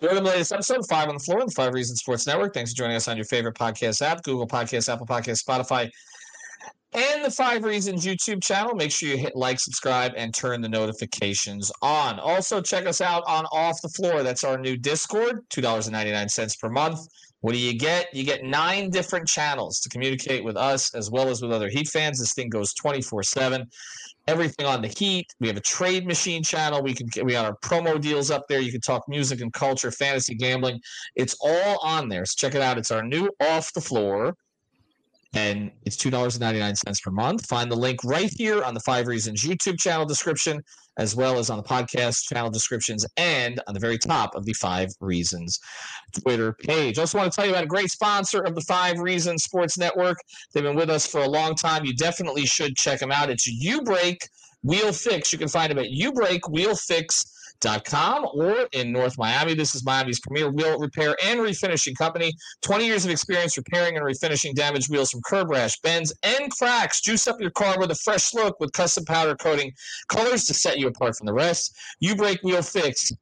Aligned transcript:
To 0.00 0.08
the 0.08 0.22
latest 0.22 0.52
episode, 0.52 0.88
Five 0.88 1.08
on 1.08 1.16
the 1.16 1.20
Floor, 1.20 1.44
the 1.44 1.52
Five 1.52 1.74
Reasons 1.74 2.00
Sports 2.00 2.26
Network. 2.26 2.54
Thanks 2.54 2.72
for 2.72 2.78
joining 2.78 2.96
us 2.96 3.06
on 3.06 3.18
your 3.18 3.26
favorite 3.26 3.54
podcast 3.54 4.00
app, 4.00 4.22
Google 4.22 4.46
Podcasts, 4.46 4.90
Apple 4.90 5.06
Podcasts, 5.06 5.44
Spotify, 5.44 5.90
and 6.94 7.22
the 7.22 7.30
Five 7.30 7.64
Reasons 7.64 8.06
YouTube 8.06 8.42
channel. 8.42 8.74
Make 8.74 8.92
sure 8.92 9.10
you 9.10 9.18
hit 9.18 9.36
like, 9.36 9.60
subscribe, 9.60 10.12
and 10.16 10.34
turn 10.34 10.62
the 10.62 10.70
notifications 10.70 11.70
on. 11.82 12.18
Also, 12.18 12.62
check 12.62 12.86
us 12.86 13.02
out 13.02 13.24
on 13.26 13.44
Off 13.52 13.76
the 13.82 13.90
Floor. 13.90 14.22
That's 14.22 14.42
our 14.42 14.56
new 14.56 14.78
Discord, 14.78 15.46
$2.99 15.50 16.58
per 16.58 16.70
month. 16.70 17.00
What 17.42 17.52
do 17.52 17.58
you 17.58 17.78
get? 17.78 18.06
You 18.14 18.24
get 18.24 18.42
nine 18.42 18.88
different 18.88 19.28
channels 19.28 19.80
to 19.80 19.90
communicate 19.90 20.42
with 20.42 20.56
us 20.56 20.94
as 20.94 21.10
well 21.10 21.28
as 21.28 21.42
with 21.42 21.52
other 21.52 21.68
Heat 21.68 21.88
fans. 21.88 22.20
This 22.20 22.32
thing 22.32 22.48
goes 22.48 22.72
24 22.72 23.22
7 23.22 23.66
everything 24.30 24.64
on 24.64 24.80
the 24.80 24.88
Heat. 24.88 25.26
We 25.40 25.48
have 25.48 25.56
a 25.56 25.60
trade 25.60 26.06
machine 26.06 26.42
channel. 26.42 26.82
We 26.82 26.94
can 26.94 27.08
we 27.24 27.32
got 27.32 27.44
our 27.44 27.56
promo 27.56 28.00
deals 28.00 28.30
up 28.30 28.46
there. 28.48 28.60
You 28.60 28.70
can 28.70 28.80
talk 28.80 29.02
music 29.08 29.40
and 29.40 29.52
culture, 29.52 29.90
fantasy 29.90 30.34
gambling. 30.36 30.80
It's 31.16 31.36
all 31.40 31.78
on 31.82 32.08
there. 32.08 32.24
So 32.24 32.34
check 32.36 32.54
it 32.54 32.62
out. 32.62 32.78
It's 32.78 32.92
our 32.92 33.02
new 33.02 33.28
off 33.40 33.72
the 33.72 33.80
floor. 33.80 34.36
And 35.32 35.70
it's 35.84 35.96
$2.99 35.96 37.02
per 37.02 37.10
month. 37.12 37.46
Find 37.46 37.70
the 37.70 37.76
link 37.76 38.02
right 38.04 38.30
here 38.36 38.64
on 38.64 38.74
the 38.74 38.80
Five 38.80 39.06
Reasons 39.06 39.44
YouTube 39.44 39.78
channel 39.78 40.04
description, 40.04 40.60
as 41.00 41.16
well 41.16 41.38
as 41.38 41.48
on 41.48 41.56
the 41.56 41.62
podcast 41.62 42.24
channel 42.24 42.50
descriptions 42.50 43.06
and 43.16 43.58
on 43.66 43.72
the 43.72 43.80
very 43.80 43.96
top 43.96 44.34
of 44.34 44.44
the 44.44 44.52
Five 44.52 44.90
Reasons 45.00 45.58
Twitter 46.22 46.52
page. 46.52 46.98
I 46.98 47.00
also, 47.00 47.16
want 47.16 47.32
to 47.32 47.36
tell 47.36 47.46
you 47.46 47.52
about 47.52 47.64
a 47.64 47.68
great 47.68 47.90
sponsor 47.90 48.40
of 48.42 48.54
the 48.54 48.60
Five 48.60 48.98
Reasons 48.98 49.42
Sports 49.44 49.78
Network. 49.78 50.18
They've 50.52 50.62
been 50.62 50.76
with 50.76 50.90
us 50.90 51.06
for 51.06 51.22
a 51.22 51.28
long 51.28 51.54
time. 51.54 51.86
You 51.86 51.94
definitely 51.94 52.44
should 52.44 52.76
check 52.76 53.00
them 53.00 53.10
out. 53.10 53.30
It's 53.30 53.50
UBreak 53.50 54.18
Wheel 54.62 54.92
Fix. 54.92 55.32
You 55.32 55.38
can 55.38 55.48
find 55.48 55.70
them 55.70 55.78
at 55.78 55.86
ubreakwheelfix.com 57.60 58.28
or 58.34 58.68
in 58.72 58.92
North 58.92 59.18
Miami. 59.18 59.54
This 59.54 59.74
is 59.74 59.84
Miami's 59.84 60.20
premier 60.20 60.50
wheel 60.50 60.78
repair 60.78 61.16
and 61.24 61.40
refinishing 61.40 61.96
company. 61.96 62.32
20 62.62 62.86
years 62.86 63.04
of 63.04 63.10
experience 63.10 63.56
repairing 63.56 63.96
and 63.96 64.04
refinishing 64.04 64.54
damaged 64.54 64.90
wheels 64.90 65.10
from 65.10 65.20
curb 65.22 65.50
rash, 65.50 65.78
bends, 65.80 66.12
and 66.22 66.50
cracks. 66.52 67.00
Juice 67.00 67.26
up 67.28 67.40
your 67.40 67.50
car 67.50 67.78
with 67.78 67.90
a 67.90 67.96
fresh 67.96 68.34
look 68.34 68.58
with 68.60 68.72
custom 68.72 69.04
powder 69.04 69.34
coating 69.36 69.72
colors 70.08 70.44
to 70.44 70.54
set 70.54 70.78
you 70.78 70.88
apart 70.88 71.16
from 71.16 71.26
the 71.26 71.32
rest. 71.32 71.76
UBreak 72.02 72.42
Wheel 72.42 72.62
Fix. 72.62 73.12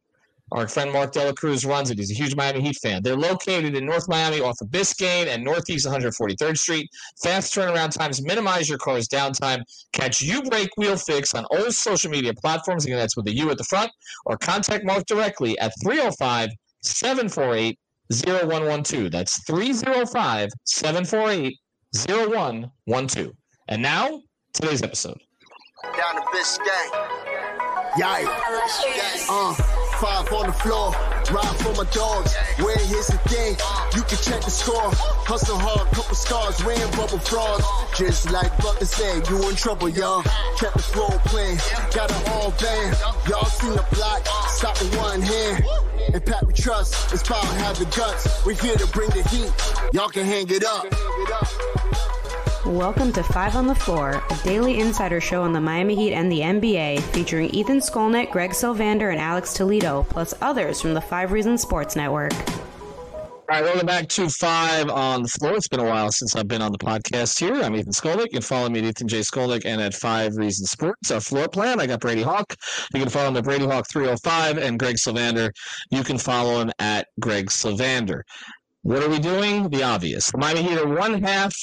Our 0.52 0.66
friend 0.66 0.92
Mark 0.92 1.12
Dela 1.12 1.34
Cruz 1.34 1.64
runs 1.64 1.90
it. 1.90 1.98
He's 1.98 2.10
a 2.10 2.14
huge 2.14 2.34
Miami 2.34 2.60
Heat 2.60 2.76
fan. 2.76 3.02
They're 3.02 3.16
located 3.16 3.76
in 3.76 3.84
North 3.84 4.08
Miami 4.08 4.40
off 4.40 4.60
of 4.60 4.68
Biscayne 4.68 5.26
and 5.26 5.44
Northeast 5.44 5.86
143rd 5.86 6.56
Street. 6.56 6.88
Fast 7.22 7.54
turnaround 7.54 7.96
times 7.96 8.22
minimize 8.22 8.68
your 8.68 8.78
car's 8.78 9.08
downtime. 9.08 9.62
Catch 9.92 10.20
UBreak 10.20 10.68
Wheel 10.76 10.96
Fix 10.96 11.34
on 11.34 11.44
all 11.46 11.70
social 11.70 12.10
media 12.10 12.32
platforms. 12.34 12.84
Again, 12.84 12.98
that's 12.98 13.16
with 13.16 13.26
the 13.26 13.36
U 13.36 13.50
at 13.50 13.58
the 13.58 13.64
front. 13.64 13.90
Or 14.24 14.36
contact 14.38 14.84
Mark 14.84 15.04
directly 15.06 15.58
at 15.58 15.72
305 15.82 16.50
748 16.82 17.78
0112. 18.10 19.10
That's 19.10 19.44
305 19.44 20.50
748 20.64 21.58
0112. 22.06 23.32
And 23.68 23.82
now, 23.82 24.22
today's 24.54 24.82
episode. 24.82 25.18
Down 25.82 26.14
to 26.16 26.22
Biscayne. 26.34 27.28
Yikes. 27.98 29.26
Uh, 29.28 29.77
five 30.00 30.32
on 30.32 30.46
the 30.46 30.52
floor. 30.52 30.92
Ride 31.34 31.56
for 31.58 31.74
my 31.74 31.84
dogs. 31.90 32.34
Where 32.62 32.78
here's 32.78 33.08
the 33.08 33.18
thing. 33.26 33.56
You 33.94 34.02
can 34.02 34.18
check 34.18 34.42
the 34.42 34.50
score. 34.50 34.90
Hustle 35.26 35.58
hard, 35.58 35.88
couple 35.90 36.14
scars, 36.14 36.64
wearing 36.64 36.90
bubble 36.92 37.18
frogs. 37.18 37.64
Just 37.96 38.30
like 38.30 38.56
Butler 38.58 38.86
said, 38.86 39.28
you 39.28 39.48
in 39.48 39.56
trouble, 39.56 39.88
y'all. 39.88 40.22
Kept 40.58 40.74
the 40.74 40.82
flow 40.82 41.10
playing. 41.26 41.58
Got 41.94 42.10
it 42.10 42.28
all 42.30 42.50
band. 42.52 42.96
Y'all 43.28 43.44
seen 43.46 43.74
the 43.74 43.86
block. 43.92 44.26
Stop 44.48 44.78
with 44.80 44.96
one 44.96 45.20
hand. 45.20 45.64
And 46.14 46.24
Pat 46.24 46.46
we 46.46 46.52
trust. 46.52 47.12
It's 47.12 47.22
power 47.22 47.44
have 47.66 47.78
the 47.78 47.86
guts. 47.96 48.44
We're 48.46 48.54
here 48.54 48.76
to 48.76 48.86
bring 48.88 49.10
the 49.10 49.22
heat. 49.28 49.52
Y'all 49.92 50.08
can 50.08 50.24
hang 50.24 50.48
it 50.48 50.64
up. 50.64 50.86
Welcome 52.68 53.14
to 53.14 53.22
Five 53.22 53.56
on 53.56 53.66
the 53.66 53.74
Floor, 53.74 54.22
a 54.28 54.38
daily 54.44 54.78
insider 54.78 55.22
show 55.22 55.40
on 55.40 55.54
the 55.54 55.60
Miami 55.60 55.94
Heat 55.94 56.12
and 56.12 56.30
the 56.30 56.40
NBA, 56.40 57.00
featuring 57.14 57.48
Ethan 57.48 57.78
Skolnick, 57.78 58.30
Greg 58.30 58.50
Sylvander, 58.50 59.10
and 59.10 59.18
Alex 59.18 59.54
Toledo, 59.54 60.02
plus 60.10 60.34
others 60.42 60.78
from 60.78 60.92
the 60.92 61.00
Five 61.00 61.32
Reasons 61.32 61.62
Sports 61.62 61.96
Network. 61.96 62.34
All 62.34 63.42
right, 63.48 63.64
welcome 63.64 63.86
back 63.86 64.06
to 64.08 64.28
Five 64.28 64.90
on 64.90 65.22
the 65.22 65.28
Floor. 65.28 65.54
It's 65.56 65.66
been 65.66 65.80
a 65.80 65.84
while 65.84 66.12
since 66.12 66.36
I've 66.36 66.46
been 66.46 66.60
on 66.60 66.70
the 66.70 66.76
podcast 66.76 67.40
here. 67.40 67.54
I'm 67.54 67.74
Ethan 67.74 67.92
Skolnick. 67.92 68.24
You 68.24 68.32
can 68.32 68.42
follow 68.42 68.68
me 68.68 68.80
at 68.80 68.84
Ethan 68.84 69.08
J. 69.08 69.20
Skolnick 69.20 69.64
and 69.64 69.80
at 69.80 69.94
Five 69.94 70.36
Reasons 70.36 70.70
Sports. 70.70 71.10
Our 71.10 71.20
floor 71.20 71.48
plan, 71.48 71.80
I 71.80 71.86
got 71.86 72.00
Brady 72.00 72.22
Hawk. 72.22 72.54
You 72.92 73.00
can 73.00 73.08
follow 73.08 73.28
him 73.28 73.38
at 73.38 73.44
Brady 73.44 73.64
Hawk 73.64 73.86
305 73.90 74.58
and 74.58 74.78
Greg 74.78 74.96
Sylvander. 74.96 75.52
You 75.90 76.04
can 76.04 76.18
follow 76.18 76.60
him 76.60 76.70
at 76.80 77.06
Greg 77.18 77.46
Sylvander. 77.46 78.20
What 78.82 79.02
are 79.02 79.08
we 79.08 79.20
doing? 79.20 79.70
The 79.70 79.84
obvious. 79.84 80.30
The 80.30 80.36
Miami 80.36 80.64
Heat 80.64 80.78
are 80.78 80.86
one 80.86 81.22
half 81.22 81.54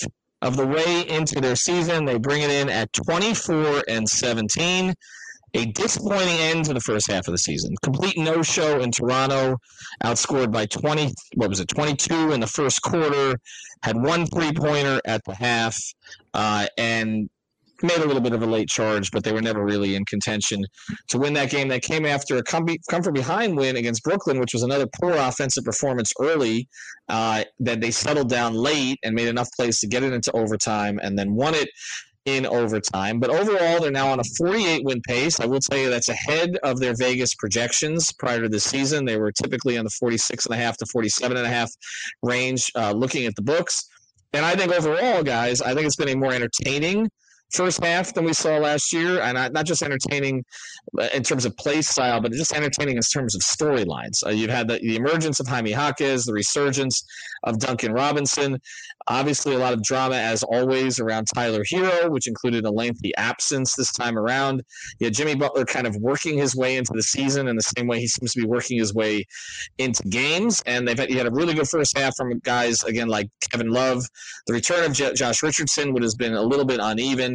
of 0.46 0.56
the 0.56 0.66
way 0.66 1.02
into 1.10 1.42
their 1.42 1.56
season. 1.56 2.06
They 2.06 2.20
bring 2.20 2.44
it 2.44 2.52
in 2.52 2.70
at 2.70 2.94
24 2.94 3.84
and 3.88 4.08
17. 4.08 4.94
A 5.56 5.66
disappointing 5.68 6.38
end 6.38 6.66
to 6.66 6.74
the 6.74 6.82
first 6.82 7.10
half 7.10 7.28
of 7.28 7.32
the 7.32 7.38
season. 7.38 7.74
Complete 7.82 8.18
no 8.18 8.44
show 8.44 8.80
in 8.82 8.92
Toronto, 8.92 9.58
outscored 10.04 10.52
by 10.52 10.66
20, 10.68 11.14
what 11.36 11.50
was 11.50 11.62
it, 11.62 11.70
22 11.70 12.32
in 12.34 12.42
the 12.42 12.47
first 12.47 12.82
quarter, 12.82 13.40
had 13.82 13.96
one 13.96 14.28
three 14.28 14.52
pointer 14.52 15.02
at 15.06 15.24
the 15.26 15.34
half, 15.34 15.78
uh, 16.34 16.68
and 16.78 17.30
made 17.82 17.98
a 17.98 18.06
little 18.06 18.22
bit 18.22 18.34
of 18.34 18.42
a 18.42 18.46
late 18.46 18.70
charge, 18.70 19.12
but 19.12 19.24
they 19.24 19.32
were 19.32 19.42
never 19.42 19.64
really 19.64 19.96
in 19.96 20.06
contention 20.06 20.66
to 21.10 21.18
win 21.18 21.34
that 21.34 21.50
game. 21.50 21.68
That 21.68 21.82
came 21.82 22.06
after 22.06 22.38
a 22.38 22.44
come, 22.44 22.68
from 22.90 23.14
behind 23.14 23.58
win 23.58 23.78
against 23.78 24.04
Brooklyn, 24.04 24.40
which 24.40 24.54
was 24.54 24.64
another 24.64 24.88
poor 25.00 25.14
offensive 25.14 25.64
performance 25.64 26.14
early. 26.20 26.68
Uh, 27.08 27.44
that 27.60 27.82
they 27.82 27.92
settled 27.92 28.30
down 28.30 28.54
late 28.54 28.98
and 29.04 29.14
made 29.14 29.28
enough 29.28 29.48
plays 29.56 29.80
to 29.80 29.88
get 29.88 30.04
it 30.04 30.14
into 30.14 30.32
overtime, 30.32 31.00
and 31.04 31.18
then 31.18 31.36
won 31.36 31.54
it 31.54 31.70
in 32.26 32.46
overtime. 32.48 33.20
But 33.20 33.30
overall, 33.30 33.80
they're 33.80 33.92
now 33.92 34.10
on 34.10 34.20
a 34.20 34.24
48 34.38 34.84
win 34.84 35.02
pace. 35.08 35.40
I 35.40 35.46
will 35.46 35.60
tell 35.60 35.78
you 35.78 35.90
that's 35.90 36.10
ahead 36.10 36.58
of 36.64 36.80
their 36.80 36.96
Vegas 36.96 37.36
projections 37.36 38.12
prior 38.14 38.42
to 38.42 38.50
the 38.50 38.60
season. 38.60 39.06
They 39.06 39.18
were 39.18 39.32
typically 39.32 39.78
on 39.78 39.86
the 39.86 39.92
46 39.92 40.48
and 40.48 40.56
a 40.56 40.58
half 40.58 40.78
to 40.78 40.86
47 40.88 41.38
and 41.38 41.46
a 41.46 41.50
half 41.50 41.72
range, 42.24 42.72
uh, 42.76 42.92
looking 42.92 43.26
at 43.26 43.36
the 43.36 43.44
books. 43.44 43.88
And 44.34 44.44
I 44.44 44.56
think 44.56 44.74
overall, 44.74 45.24
guys, 45.24 45.62
I 45.62 45.74
think 45.74 45.86
it's 45.86 45.96
been 45.96 46.10
a 46.10 46.16
more 46.16 46.34
entertaining 46.34 47.10
first 47.53 47.84
half 47.84 48.14
than 48.14 48.26
we 48.26 48.34
saw 48.34 48.58
last 48.58 48.92
year, 48.92 49.22
and 49.22 49.53
not 49.53 49.66
just 49.66 49.82
entertaining 49.82 50.44
uh, 51.00 51.08
in 51.14 51.24
terms 51.24 51.46
of 51.46 51.56
play 51.58 51.82
style, 51.82 52.22
but 52.22 52.32
just 52.32 52.53
entertaining 52.53 52.97
in 52.97 53.02
terms 53.02 53.36
of 53.36 53.42
storylines. 53.42 54.26
Uh, 54.26 54.30
you've 54.30 54.50
had 54.50 54.68
the, 54.68 54.80
the, 54.80 54.96
emergence 54.96 55.40
of 55.40 55.47
Jaime 55.47 55.72
Jaquez, 55.72 56.26
the 56.26 56.34
resurgence 56.34 57.06
of 57.44 57.59
Duncan 57.59 57.92
Robinson, 57.92 58.59
obviously 59.08 59.56
a 59.56 59.58
lot 59.58 59.74
of 59.74 59.84
drama 59.84 60.16
as 60.16 60.44
always 60.44 61.00
around 61.00 61.28
Tyler 61.34 61.64
Herro, 61.64 62.09
which 62.09 62.28
included 62.28 62.66
a 62.66 62.72
lengthy 62.72 63.14
absence 63.18 63.76
this 63.76 63.91
time 63.91 64.18
around. 64.18 64.64
You 65.00 65.06
had 65.06 65.14
Jimmy 65.14 65.36
Butler 65.36 65.66
kind 65.66 65.86
of 65.86 65.96
working 65.98 66.38
his 66.38 66.56
way 66.56 66.78
into 66.78 66.94
the 66.96 67.03
season 67.03 67.48
in 67.48 67.56
the 67.56 67.62
same 67.62 67.88
way 67.88 68.00
he 68.00 68.08
seems 68.08 68.34
to 68.34 68.41
be 68.41 68.48
working 68.48 68.78
his 68.78 68.94
way 68.94 69.26
into 69.78 70.03
games, 70.09 70.62
and 70.66 70.88
they've 70.88 70.98
had, 70.98 71.09
you 71.09 71.18
had 71.18 71.28
a 71.28 71.32
really 71.32 71.53
good 71.53 71.68
first 71.68 71.98
half 71.98 72.16
from 72.16 72.38
guys 72.40 72.84
again 72.84 73.08
like 73.08 73.30
Kevin 73.52 73.70
Love, 73.70 74.03
the 74.48 74.53
return 74.53 74.84
of 74.86 74.94
J- 74.94 75.14
Josh 75.14 75.44
Richardson, 75.44 75.94
would 75.94 76.03
has 76.03 76.16
been 76.16 76.34
a 76.34 76.41
little 76.41 76.66
bit 76.66 76.80
uneven 76.82 77.34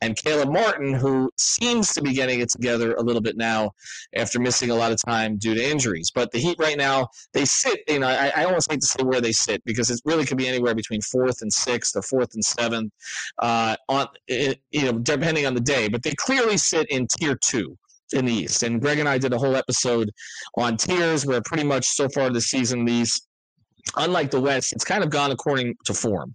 and 0.00 0.16
Caleb 0.16 0.52
Martin, 0.52 0.94
who 0.94 1.30
seems 1.38 1.92
to 1.94 2.02
be 2.02 2.12
getting 2.12 2.40
it 2.40 2.50
together 2.50 2.94
a 2.94 3.02
little 3.02 3.22
bit 3.22 3.36
now 3.36 3.70
after 4.14 4.38
missing 4.38 4.70
a 4.70 4.74
lot 4.74 4.92
of 4.92 4.98
time 5.04 5.36
due 5.36 5.54
to 5.54 5.64
injuries. 5.70 6.10
But 6.14 6.30
the 6.32 6.38
Heat 6.38 6.56
right 6.58 6.76
now, 6.76 7.08
they 7.32 7.44
sit, 7.44 7.80
you 7.88 8.00
know, 8.00 8.08
I, 8.08 8.32
I 8.36 8.44
almost 8.44 8.70
hate 8.70 8.80
to 8.80 8.86
say 8.86 9.02
where 9.02 9.20
they 9.20 9.32
sit 9.32 9.62
because 9.64 9.90
it 9.90 10.00
really 10.04 10.24
could 10.24 10.38
be 10.38 10.48
anywhere 10.48 10.74
between 10.74 11.00
fourth 11.02 11.42
and 11.42 11.52
sixth 11.52 11.96
or 11.96 12.02
fourth 12.02 12.34
and 12.34 12.44
seventh, 12.44 12.92
uh, 13.38 13.76
on 13.88 14.06
you 14.28 14.56
know, 14.84 14.98
depending 14.98 15.46
on 15.46 15.54
the 15.54 15.60
day. 15.60 15.88
But 15.88 16.02
they 16.02 16.14
clearly 16.16 16.56
sit 16.56 16.90
in 16.90 17.06
tier 17.18 17.38
two 17.42 17.76
in 18.12 18.24
the 18.24 18.32
East. 18.32 18.62
And 18.62 18.80
Greg 18.80 18.98
and 18.98 19.08
I 19.08 19.18
did 19.18 19.32
a 19.32 19.38
whole 19.38 19.56
episode 19.56 20.10
on 20.56 20.76
tiers 20.76 21.26
where 21.26 21.40
pretty 21.42 21.64
much 21.64 21.86
so 21.86 22.08
far 22.08 22.30
this 22.30 22.46
season, 22.46 22.84
these 22.84 23.20
unlike 23.96 24.30
the 24.30 24.40
West, 24.40 24.72
it's 24.72 24.84
kind 24.84 25.02
of 25.02 25.10
gone 25.10 25.30
according 25.30 25.74
to 25.84 25.94
form, 25.94 26.32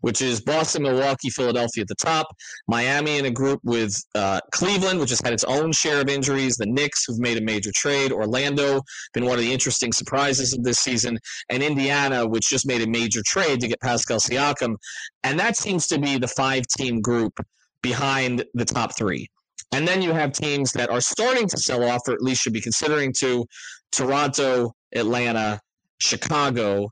which 0.00 0.22
is 0.22 0.40
Boston, 0.40 0.82
Milwaukee, 0.82 1.30
Philadelphia 1.30 1.82
at 1.82 1.88
the 1.88 1.94
top, 1.96 2.26
Miami 2.68 3.18
in 3.18 3.26
a 3.26 3.30
group 3.30 3.60
with 3.64 3.94
uh, 4.14 4.40
Cleveland, 4.52 5.00
which 5.00 5.10
has 5.10 5.20
had 5.22 5.32
its 5.32 5.44
own 5.44 5.72
share 5.72 6.00
of 6.00 6.08
injuries, 6.08 6.56
the 6.56 6.66
Knicks, 6.66 7.04
who've 7.06 7.18
made 7.18 7.38
a 7.38 7.40
major 7.40 7.70
trade, 7.74 8.12
Orlando, 8.12 8.80
been 9.14 9.24
one 9.24 9.34
of 9.34 9.44
the 9.44 9.52
interesting 9.52 9.92
surprises 9.92 10.52
of 10.52 10.62
this 10.62 10.78
season, 10.78 11.18
and 11.50 11.62
Indiana, 11.62 12.26
which 12.26 12.48
just 12.48 12.66
made 12.66 12.82
a 12.82 12.86
major 12.86 13.22
trade 13.26 13.60
to 13.60 13.68
get 13.68 13.80
Pascal 13.80 14.18
Siakam. 14.18 14.76
And 15.24 15.38
that 15.38 15.56
seems 15.56 15.86
to 15.88 15.98
be 15.98 16.18
the 16.18 16.28
five 16.28 16.66
team 16.66 17.00
group 17.00 17.38
behind 17.82 18.44
the 18.54 18.64
top 18.64 18.96
three. 18.96 19.28
And 19.72 19.86
then 19.86 20.00
you 20.00 20.12
have 20.12 20.32
teams 20.32 20.72
that 20.72 20.90
are 20.90 21.00
starting 21.00 21.48
to 21.48 21.56
sell 21.56 21.84
off, 21.84 22.02
or 22.08 22.14
at 22.14 22.22
least 22.22 22.42
should 22.42 22.52
be 22.52 22.60
considering 22.60 23.12
to 23.18 23.44
Toronto, 23.92 24.72
Atlanta, 24.94 25.60
Chicago, 25.98 26.90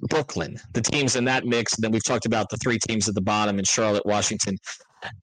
Brooklyn, 0.00 0.58
the 0.72 0.82
teams 0.82 1.16
in 1.16 1.24
that 1.24 1.44
mix. 1.44 1.74
And 1.74 1.84
then 1.84 1.92
we've 1.92 2.04
talked 2.04 2.26
about 2.26 2.48
the 2.50 2.56
three 2.58 2.78
teams 2.78 3.08
at 3.08 3.14
the 3.14 3.20
bottom 3.20 3.58
in 3.58 3.64
Charlotte, 3.64 4.04
Washington, 4.06 4.56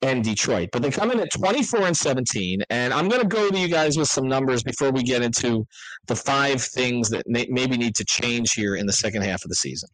and 0.02 0.24
Detroit. 0.24 0.70
But 0.72 0.82
they 0.82 0.92
come 0.92 1.12
in 1.12 1.20
at 1.20 1.32
24 1.32 1.82
and 1.88 1.98
17. 1.98 2.64
And 2.70 2.94
I'm 2.94 3.08
going 3.08 3.22
to 3.22 3.28
go 3.28 3.50
to 3.50 3.58
you 3.58 3.68
guys 3.68 3.98
with 3.98 4.08
some 4.08 4.28
numbers 4.28 4.64
before 4.64 4.92
we 4.92 5.04
get 5.04 5.22
into 5.22 5.66
the 6.08 6.16
five 6.16 6.62
things 6.62 7.10
that 7.10 7.24
may, 7.28 7.48
maybe 7.50 7.78
need 7.78 7.96
to 7.96 8.06
change 8.06 8.54
here 8.54 8.76
in 8.76 8.86
the 8.86 8.94
second 8.94 9.24
half 9.24 9.44
of 9.44 9.50
the 9.50 9.56
season. 9.56 9.90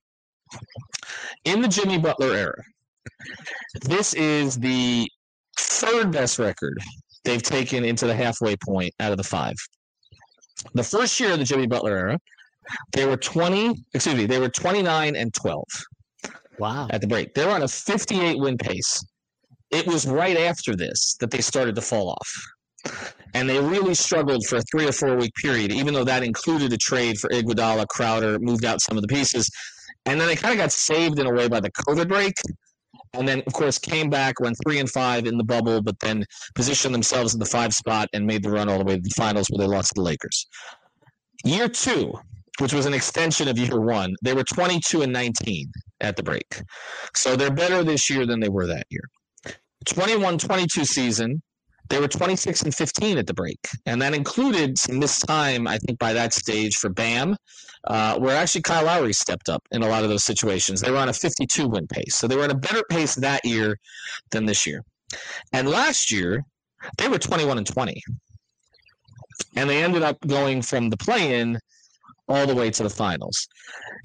In 1.45 1.61
the 1.61 1.67
Jimmy 1.67 1.97
Butler 1.97 2.33
era, 2.33 2.63
this 3.81 4.13
is 4.15 4.57
the 4.57 5.07
third 5.57 6.11
best 6.11 6.39
record 6.39 6.77
they've 7.23 7.43
taken 7.43 7.83
into 7.83 8.07
the 8.07 8.15
halfway 8.15 8.55
point 8.55 8.93
out 8.99 9.11
of 9.11 9.17
the 9.17 9.23
five. 9.23 9.55
The 10.73 10.83
first 10.83 11.19
year 11.19 11.33
of 11.33 11.39
the 11.39 11.45
Jimmy 11.45 11.67
Butler 11.67 11.95
era, 11.95 12.19
they 12.93 13.05
were 13.05 13.17
20, 13.17 13.75
excuse 13.93 14.15
me, 14.15 14.25
they 14.25 14.39
were 14.39 14.49
29 14.49 15.15
and 15.15 15.33
12. 15.33 15.63
Wow. 16.59 16.87
At 16.89 17.01
the 17.01 17.07
break. 17.07 17.33
They 17.33 17.45
were 17.45 17.51
on 17.51 17.63
a 17.63 17.67
58 17.67 18.39
win 18.39 18.57
pace. 18.57 19.03
It 19.71 19.87
was 19.87 20.05
right 20.05 20.37
after 20.37 20.75
this 20.75 21.15
that 21.19 21.31
they 21.31 21.41
started 21.41 21.75
to 21.75 21.81
fall 21.81 22.09
off. 22.09 22.35
And 23.33 23.49
they 23.49 23.59
really 23.59 23.93
struggled 23.93 24.45
for 24.47 24.57
a 24.57 24.61
three 24.71 24.87
or 24.87 24.91
four 24.91 25.15
week 25.15 25.33
period, 25.35 25.71
even 25.71 25.93
though 25.93 26.03
that 26.03 26.23
included 26.23 26.73
a 26.73 26.77
trade 26.77 27.19
for 27.19 27.29
Iguodala, 27.29 27.87
Crowder, 27.87 28.39
moved 28.39 28.65
out 28.65 28.81
some 28.81 28.97
of 28.97 29.01
the 29.01 29.07
pieces. 29.07 29.49
And 30.05 30.19
then 30.19 30.27
they 30.27 30.35
kind 30.35 30.53
of 30.53 30.57
got 30.57 30.71
saved 30.71 31.19
in 31.19 31.27
a 31.27 31.33
way 31.33 31.47
by 31.47 31.59
the 31.59 31.71
COVID 31.71 32.07
break. 32.07 32.33
And 33.13 33.27
then, 33.27 33.41
of 33.47 33.53
course, 33.53 33.77
came 33.77 34.09
back, 34.09 34.39
went 34.39 34.57
three 34.65 34.79
and 34.79 34.89
five 34.89 35.25
in 35.25 35.37
the 35.37 35.43
bubble, 35.43 35.81
but 35.81 35.99
then 35.99 36.25
positioned 36.55 36.93
themselves 36.93 37.33
in 37.33 37.39
the 37.39 37.45
five 37.45 37.73
spot 37.73 38.07
and 38.13 38.25
made 38.25 38.43
the 38.43 38.51
run 38.51 38.69
all 38.69 38.79
the 38.79 38.85
way 38.85 38.95
to 38.95 39.01
the 39.01 39.09
finals 39.15 39.47
where 39.49 39.65
they 39.65 39.71
lost 39.71 39.89
to 39.89 39.93
the 39.95 40.01
Lakers. 40.01 40.47
Year 41.43 41.69
two, 41.69 42.13
which 42.59 42.73
was 42.73 42.85
an 42.85 42.93
extension 42.93 43.47
of 43.47 43.57
year 43.57 43.79
one. 43.79 44.15
They 44.21 44.33
were 44.33 44.43
22 44.43 45.01
and 45.01 45.13
19 45.13 45.71
at 46.01 46.15
the 46.15 46.23
break. 46.23 46.61
So 47.15 47.35
they're 47.35 47.51
better 47.51 47.83
this 47.83 48.09
year 48.09 48.25
than 48.25 48.39
they 48.39 48.49
were 48.49 48.67
that 48.67 48.85
year. 48.89 49.03
21 49.85 50.37
22 50.37 50.85
season, 50.85 51.41
they 51.89 51.99
were 51.99 52.07
26 52.07 52.61
and 52.63 52.75
15 52.75 53.17
at 53.17 53.27
the 53.27 53.33
break. 53.33 53.59
And 53.85 54.01
that 54.01 54.13
included 54.13 54.77
some 54.77 54.99
missed 54.99 55.25
time, 55.25 55.67
I 55.67 55.77
think, 55.77 55.99
by 55.99 56.13
that 56.13 56.33
stage 56.33 56.75
for 56.75 56.89
Bam, 56.89 57.35
uh, 57.87 58.19
where 58.19 58.35
actually 58.35 58.61
Kyle 58.61 58.85
Lowry 58.85 59.13
stepped 59.13 59.49
up 59.49 59.63
in 59.71 59.81
a 59.81 59.87
lot 59.87 60.03
of 60.03 60.09
those 60.09 60.23
situations. 60.23 60.81
They 60.81 60.91
were 60.91 60.97
on 60.97 61.09
a 61.09 61.13
52 61.13 61.67
win 61.67 61.87
pace. 61.87 62.15
So 62.15 62.27
they 62.27 62.35
were 62.35 62.43
at 62.43 62.51
a 62.51 62.55
better 62.55 62.83
pace 62.89 63.15
that 63.15 63.43
year 63.45 63.77
than 64.31 64.45
this 64.45 64.67
year. 64.67 64.83
And 65.53 65.69
last 65.69 66.11
year, 66.11 66.43
they 66.97 67.07
were 67.07 67.17
21 67.17 67.57
and 67.57 67.67
20. 67.67 68.01
And 69.55 69.69
they 69.69 69.83
ended 69.83 70.03
up 70.03 70.17
going 70.27 70.61
from 70.61 70.89
the 70.89 70.97
play 70.97 71.39
in 71.39 71.57
all 72.29 72.45
the 72.47 72.55
way 72.55 72.69
to 72.69 72.83
the 72.83 72.89
finals. 72.89 73.47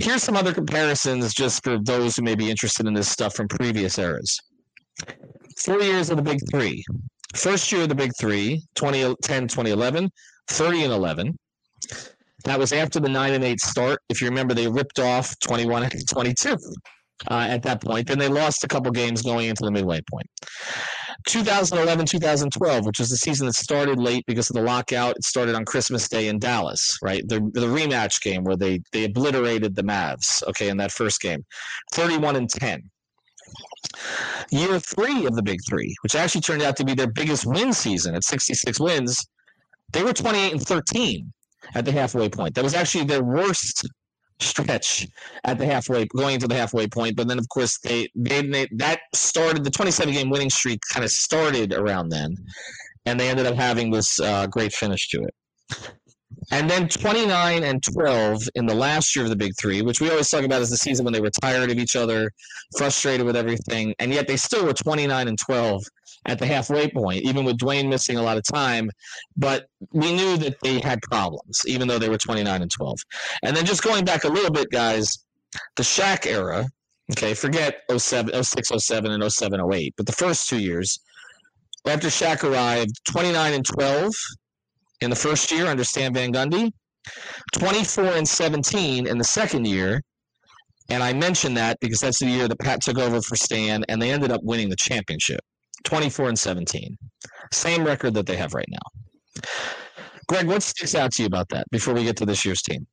Here's 0.00 0.22
some 0.22 0.36
other 0.36 0.52
comparisons 0.52 1.32
just 1.34 1.62
for 1.62 1.78
those 1.78 2.16
who 2.16 2.22
may 2.22 2.34
be 2.34 2.50
interested 2.50 2.86
in 2.86 2.94
this 2.94 3.08
stuff 3.08 3.34
from 3.34 3.46
previous 3.48 3.98
eras. 3.98 4.36
Four 5.58 5.82
years 5.82 6.10
of 6.10 6.16
the 6.16 6.22
Big 6.22 6.40
Three. 6.50 6.82
First 7.34 7.70
year 7.70 7.82
of 7.82 7.88
the 7.88 7.94
Big 7.94 8.12
Three, 8.18 8.62
2010, 8.74 9.48
2011, 9.48 10.10
30 10.48 10.82
and 10.84 10.92
11. 10.92 11.38
That 12.44 12.58
was 12.58 12.72
after 12.72 13.00
the 13.00 13.08
9 13.08 13.32
and 13.32 13.44
8 13.44 13.60
start. 13.60 14.00
If 14.08 14.20
you 14.20 14.28
remember, 14.28 14.54
they 14.54 14.68
ripped 14.68 14.98
off 14.98 15.34
21 15.40 15.84
and 15.84 16.08
22 16.08 16.56
uh, 17.30 17.46
at 17.48 17.62
that 17.62 17.80
point. 17.80 18.06
Then 18.06 18.18
they 18.18 18.28
lost 18.28 18.64
a 18.64 18.68
couple 18.68 18.90
games 18.92 19.22
going 19.22 19.48
into 19.48 19.64
the 19.64 19.70
midway 19.70 20.00
point. 20.10 20.26
2011 21.26 22.06
2012, 22.06 22.86
which 22.86 22.98
was 22.98 23.10
the 23.10 23.16
season 23.16 23.46
that 23.46 23.54
started 23.54 23.98
late 23.98 24.24
because 24.26 24.50
of 24.50 24.56
the 24.56 24.62
lockout. 24.62 25.16
It 25.16 25.24
started 25.24 25.54
on 25.54 25.64
Christmas 25.64 26.08
Day 26.08 26.28
in 26.28 26.38
Dallas, 26.38 26.98
right? 27.02 27.22
The, 27.26 27.40
the 27.52 27.66
rematch 27.66 28.20
game 28.20 28.44
where 28.44 28.56
they, 28.56 28.80
they 28.92 29.04
obliterated 29.04 29.74
the 29.74 29.82
Mavs, 29.82 30.42
okay, 30.48 30.68
in 30.68 30.76
that 30.78 30.92
first 30.92 31.20
game. 31.20 31.44
31 31.92 32.36
and 32.36 32.50
10. 32.50 32.82
Year 34.50 34.80
three 34.80 35.26
of 35.26 35.36
the 35.36 35.42
Big 35.42 35.60
Three, 35.68 35.94
which 36.02 36.14
actually 36.14 36.40
turned 36.40 36.62
out 36.62 36.76
to 36.76 36.84
be 36.84 36.94
their 36.94 37.10
biggest 37.10 37.46
win 37.46 37.72
season 37.72 38.14
at 38.14 38.24
66 38.24 38.80
wins, 38.80 39.24
they 39.92 40.02
were 40.02 40.12
28 40.12 40.52
and 40.52 40.62
13 40.62 41.32
at 41.74 41.84
the 41.84 41.92
halfway 41.92 42.28
point. 42.28 42.54
That 42.54 42.64
was 42.64 42.74
actually 42.74 43.04
their 43.04 43.22
worst 43.22 43.86
stretch 44.40 45.06
at 45.44 45.58
the 45.58 45.66
halfway 45.66 46.06
going 46.06 46.34
into 46.34 46.48
the 46.48 46.54
halfway 46.54 46.86
point. 46.86 47.16
But 47.16 47.28
then 47.28 47.38
of 47.38 47.48
course 47.48 47.78
they, 47.78 48.08
they, 48.14 48.42
they 48.42 48.68
that 48.76 49.00
started 49.14 49.64
the 49.64 49.70
27 49.70 50.12
game 50.12 50.30
winning 50.30 50.50
streak 50.50 50.80
kind 50.92 51.04
of 51.04 51.10
started 51.10 51.72
around 51.72 52.10
then. 52.10 52.36
And 53.06 53.20
they 53.20 53.28
ended 53.28 53.46
up 53.46 53.54
having 53.54 53.90
this 53.90 54.18
uh, 54.20 54.46
great 54.46 54.72
finish 54.72 55.08
to 55.10 55.22
it. 55.22 55.34
And 56.50 56.68
then 56.68 56.88
29 56.88 57.62
and 57.62 57.82
12 57.82 58.42
in 58.54 58.66
the 58.66 58.74
last 58.74 59.14
year 59.16 59.24
of 59.24 59.30
the 59.30 59.36
big 59.36 59.52
three 59.58 59.82
which 59.82 60.00
we 60.00 60.10
always 60.10 60.28
talk 60.28 60.44
about 60.44 60.60
as 60.60 60.68
the 60.68 60.76
season 60.76 61.04
when 61.04 61.14
they 61.14 61.20
were 61.20 61.30
tired 61.42 61.70
of 61.70 61.78
each 61.78 61.96
other 61.96 62.30
frustrated 62.76 63.24
with 63.24 63.36
everything 63.36 63.94
and 63.98 64.12
yet 64.12 64.26
they 64.26 64.36
still 64.36 64.66
were 64.66 64.74
29 64.74 65.28
and 65.28 65.38
12 65.38 65.82
at 66.26 66.38
the 66.38 66.46
halfway 66.46 66.90
point, 66.90 67.22
even 67.22 67.44
with 67.44 67.58
Dwayne 67.58 67.88
missing 67.88 68.16
a 68.16 68.22
lot 68.22 68.36
of 68.36 68.44
time. 68.44 68.90
But 69.36 69.66
we 69.92 70.14
knew 70.14 70.36
that 70.38 70.56
they 70.62 70.80
had 70.80 71.00
problems, 71.02 71.60
even 71.66 71.88
though 71.88 71.98
they 71.98 72.08
were 72.08 72.18
29 72.18 72.62
and 72.62 72.70
12. 72.70 72.98
And 73.42 73.56
then 73.56 73.64
just 73.64 73.82
going 73.82 74.04
back 74.04 74.24
a 74.24 74.28
little 74.28 74.50
bit, 74.50 74.70
guys, 74.70 75.24
the 75.76 75.82
Shaq 75.82 76.26
era, 76.26 76.66
okay, 77.12 77.34
forget 77.34 77.82
07, 77.94 78.42
06, 78.42 78.72
07, 78.76 79.10
and 79.10 79.32
07, 79.32 79.60
08, 79.72 79.94
but 79.96 80.06
the 80.06 80.12
first 80.12 80.48
two 80.48 80.58
years, 80.58 80.98
after 81.86 82.08
Shaq 82.08 82.42
arrived, 82.44 82.92
29 83.10 83.52
and 83.54 83.64
12 83.64 84.12
in 85.00 85.10
the 85.10 85.16
first 85.16 85.50
year 85.52 85.66
under 85.66 85.84
Stan 85.84 86.14
Van 86.14 86.32
Gundy, 86.32 86.72
24 87.52 88.04
and 88.04 88.26
17 88.26 89.06
in 89.06 89.18
the 89.18 89.24
second 89.24 89.66
year. 89.66 90.00
And 90.88 91.02
I 91.02 91.12
mentioned 91.12 91.56
that 91.56 91.78
because 91.80 91.98
that's 91.98 92.18
the 92.18 92.26
year 92.26 92.48
that 92.48 92.58
Pat 92.58 92.82
took 92.82 92.98
over 92.98 93.20
for 93.20 93.36
Stan, 93.36 93.84
and 93.88 94.00
they 94.00 94.10
ended 94.10 94.30
up 94.30 94.42
winning 94.42 94.68
the 94.68 94.76
championship. 94.76 95.40
24 95.84 96.28
and 96.28 96.38
17. 96.38 96.96
Same 97.52 97.84
record 97.84 98.14
that 98.14 98.26
they 98.26 98.36
have 98.36 98.54
right 98.54 98.68
now. 98.68 99.42
Greg, 100.26 100.46
what 100.46 100.62
sticks 100.62 100.94
out 100.94 101.12
to 101.12 101.22
you 101.22 101.26
about 101.26 101.48
that 101.50 101.66
before 101.70 101.94
we 101.94 102.04
get 102.04 102.16
to 102.16 102.26
this 102.26 102.44
year's 102.44 102.62
team? 102.62 102.86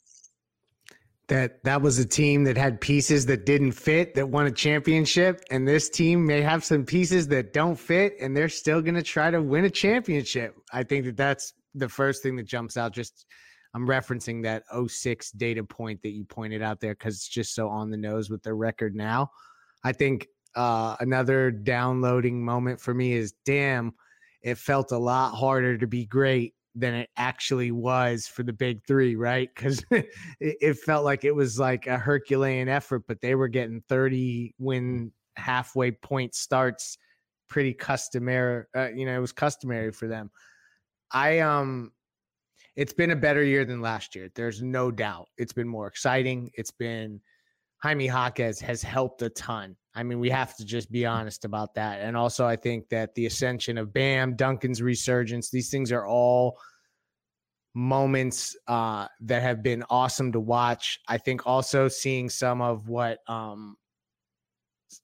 That 1.27 1.63
that 1.63 1.81
was 1.81 1.97
a 1.97 2.05
team 2.05 2.43
that 2.43 2.57
had 2.57 2.81
pieces 2.81 3.25
that 3.27 3.45
didn't 3.45 3.71
fit 3.71 4.15
that 4.15 4.27
won 4.27 4.47
a 4.47 4.51
championship, 4.51 5.41
and 5.49 5.65
this 5.65 5.89
team 5.89 6.25
may 6.25 6.41
have 6.41 6.65
some 6.65 6.83
pieces 6.83 7.27
that 7.29 7.53
don't 7.53 7.79
fit, 7.79 8.15
and 8.19 8.35
they're 8.35 8.49
still 8.49 8.81
going 8.81 8.95
to 8.95 9.03
try 9.03 9.31
to 9.31 9.41
win 9.41 9.63
a 9.63 9.69
championship. 9.69 10.55
I 10.73 10.83
think 10.83 11.05
that 11.05 11.15
that's 11.15 11.53
the 11.73 11.87
first 11.87 12.21
thing 12.21 12.35
that 12.35 12.47
jumps 12.47 12.75
out. 12.75 12.91
Just 12.91 13.25
I'm 13.73 13.87
referencing 13.87 14.43
that 14.43 14.63
06 14.89 15.31
data 15.31 15.63
point 15.63 16.01
that 16.01 16.09
you 16.09 16.25
pointed 16.25 16.61
out 16.61 16.81
there 16.81 16.93
because 16.93 17.15
it's 17.15 17.29
just 17.29 17.55
so 17.55 17.69
on 17.69 17.89
the 17.89 17.97
nose 17.97 18.29
with 18.29 18.43
their 18.43 18.55
record 18.55 18.93
now. 18.93 19.31
I 19.85 19.93
think 19.93 20.27
Uh, 20.55 20.95
another 20.99 21.51
downloading 21.51 22.43
moment 22.43 22.79
for 22.79 22.93
me 22.93 23.13
is 23.13 23.33
damn, 23.45 23.93
it 24.41 24.57
felt 24.57 24.91
a 24.91 24.97
lot 24.97 25.33
harder 25.33 25.77
to 25.77 25.87
be 25.87 26.05
great 26.05 26.53
than 26.75 26.93
it 26.93 27.09
actually 27.17 27.71
was 27.71 28.27
for 28.27 28.43
the 28.43 28.53
big 28.53 28.85
three, 28.85 29.15
right? 29.15 29.49
Because 29.53 29.83
it, 29.91 30.07
it, 30.39 30.77
felt 30.77 31.03
like 31.03 31.25
it 31.25 31.35
was 31.35 31.59
like 31.59 31.87
a 31.87 31.97
Herculean 31.97 32.69
effort, 32.69 33.03
but 33.07 33.19
they 33.21 33.35
were 33.35 33.47
getting 33.47 33.83
30 33.89 34.55
win 34.57 35.11
halfway 35.35 35.91
point 35.91 36.33
starts 36.33 36.97
pretty 37.49 37.73
customary. 37.73 38.65
Uh, 38.75 38.89
you 38.95 39.05
know, 39.05 39.15
it 39.15 39.19
was 39.21 39.33
customary 39.33 39.91
for 39.91 40.07
them. 40.07 40.31
I, 41.11 41.39
um, 41.39 41.91
it's 42.77 42.93
been 42.93 43.11
a 43.11 43.15
better 43.17 43.43
year 43.43 43.65
than 43.65 43.81
last 43.81 44.15
year. 44.15 44.29
There's 44.33 44.61
no 44.61 44.91
doubt. 44.91 45.27
It's 45.37 45.53
been 45.53 45.67
more 45.67 45.87
exciting. 45.87 46.49
It's 46.53 46.71
been 46.71 47.19
Jaime 47.83 48.05
Jaquez 48.05 48.59
has 48.61 48.81
helped 48.81 49.21
a 49.23 49.29
ton. 49.29 49.75
I 49.93 50.03
mean, 50.03 50.19
we 50.19 50.29
have 50.29 50.55
to 50.57 50.65
just 50.65 50.91
be 50.91 51.05
honest 51.05 51.43
about 51.43 51.75
that. 51.75 51.99
And 52.01 52.15
also, 52.15 52.45
I 52.45 52.55
think 52.55 52.89
that 52.89 53.13
the 53.15 53.25
ascension 53.25 53.77
of 53.77 53.93
Bam, 53.93 54.35
Duncan's 54.35 54.81
resurgence, 54.81 55.49
these 55.49 55.69
things 55.69 55.91
are 55.91 56.05
all 56.05 56.57
moments 57.73 58.55
uh, 58.67 59.07
that 59.21 59.41
have 59.41 59.63
been 59.63 59.83
awesome 59.89 60.31
to 60.31 60.39
watch. 60.39 60.99
I 61.07 61.17
think 61.17 61.45
also 61.45 61.87
seeing 61.87 62.29
some 62.29 62.61
of 62.61 62.87
what 62.87 63.19
um, 63.27 63.75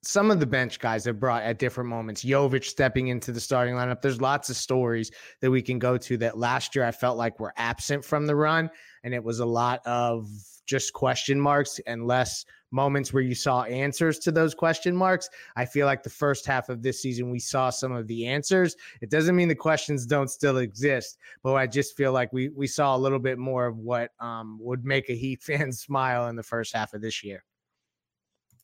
some 0.04 0.32
of 0.32 0.40
the 0.40 0.46
bench 0.46 0.80
guys 0.80 1.06
have 1.06 1.20
brought 1.20 1.44
at 1.44 1.60
different 1.60 1.90
moments. 1.90 2.24
Jovic 2.24 2.64
stepping 2.64 3.08
into 3.08 3.32
the 3.32 3.40
starting 3.40 3.76
lineup. 3.76 4.02
There's 4.02 4.22
lots 4.22 4.50
of 4.50 4.58
stories 4.58 5.12
that 5.42 5.52
we 5.52 5.62
can 5.62 5.80
go 5.80 5.98
to 5.98 6.18
that 6.18 6.38
last 6.38 6.76
year 6.76 6.86
I 6.86 6.92
felt 6.92 7.18
like 7.18 7.40
were 7.40 7.54
absent 7.58 8.04
from 8.04 8.26
the 8.26 8.36
run, 8.36 8.70
and 9.04 9.14
it 9.14 9.24
was 9.24 9.40
a 9.40 9.46
lot 9.46 9.82
of 9.86 10.28
just 10.68 10.94
question 10.94 11.40
marks 11.40 11.80
and 11.88 12.06
less 12.06 12.46
moments 12.72 13.14
where 13.14 13.24
you 13.24 13.34
saw 13.34 13.64
answers 13.64 14.20
to 14.20 14.32
those 14.32 14.54
question 14.54 14.96
marks. 14.96 15.30
I 15.56 15.66
feel 15.66 15.86
like 15.86 16.04
the 16.04 16.10
first 16.10 16.46
half 16.46 16.70
of 16.70 16.84
this 16.84 17.02
season, 17.02 17.32
we 17.32 17.40
saw 17.40 17.70
some 17.70 17.94
of 17.94 18.08
the 18.08 18.28
answers. 18.28 18.76
It 19.02 19.10
doesn't 19.10 19.36
mean 19.36 19.48
the 19.48 19.56
questions 19.56 20.06
don't 20.06 20.30
still 20.30 20.58
exist, 20.58 21.18
but 21.44 21.54
I 21.54 21.66
just 21.66 21.96
feel 21.96 22.12
like 22.12 22.32
we, 22.34 22.50
we 22.50 22.68
saw 22.68 22.96
a 22.96 23.00
little 23.00 23.20
bit 23.20 23.40
more 23.40 23.66
of 23.66 23.78
what 23.78 24.12
um, 24.20 24.60
would 24.62 24.86
make 24.86 25.10
a 25.10 25.16
Heat 25.16 25.42
fan 25.48 25.72
smile 25.72 26.28
in 26.28 26.36
the 26.36 26.44
first 26.44 26.76
half 26.76 26.94
of 26.94 27.02
this 27.02 27.24
year. 27.24 27.44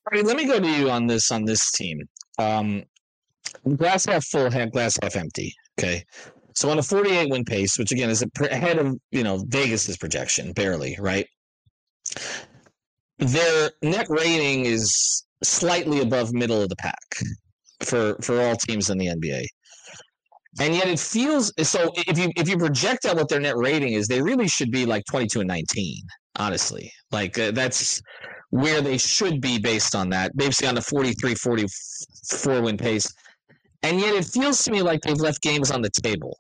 All 0.06 0.18
right, 0.18 0.26
let 0.26 0.36
me 0.36 0.46
go 0.46 0.60
to 0.60 0.70
you 0.70 0.90
on 0.90 1.08
this 1.08 1.32
on 1.32 1.46
this 1.46 1.72
team. 1.72 2.02
Um, 2.38 2.84
glass 3.78 4.06
half 4.06 4.26
full, 4.26 4.52
half 4.52 4.72
glass 4.72 5.00
half 5.02 5.16
empty. 5.16 5.56
Okay. 5.80 6.04
So 6.56 6.70
on 6.70 6.78
a 6.78 6.84
48 6.84 7.30
win 7.30 7.46
pace, 7.46 7.80
which 7.80 7.92
again 7.92 8.10
is 8.10 8.24
ahead 8.42 8.78
of 8.78 8.98
you 9.12 9.24
know 9.24 9.44
Vegas's 9.48 9.98
projection, 9.98 10.52
barely, 10.52 10.98
right? 11.00 11.26
Their 13.24 13.72
net 13.82 14.08
rating 14.10 14.66
is 14.66 15.24
slightly 15.44 16.02
above 16.02 16.34
middle 16.34 16.62
of 16.62 16.70
the 16.70 16.76
pack 16.76 16.98
for 17.82 18.16
for 18.22 18.42
all 18.42 18.56
teams 18.56 18.90
in 18.90 18.98
the 18.98 19.08
NBA. 19.08 19.46
And 20.60 20.76
yet 20.76 20.88
it 20.88 21.00
feels 21.00 21.52
so 21.68 21.92
if 21.96 22.18
you 22.18 22.32
if 22.36 22.48
you 22.48 22.58
project 22.58 23.06
out 23.06 23.16
what 23.16 23.30
their 23.30 23.40
net 23.40 23.58
rating 23.58 23.94
is, 23.94 24.08
they 24.08 24.22
really 24.22 24.48
should 24.48 24.72
be 24.72 24.86
like 24.86 25.04
22 25.06 25.42
and 25.42 25.48
19, 25.48 25.96
honestly. 26.38 26.92
Like 27.12 27.38
uh, 27.40 27.52
that's 27.52 28.02
where 28.52 28.82
they 28.82 29.00
should 29.00 29.42
be 29.42 29.58
based 29.58 29.96
on 29.96 30.10
that, 30.10 30.36
basically 30.38 30.68
on 30.68 30.76
the 30.76 30.82
43 30.82 31.34
44 31.36 32.62
win 32.62 32.78
pace. 32.78 33.12
And 33.82 34.00
yet 34.00 34.14
it 34.14 34.26
feels 34.26 34.64
to 34.64 34.72
me 34.72 34.82
like 34.82 35.02
they've 35.02 35.18
left 35.18 35.42
games 35.42 35.72
on 35.72 35.82
the 35.82 35.90
table. 35.90 36.38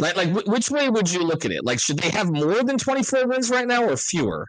Like 0.00 0.16
like 0.16 0.34
which 0.46 0.70
way 0.70 0.88
would 0.88 1.10
you 1.10 1.20
look 1.20 1.44
at 1.44 1.52
it? 1.52 1.64
Like 1.64 1.80
should 1.80 1.98
they 1.98 2.10
have 2.10 2.30
more 2.30 2.62
than 2.64 2.76
24 2.76 3.28
wins 3.28 3.50
right 3.50 3.68
now 3.68 3.84
or 3.84 3.96
fewer? 3.96 4.46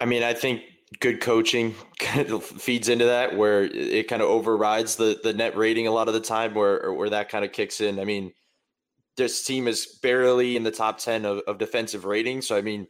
I 0.00 0.06
mean, 0.06 0.22
I 0.22 0.34
think 0.34 0.62
good 0.98 1.20
coaching 1.20 1.74
kind 1.98 2.30
of 2.30 2.44
feeds 2.44 2.88
into 2.88 3.04
that 3.04 3.36
where 3.36 3.64
it 3.64 4.08
kind 4.08 4.22
of 4.22 4.28
overrides 4.28 4.96
the 4.96 5.20
the 5.22 5.32
net 5.32 5.56
rating 5.56 5.86
a 5.86 5.92
lot 5.92 6.08
of 6.08 6.14
the 6.14 6.20
time 6.20 6.54
where 6.54 6.92
where 6.92 7.10
that 7.10 7.28
kind 7.28 7.44
of 7.44 7.52
kicks 7.52 7.80
in. 7.80 8.00
I 8.00 8.04
mean, 8.04 8.32
this 9.16 9.44
team 9.44 9.68
is 9.68 9.86
barely 10.02 10.56
in 10.56 10.62
the 10.62 10.70
top 10.70 10.98
10 10.98 11.24
of, 11.24 11.38
of 11.46 11.58
defensive 11.58 12.04
rating. 12.04 12.42
So 12.42 12.56
I 12.56 12.62
mean, 12.62 12.86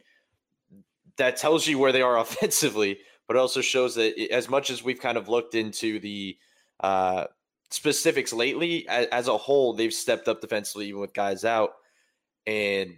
that 1.17 1.37
tells 1.37 1.67
you 1.67 1.77
where 1.77 1.91
they 1.91 2.01
are 2.01 2.17
offensively, 2.19 2.99
but 3.27 3.37
also 3.37 3.61
shows 3.61 3.95
that 3.95 4.19
as 4.31 4.49
much 4.49 4.69
as 4.69 4.83
we've 4.83 4.99
kind 4.99 5.17
of 5.17 5.29
looked 5.29 5.55
into 5.55 5.99
the 5.99 6.37
uh, 6.79 7.25
specifics 7.69 8.33
lately, 8.33 8.87
as, 8.87 9.07
as 9.07 9.27
a 9.27 9.37
whole, 9.37 9.73
they've 9.73 9.93
stepped 9.93 10.27
up 10.27 10.41
defensively 10.41 10.87
even 10.87 11.01
with 11.01 11.13
guys 11.13 11.45
out. 11.45 11.71
And 12.47 12.97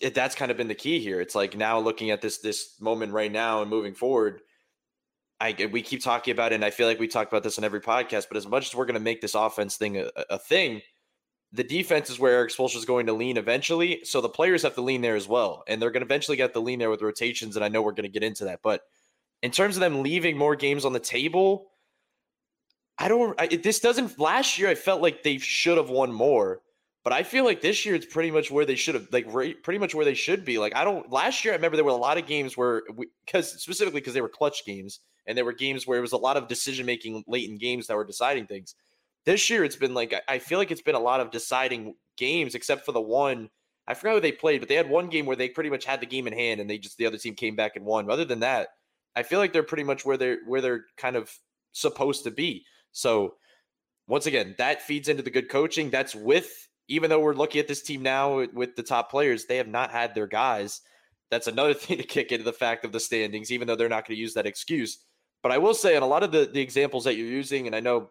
it, 0.00 0.14
that's 0.14 0.34
kind 0.34 0.50
of 0.50 0.56
been 0.56 0.68
the 0.68 0.74
key 0.74 1.00
here. 1.00 1.20
It's 1.20 1.34
like 1.34 1.56
now 1.56 1.78
looking 1.78 2.10
at 2.10 2.20
this 2.20 2.38
this 2.38 2.80
moment 2.80 3.12
right 3.12 3.32
now 3.32 3.62
and 3.62 3.70
moving 3.70 3.94
forward. 3.94 4.40
I 5.40 5.68
we 5.70 5.82
keep 5.82 6.02
talking 6.02 6.32
about 6.32 6.52
it, 6.52 6.56
and 6.56 6.64
I 6.64 6.70
feel 6.70 6.86
like 6.86 6.98
we 6.98 7.08
talk 7.08 7.28
about 7.28 7.42
this 7.42 7.58
on 7.58 7.64
every 7.64 7.80
podcast. 7.80 8.26
But 8.28 8.36
as 8.36 8.46
much 8.46 8.68
as 8.68 8.74
we're 8.74 8.86
going 8.86 8.94
to 8.94 9.00
make 9.00 9.20
this 9.20 9.34
offense 9.34 9.76
thing 9.76 9.98
a, 9.98 10.10
a 10.30 10.38
thing, 10.38 10.80
the 11.52 11.64
defense 11.64 12.10
is 12.10 12.18
where 12.18 12.32
Erik 12.32 12.50
Spoelstra 12.50 12.76
is 12.76 12.84
going 12.84 13.06
to 13.06 13.12
lean 13.12 13.36
eventually. 13.36 14.00
So 14.04 14.20
the 14.20 14.28
players 14.28 14.62
have 14.62 14.74
to 14.74 14.80
lean 14.80 15.00
there 15.00 15.16
as 15.16 15.28
well, 15.28 15.62
and 15.68 15.80
they're 15.80 15.90
going 15.90 16.02
to 16.02 16.06
eventually 16.06 16.36
get 16.36 16.54
the 16.54 16.60
lean 16.60 16.78
there 16.78 16.90
with 16.90 17.02
rotations. 17.02 17.56
And 17.56 17.64
I 17.64 17.68
know 17.68 17.82
we're 17.82 17.92
going 17.92 18.02
to 18.02 18.08
get 18.08 18.24
into 18.24 18.44
that, 18.46 18.60
but 18.62 18.82
in 19.42 19.50
terms 19.50 19.76
of 19.76 19.80
them 19.80 20.02
leaving 20.02 20.36
more 20.36 20.56
games 20.56 20.84
on 20.84 20.92
the 20.92 21.00
table, 21.00 21.68
I 22.98 23.08
don't. 23.08 23.40
I, 23.40 23.46
this 23.46 23.80
doesn't. 23.80 24.18
Last 24.18 24.58
year, 24.58 24.68
I 24.68 24.74
felt 24.74 25.02
like 25.02 25.22
they 25.22 25.38
should 25.38 25.76
have 25.76 25.90
won 25.90 26.12
more. 26.12 26.60
But 27.08 27.16
I 27.16 27.22
feel 27.22 27.46
like 27.46 27.62
this 27.62 27.86
year 27.86 27.94
it's 27.94 28.04
pretty 28.04 28.30
much 28.30 28.50
where 28.50 28.66
they 28.66 28.74
should 28.74 28.94
have, 28.94 29.08
like, 29.10 29.24
right, 29.32 29.56
pretty 29.62 29.78
much 29.78 29.94
where 29.94 30.04
they 30.04 30.12
should 30.12 30.44
be. 30.44 30.58
Like, 30.58 30.76
I 30.76 30.84
don't. 30.84 31.10
Last 31.10 31.42
year, 31.42 31.54
I 31.54 31.56
remember 31.56 31.78
there 31.78 31.84
were 31.86 31.90
a 31.90 31.96
lot 31.96 32.18
of 32.18 32.26
games 32.26 32.54
where, 32.54 32.82
because 33.24 33.50
specifically 33.62 34.02
because 34.02 34.12
they 34.12 34.20
were 34.20 34.28
clutch 34.28 34.66
games, 34.66 35.00
and 35.26 35.34
there 35.34 35.46
were 35.46 35.54
games 35.54 35.86
where 35.86 35.96
it 35.96 36.02
was 36.02 36.12
a 36.12 36.18
lot 36.18 36.36
of 36.36 36.48
decision 36.48 36.84
making 36.84 37.24
late 37.26 37.48
in 37.48 37.56
games 37.56 37.86
that 37.86 37.96
were 37.96 38.04
deciding 38.04 38.46
things. 38.46 38.74
This 39.24 39.48
year, 39.48 39.64
it's 39.64 39.74
been 39.74 39.94
like 39.94 40.14
I 40.28 40.38
feel 40.38 40.58
like 40.58 40.70
it's 40.70 40.82
been 40.82 40.96
a 40.96 41.00
lot 41.00 41.20
of 41.20 41.30
deciding 41.30 41.94
games, 42.18 42.54
except 42.54 42.84
for 42.84 42.92
the 42.92 43.00
one. 43.00 43.48
I 43.86 43.94
forgot 43.94 44.16
who 44.16 44.20
they 44.20 44.32
played, 44.32 44.60
but 44.60 44.68
they 44.68 44.74
had 44.74 44.90
one 44.90 45.08
game 45.08 45.24
where 45.24 45.34
they 45.34 45.48
pretty 45.48 45.70
much 45.70 45.86
had 45.86 46.02
the 46.02 46.06
game 46.06 46.26
in 46.26 46.34
hand, 46.34 46.60
and 46.60 46.68
they 46.68 46.76
just 46.76 46.98
the 46.98 47.06
other 47.06 47.16
team 47.16 47.36
came 47.36 47.56
back 47.56 47.74
and 47.74 47.86
won. 47.86 48.10
Other 48.10 48.26
than 48.26 48.40
that, 48.40 48.68
I 49.16 49.22
feel 49.22 49.38
like 49.38 49.54
they're 49.54 49.62
pretty 49.62 49.84
much 49.84 50.04
where 50.04 50.18
they're 50.18 50.40
where 50.46 50.60
they're 50.60 50.84
kind 50.98 51.16
of 51.16 51.32
supposed 51.72 52.24
to 52.24 52.30
be. 52.30 52.66
So 52.92 53.36
once 54.06 54.26
again, 54.26 54.56
that 54.58 54.82
feeds 54.82 55.08
into 55.08 55.22
the 55.22 55.30
good 55.30 55.48
coaching. 55.48 55.88
That's 55.88 56.14
with 56.14 56.67
even 56.88 57.10
though 57.10 57.20
we're 57.20 57.34
looking 57.34 57.60
at 57.60 57.68
this 57.68 57.82
team 57.82 58.02
now 58.02 58.46
with 58.52 58.74
the 58.74 58.82
top 58.82 59.10
players, 59.10 59.44
they 59.44 59.56
have 59.58 59.68
not 59.68 59.90
had 59.90 60.14
their 60.14 60.26
guys. 60.26 60.80
That's 61.30 61.46
another 61.46 61.74
thing 61.74 61.98
to 61.98 62.04
kick 62.04 62.32
into 62.32 62.44
the 62.44 62.52
fact 62.52 62.84
of 62.84 62.92
the 62.92 63.00
standings, 63.00 63.52
even 63.52 63.68
though 63.68 63.76
they're 63.76 63.88
not 63.88 64.06
going 64.06 64.16
to 64.16 64.20
use 64.20 64.34
that 64.34 64.46
excuse. 64.46 64.98
But 65.42 65.52
I 65.52 65.58
will 65.58 65.74
say, 65.74 65.96
on 65.96 66.02
a 66.02 66.06
lot 66.06 66.22
of 66.22 66.32
the, 66.32 66.50
the 66.52 66.60
examples 66.60 67.04
that 67.04 67.16
you're 67.16 67.26
using, 67.26 67.66
and 67.66 67.76
I 67.76 67.80
know 67.80 68.10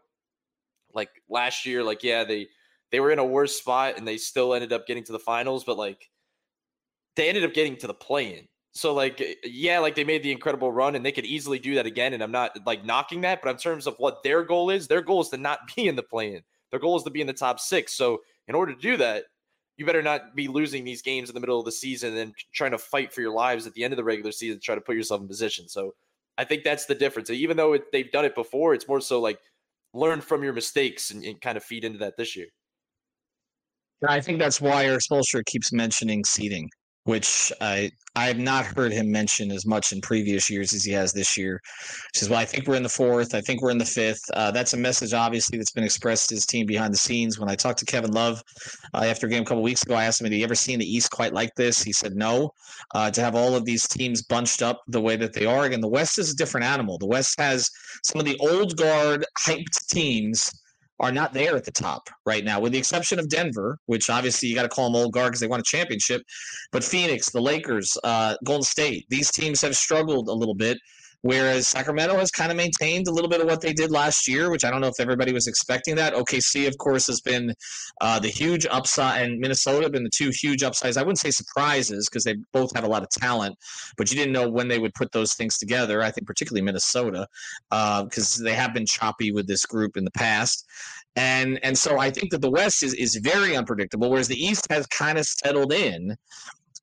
like 0.93 1.09
last 1.27 1.65
year, 1.65 1.83
like, 1.83 2.03
yeah, 2.03 2.23
they 2.23 2.47
they 2.91 2.99
were 2.99 3.11
in 3.11 3.19
a 3.19 3.25
worse 3.25 3.55
spot 3.55 3.97
and 3.97 4.07
they 4.07 4.17
still 4.17 4.53
ended 4.53 4.71
up 4.71 4.87
getting 4.87 5.03
to 5.05 5.11
the 5.11 5.19
finals, 5.19 5.63
but 5.63 5.77
like 5.77 6.09
they 7.15 7.27
ended 7.27 7.43
up 7.43 7.53
getting 7.53 7.75
to 7.77 7.87
the 7.87 7.93
play 7.93 8.37
in. 8.37 8.47
So 8.71 8.93
like 8.93 9.21
yeah, 9.43 9.79
like 9.79 9.95
they 9.95 10.03
made 10.03 10.23
the 10.23 10.31
incredible 10.31 10.71
run 10.71 10.95
and 10.95 11.05
they 11.05 11.11
could 11.11 11.25
easily 11.25 11.59
do 11.59 11.75
that 11.75 11.85
again. 11.85 12.13
And 12.13 12.23
I'm 12.23 12.31
not 12.31 12.57
like 12.65 12.85
knocking 12.85 13.21
that, 13.21 13.41
but 13.41 13.49
in 13.49 13.57
terms 13.57 13.87
of 13.87 13.95
what 13.97 14.23
their 14.23 14.43
goal 14.43 14.69
is, 14.69 14.87
their 14.87 15.01
goal 15.01 15.21
is 15.21 15.29
to 15.29 15.37
not 15.37 15.59
be 15.75 15.87
in 15.87 15.95
the 15.95 16.03
play 16.03 16.35
in. 16.35 16.43
Their 16.71 16.79
goal 16.79 16.97
is 16.97 17.03
to 17.03 17.09
be 17.09 17.21
in 17.21 17.27
the 17.27 17.33
top 17.33 17.59
six. 17.59 17.93
So 17.93 18.21
in 18.47 18.55
order 18.55 18.73
to 18.73 18.79
do 18.79 18.97
that, 18.97 19.25
you 19.77 19.85
better 19.85 20.01
not 20.01 20.35
be 20.35 20.47
losing 20.47 20.83
these 20.83 21.01
games 21.01 21.29
in 21.29 21.35
the 21.35 21.39
middle 21.39 21.59
of 21.59 21.65
the 21.65 21.71
season 21.71 22.17
and 22.17 22.33
trying 22.53 22.71
to 22.71 22.77
fight 22.77 23.13
for 23.13 23.21
your 23.21 23.33
lives 23.33 23.67
at 23.67 23.73
the 23.73 23.83
end 23.83 23.93
of 23.93 23.97
the 23.97 24.03
regular 24.03 24.31
season 24.31 24.57
to 24.57 24.61
try 24.61 24.75
to 24.75 24.81
put 24.81 24.95
yourself 24.95 25.21
in 25.21 25.27
position. 25.27 25.69
So 25.69 25.93
I 26.37 26.45
think 26.45 26.63
that's 26.63 26.85
the 26.85 26.95
difference. 26.95 27.29
Even 27.29 27.57
though 27.57 27.73
it, 27.73 27.91
they've 27.91 28.11
done 28.11 28.25
it 28.25 28.33
before, 28.33 28.73
it's 28.73 28.87
more 28.87 29.01
so 29.01 29.19
like 29.21 29.39
learn 29.93 30.21
from 30.21 30.43
your 30.43 30.53
mistakes 30.53 31.11
and, 31.11 31.23
and 31.23 31.39
kind 31.39 31.57
of 31.57 31.63
feed 31.63 31.83
into 31.83 31.99
that 31.99 32.17
this 32.17 32.35
year. 32.35 32.47
I 34.07 34.21
think 34.21 34.39
that's 34.39 34.61
why 34.61 34.85
Erik 34.85 35.01
Spoelstra 35.01 35.43
keeps 35.45 35.71
mentioning 35.73 36.23
seeding 36.23 36.69
which 37.07 37.53
I 37.61 37.89
I 38.17 38.25
have 38.25 38.37
not 38.37 38.65
heard 38.65 38.91
him 38.91 39.09
mention 39.09 39.49
as 39.49 39.65
much 39.65 39.93
in 39.93 40.01
previous 40.01 40.49
years 40.49 40.73
as 40.73 40.83
he 40.83 40.91
has 40.91 41.13
this 41.13 41.37
year. 41.37 41.61
He 42.13 42.19
says, 42.19 42.29
"Well, 42.29 42.39
I 42.39 42.43
think 42.43 42.67
we're 42.67 42.75
in 42.75 42.83
the 42.83 42.89
fourth. 42.89 43.33
I 43.33 43.39
think 43.39 43.61
we're 43.61 43.71
in 43.71 43.77
the 43.77 43.85
fifth. 43.85 44.23
Uh, 44.33 44.51
that's 44.51 44.73
a 44.73 44.77
message, 44.77 45.13
obviously, 45.13 45.57
that's 45.57 45.71
been 45.71 45.85
expressed 45.85 46.27
to 46.29 46.35
his 46.35 46.45
team 46.45 46.65
behind 46.65 46.93
the 46.93 46.97
scenes. 46.97 47.39
When 47.39 47.49
I 47.49 47.55
talked 47.55 47.79
to 47.79 47.85
Kevin 47.85 48.11
Love 48.11 48.43
uh, 48.93 49.05
after 49.05 49.25
a 49.25 49.29
game 49.29 49.43
a 49.43 49.45
couple 49.45 49.63
weeks 49.63 49.83
ago, 49.83 49.95
I 49.95 50.03
asked 50.03 50.19
him, 50.19 50.25
"Have 50.25 50.33
you 50.33 50.43
ever 50.43 50.55
seen 50.55 50.79
the 50.79 50.85
East 50.85 51.09
quite 51.09 51.31
like 51.31 51.55
this?" 51.55 51.81
He 51.81 51.93
said, 51.93 52.13
"No." 52.13 52.51
Uh, 52.93 53.09
to 53.09 53.21
have 53.21 53.35
all 53.35 53.55
of 53.55 53.63
these 53.63 53.87
teams 53.87 54.21
bunched 54.23 54.61
up 54.61 54.81
the 54.89 55.01
way 55.01 55.15
that 55.15 55.31
they 55.31 55.45
are, 55.45 55.63
again, 55.63 55.79
the 55.79 55.87
West 55.87 56.19
is 56.19 56.29
a 56.31 56.35
different 56.35 56.65
animal. 56.65 56.97
The 56.97 57.07
West 57.07 57.39
has 57.39 57.69
some 58.03 58.19
of 58.19 58.25
the 58.25 58.37
old 58.39 58.75
guard 58.75 59.25
hyped 59.45 59.87
teams 59.89 60.51
are 60.99 61.11
not 61.11 61.33
there 61.33 61.55
at 61.55 61.63
the 61.63 61.71
top 61.71 62.09
right 62.25 62.43
now, 62.43 62.59
with 62.59 62.71
the 62.71 62.77
exception 62.77 63.19
of 63.19 63.29
Denver, 63.29 63.77
which 63.85 64.09
obviously 64.09 64.49
you 64.49 64.55
got 64.55 64.63
to 64.63 64.69
call 64.69 64.85
them 64.85 64.95
old 64.95 65.13
guard 65.13 65.31
because 65.31 65.41
they 65.41 65.47
won 65.47 65.59
a 65.59 65.63
championship. 65.63 66.23
But 66.71 66.83
Phoenix, 66.83 67.29
the 67.29 67.41
Lakers, 67.41 67.95
uh, 68.03 68.35
Golden 68.43 68.63
State, 68.63 69.05
these 69.09 69.31
teams 69.31 69.61
have 69.61 69.75
struggled 69.75 70.27
a 70.27 70.33
little 70.33 70.55
bit 70.55 70.77
Whereas 71.27 71.67
Sacramento 71.67 72.17
has 72.19 72.31
kind 72.31 72.51
of 72.51 72.57
maintained 72.57 73.09
a 73.09 73.11
little 73.11 73.29
bit 73.29 73.41
of 73.41 73.47
what 73.47 73.59
they 73.59 73.73
did 73.73 73.91
last 73.91 74.29
year, 74.29 74.49
which 74.49 74.63
I 74.63 74.71
don't 74.71 74.79
know 74.79 74.87
if 74.87 74.97
everybody 74.97 75.33
was 75.33 75.45
expecting 75.45 75.93
that. 75.95 76.13
OKC, 76.13 76.69
of 76.69 76.77
course, 76.77 77.07
has 77.07 77.19
been 77.19 77.53
uh, 77.99 78.17
the 78.17 78.29
huge 78.29 78.65
upside, 78.67 79.23
and 79.23 79.37
Minnesota 79.37 79.83
have 79.83 79.91
been 79.91 80.05
the 80.05 80.09
two 80.15 80.29
huge 80.29 80.63
upsides. 80.63 80.95
I 80.95 81.01
wouldn't 81.01 81.19
say 81.19 81.31
surprises 81.31 82.07
because 82.07 82.23
they 82.23 82.35
both 82.53 82.73
have 82.75 82.85
a 82.85 82.87
lot 82.87 83.03
of 83.03 83.09
talent, 83.09 83.57
but 83.97 84.09
you 84.09 84.15
didn't 84.15 84.31
know 84.31 84.49
when 84.49 84.69
they 84.69 84.79
would 84.79 84.93
put 84.93 85.11
those 85.11 85.33
things 85.33 85.57
together. 85.57 86.01
I 86.01 86.11
think 86.11 86.27
particularly 86.27 86.61
Minnesota 86.61 87.27
because 87.69 88.39
uh, 88.39 88.45
they 88.45 88.53
have 88.53 88.73
been 88.73 88.85
choppy 88.85 89.33
with 89.33 89.47
this 89.47 89.65
group 89.65 89.97
in 89.97 90.05
the 90.05 90.11
past. 90.11 90.65
And 91.17 91.59
and 91.61 91.77
so 91.77 91.99
I 91.99 92.09
think 92.09 92.31
that 92.31 92.41
the 92.41 92.51
West 92.51 92.83
is 92.83 92.93
is 92.93 93.17
very 93.17 93.57
unpredictable, 93.57 94.09
whereas 94.09 94.29
the 94.29 94.41
East 94.41 94.65
has 94.69 94.87
kind 94.87 95.17
of 95.17 95.25
settled 95.25 95.73
in. 95.73 96.15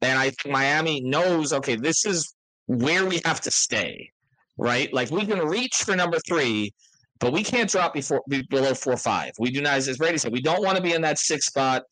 And 0.02 0.18
I 0.18 0.24
think 0.24 0.52
Miami 0.52 1.00
knows, 1.00 1.54
okay, 1.54 1.76
this 1.76 2.04
is 2.04 2.34
where 2.66 3.06
we 3.06 3.22
have 3.24 3.40
to 3.40 3.50
stay 3.50 4.10
right? 4.56 4.92
Like 4.92 5.10
we 5.10 5.26
can 5.26 5.38
reach 5.38 5.76
for 5.76 5.96
number 5.96 6.18
three, 6.26 6.72
but 7.20 7.32
we 7.32 7.42
can't 7.42 7.70
drop 7.70 7.94
before 7.94 8.22
below 8.50 8.74
four 8.74 8.96
five. 8.96 9.32
We 9.38 9.50
do 9.50 9.60
not, 9.60 9.74
as 9.74 9.96
Brady 9.98 10.18
said, 10.18 10.32
we 10.32 10.42
don't 10.42 10.62
want 10.62 10.76
to 10.76 10.82
be 10.82 10.92
in 10.92 11.02
that 11.02 11.18
sixth 11.18 11.48
spot 11.48 11.82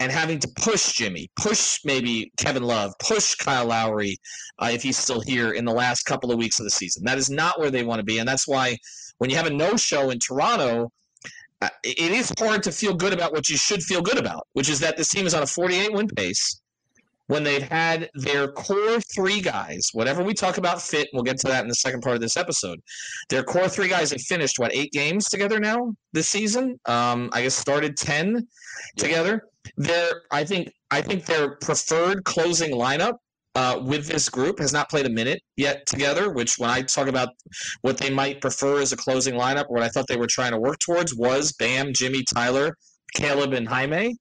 and 0.00 0.12
having 0.12 0.38
to 0.38 0.48
push 0.56 0.92
Jimmy, 0.92 1.28
push 1.36 1.80
maybe 1.84 2.30
Kevin 2.36 2.62
Love, 2.62 2.92
push 3.00 3.34
Kyle 3.34 3.66
Lowry 3.66 4.16
uh, 4.60 4.70
if 4.72 4.82
he's 4.82 4.96
still 4.96 5.20
here 5.20 5.52
in 5.52 5.64
the 5.64 5.72
last 5.72 6.04
couple 6.04 6.30
of 6.30 6.38
weeks 6.38 6.60
of 6.60 6.64
the 6.64 6.70
season. 6.70 7.04
That 7.04 7.18
is 7.18 7.28
not 7.28 7.58
where 7.58 7.70
they 7.70 7.82
want 7.82 7.98
to 7.98 8.04
be, 8.04 8.18
and 8.18 8.28
that's 8.28 8.46
why 8.46 8.76
when 9.18 9.30
you 9.30 9.36
have 9.36 9.46
a 9.46 9.50
no 9.50 9.76
show 9.76 10.10
in 10.10 10.18
Toronto. 10.18 10.90
Uh, 11.60 11.68
it 11.82 12.12
is 12.12 12.32
hard 12.38 12.62
to 12.62 12.70
feel 12.70 12.94
good 12.94 13.12
about 13.12 13.32
what 13.32 13.48
you 13.48 13.56
should 13.56 13.82
feel 13.82 14.00
good 14.00 14.16
about, 14.16 14.46
which 14.52 14.68
is 14.68 14.78
that 14.78 14.96
this 14.96 15.08
team 15.08 15.26
is 15.26 15.34
on 15.34 15.42
a 15.42 15.46
48 15.46 15.92
win 15.92 16.06
pace 16.06 16.60
when 17.28 17.44
they've 17.44 17.62
had 17.62 18.10
their 18.14 18.48
core 18.48 19.00
three 19.14 19.40
guys, 19.40 19.88
whatever 19.92 20.22
we 20.22 20.34
talk 20.34 20.58
about 20.58 20.82
fit, 20.82 21.08
we'll 21.12 21.22
get 21.22 21.38
to 21.38 21.46
that 21.46 21.62
in 21.62 21.68
the 21.68 21.74
second 21.74 22.00
part 22.00 22.16
of 22.16 22.22
this 22.22 22.36
episode. 22.36 22.80
Their 23.28 23.44
core 23.44 23.68
three 23.68 23.88
guys 23.88 24.10
have 24.10 24.22
finished 24.22 24.58
what 24.58 24.74
eight 24.74 24.92
games 24.92 25.28
together 25.28 25.60
now 25.60 25.92
this 26.12 26.28
season. 26.28 26.78
Um, 26.86 27.30
I 27.32 27.42
guess 27.42 27.54
started 27.54 27.96
ten 27.96 28.34
yeah. 28.34 28.40
together. 28.96 29.42
Their 29.76 30.22
I 30.32 30.44
think 30.44 30.70
I 30.90 31.02
think 31.02 31.26
their 31.26 31.56
preferred 31.56 32.24
closing 32.24 32.72
lineup 32.72 33.14
uh, 33.54 33.78
with 33.82 34.06
this 34.06 34.30
group 34.30 34.58
has 34.58 34.72
not 34.72 34.88
played 34.88 35.04
a 35.04 35.10
minute 35.10 35.42
yet 35.56 35.84
together. 35.86 36.32
Which 36.32 36.54
when 36.56 36.70
I 36.70 36.80
talk 36.80 37.08
about 37.08 37.28
what 37.82 37.98
they 37.98 38.08
might 38.08 38.40
prefer 38.40 38.80
as 38.80 38.92
a 38.92 38.96
closing 38.96 39.34
lineup, 39.34 39.66
what 39.68 39.82
I 39.82 39.88
thought 39.88 40.06
they 40.08 40.16
were 40.16 40.28
trying 40.30 40.52
to 40.52 40.58
work 40.58 40.78
towards 40.78 41.14
was 41.14 41.52
Bam, 41.58 41.92
Jimmy, 41.92 42.24
Tyler, 42.34 42.74
Caleb, 43.14 43.52
and 43.52 43.68
Jaime. 43.68 44.16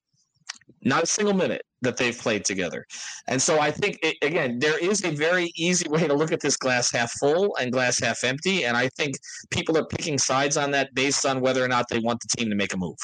Not 0.83 1.03
a 1.03 1.07
single 1.07 1.33
minute 1.33 1.63
that 1.81 1.97
they've 1.97 2.17
played 2.17 2.45
together. 2.45 2.86
And 3.27 3.41
so 3.41 3.59
I 3.59 3.71
think, 3.71 4.00
it, 4.01 4.17
again, 4.21 4.59
there 4.59 4.77
is 4.77 5.03
a 5.03 5.12
very 5.12 5.51
easy 5.55 5.88
way 5.89 6.07
to 6.07 6.13
look 6.13 6.31
at 6.31 6.39
this 6.39 6.57
glass 6.57 6.91
half 6.91 7.12
full 7.19 7.55
and 7.57 7.71
glass 7.71 8.00
half 8.00 8.24
empty. 8.24 8.65
And 8.65 8.75
I 8.75 8.89
think 8.89 9.15
people 9.51 9.77
are 9.77 9.86
picking 9.86 10.17
sides 10.17 10.57
on 10.57 10.71
that 10.71 10.93
based 10.93 11.25
on 11.25 11.41
whether 11.41 11.63
or 11.63 11.67
not 11.67 11.86
they 11.89 12.00
want 12.00 12.21
the 12.21 12.36
team 12.36 12.50
to 12.50 12.55
make 12.55 12.74
a 12.74 12.77
move. 12.77 12.97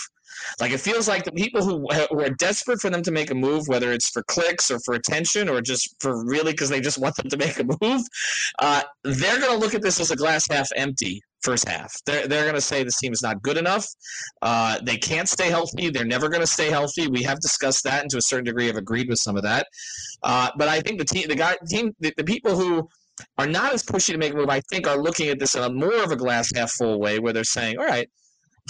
Like 0.59 0.71
it 0.71 0.79
feels 0.79 1.07
like 1.07 1.23
the 1.23 1.31
people 1.31 1.63
who, 1.63 1.85
who 2.09 2.21
are 2.21 2.29
desperate 2.29 2.79
for 2.79 2.89
them 2.89 3.03
to 3.03 3.11
make 3.11 3.29
a 3.29 3.35
move, 3.35 3.67
whether 3.67 3.91
it's 3.91 4.09
for 4.09 4.23
clicks 4.23 4.71
or 4.71 4.79
for 4.79 4.95
attention 4.95 5.47
or 5.47 5.61
just 5.61 5.95
for 5.99 6.25
really 6.25 6.53
because 6.53 6.69
they 6.69 6.81
just 6.81 6.97
want 6.97 7.15
them 7.15 7.29
to 7.29 7.37
make 7.37 7.59
a 7.59 7.65
move, 7.81 8.01
uh, 8.59 8.81
they're 9.03 9.39
going 9.39 9.53
to 9.53 9.57
look 9.57 9.75
at 9.75 9.81
this 9.81 9.99
as 9.99 10.11
a 10.11 10.15
glass 10.15 10.47
half 10.49 10.69
empty 10.75 11.21
first 11.43 11.67
half. 11.67 11.93
They're, 12.05 12.27
they're 12.27 12.43
going 12.43 12.55
to 12.55 12.61
say 12.61 12.83
this 12.83 12.97
team 12.97 13.13
is 13.13 13.21
not 13.21 13.41
good 13.41 13.57
enough. 13.57 13.85
Uh, 14.41 14.79
they 14.83 14.97
can't 14.97 15.27
stay 15.27 15.49
healthy. 15.49 15.89
They're 15.89 16.05
never 16.05 16.29
going 16.29 16.41
to 16.41 16.47
stay 16.47 16.69
healthy. 16.69 17.07
We 17.07 17.23
have 17.23 17.39
discussed 17.39 17.83
that 17.83 18.01
and 18.01 18.11
to 18.11 18.17
a 18.17 18.21
certain 18.21 18.45
degree 18.45 18.67
have 18.67 18.77
agreed 18.77 19.09
with 19.09 19.19
some 19.19 19.35
of 19.35 19.43
that. 19.43 19.67
Uh, 20.23 20.49
but 20.57 20.67
I 20.67 20.81
think 20.81 20.99
the 20.99 21.05
team, 21.05 21.27
the 21.27 21.35
guy, 21.35 21.55
team, 21.67 21.95
the, 21.99 22.13
the 22.17 22.23
people 22.23 22.55
who 22.55 22.87
are 23.37 23.47
not 23.47 23.73
as 23.73 23.83
pushy 23.83 24.11
to 24.11 24.17
make 24.17 24.33
a 24.33 24.35
move, 24.35 24.49
I 24.49 24.61
think, 24.71 24.87
are 24.87 24.97
looking 24.97 25.29
at 25.29 25.39
this 25.39 25.55
in 25.55 25.63
a 25.63 25.69
more 25.69 26.03
of 26.03 26.11
a 26.11 26.15
glass 26.15 26.51
half 26.55 26.71
full 26.71 26.99
way 26.99 27.19
where 27.19 27.33
they're 27.33 27.43
saying, 27.43 27.77
all 27.77 27.85
right, 27.85 28.09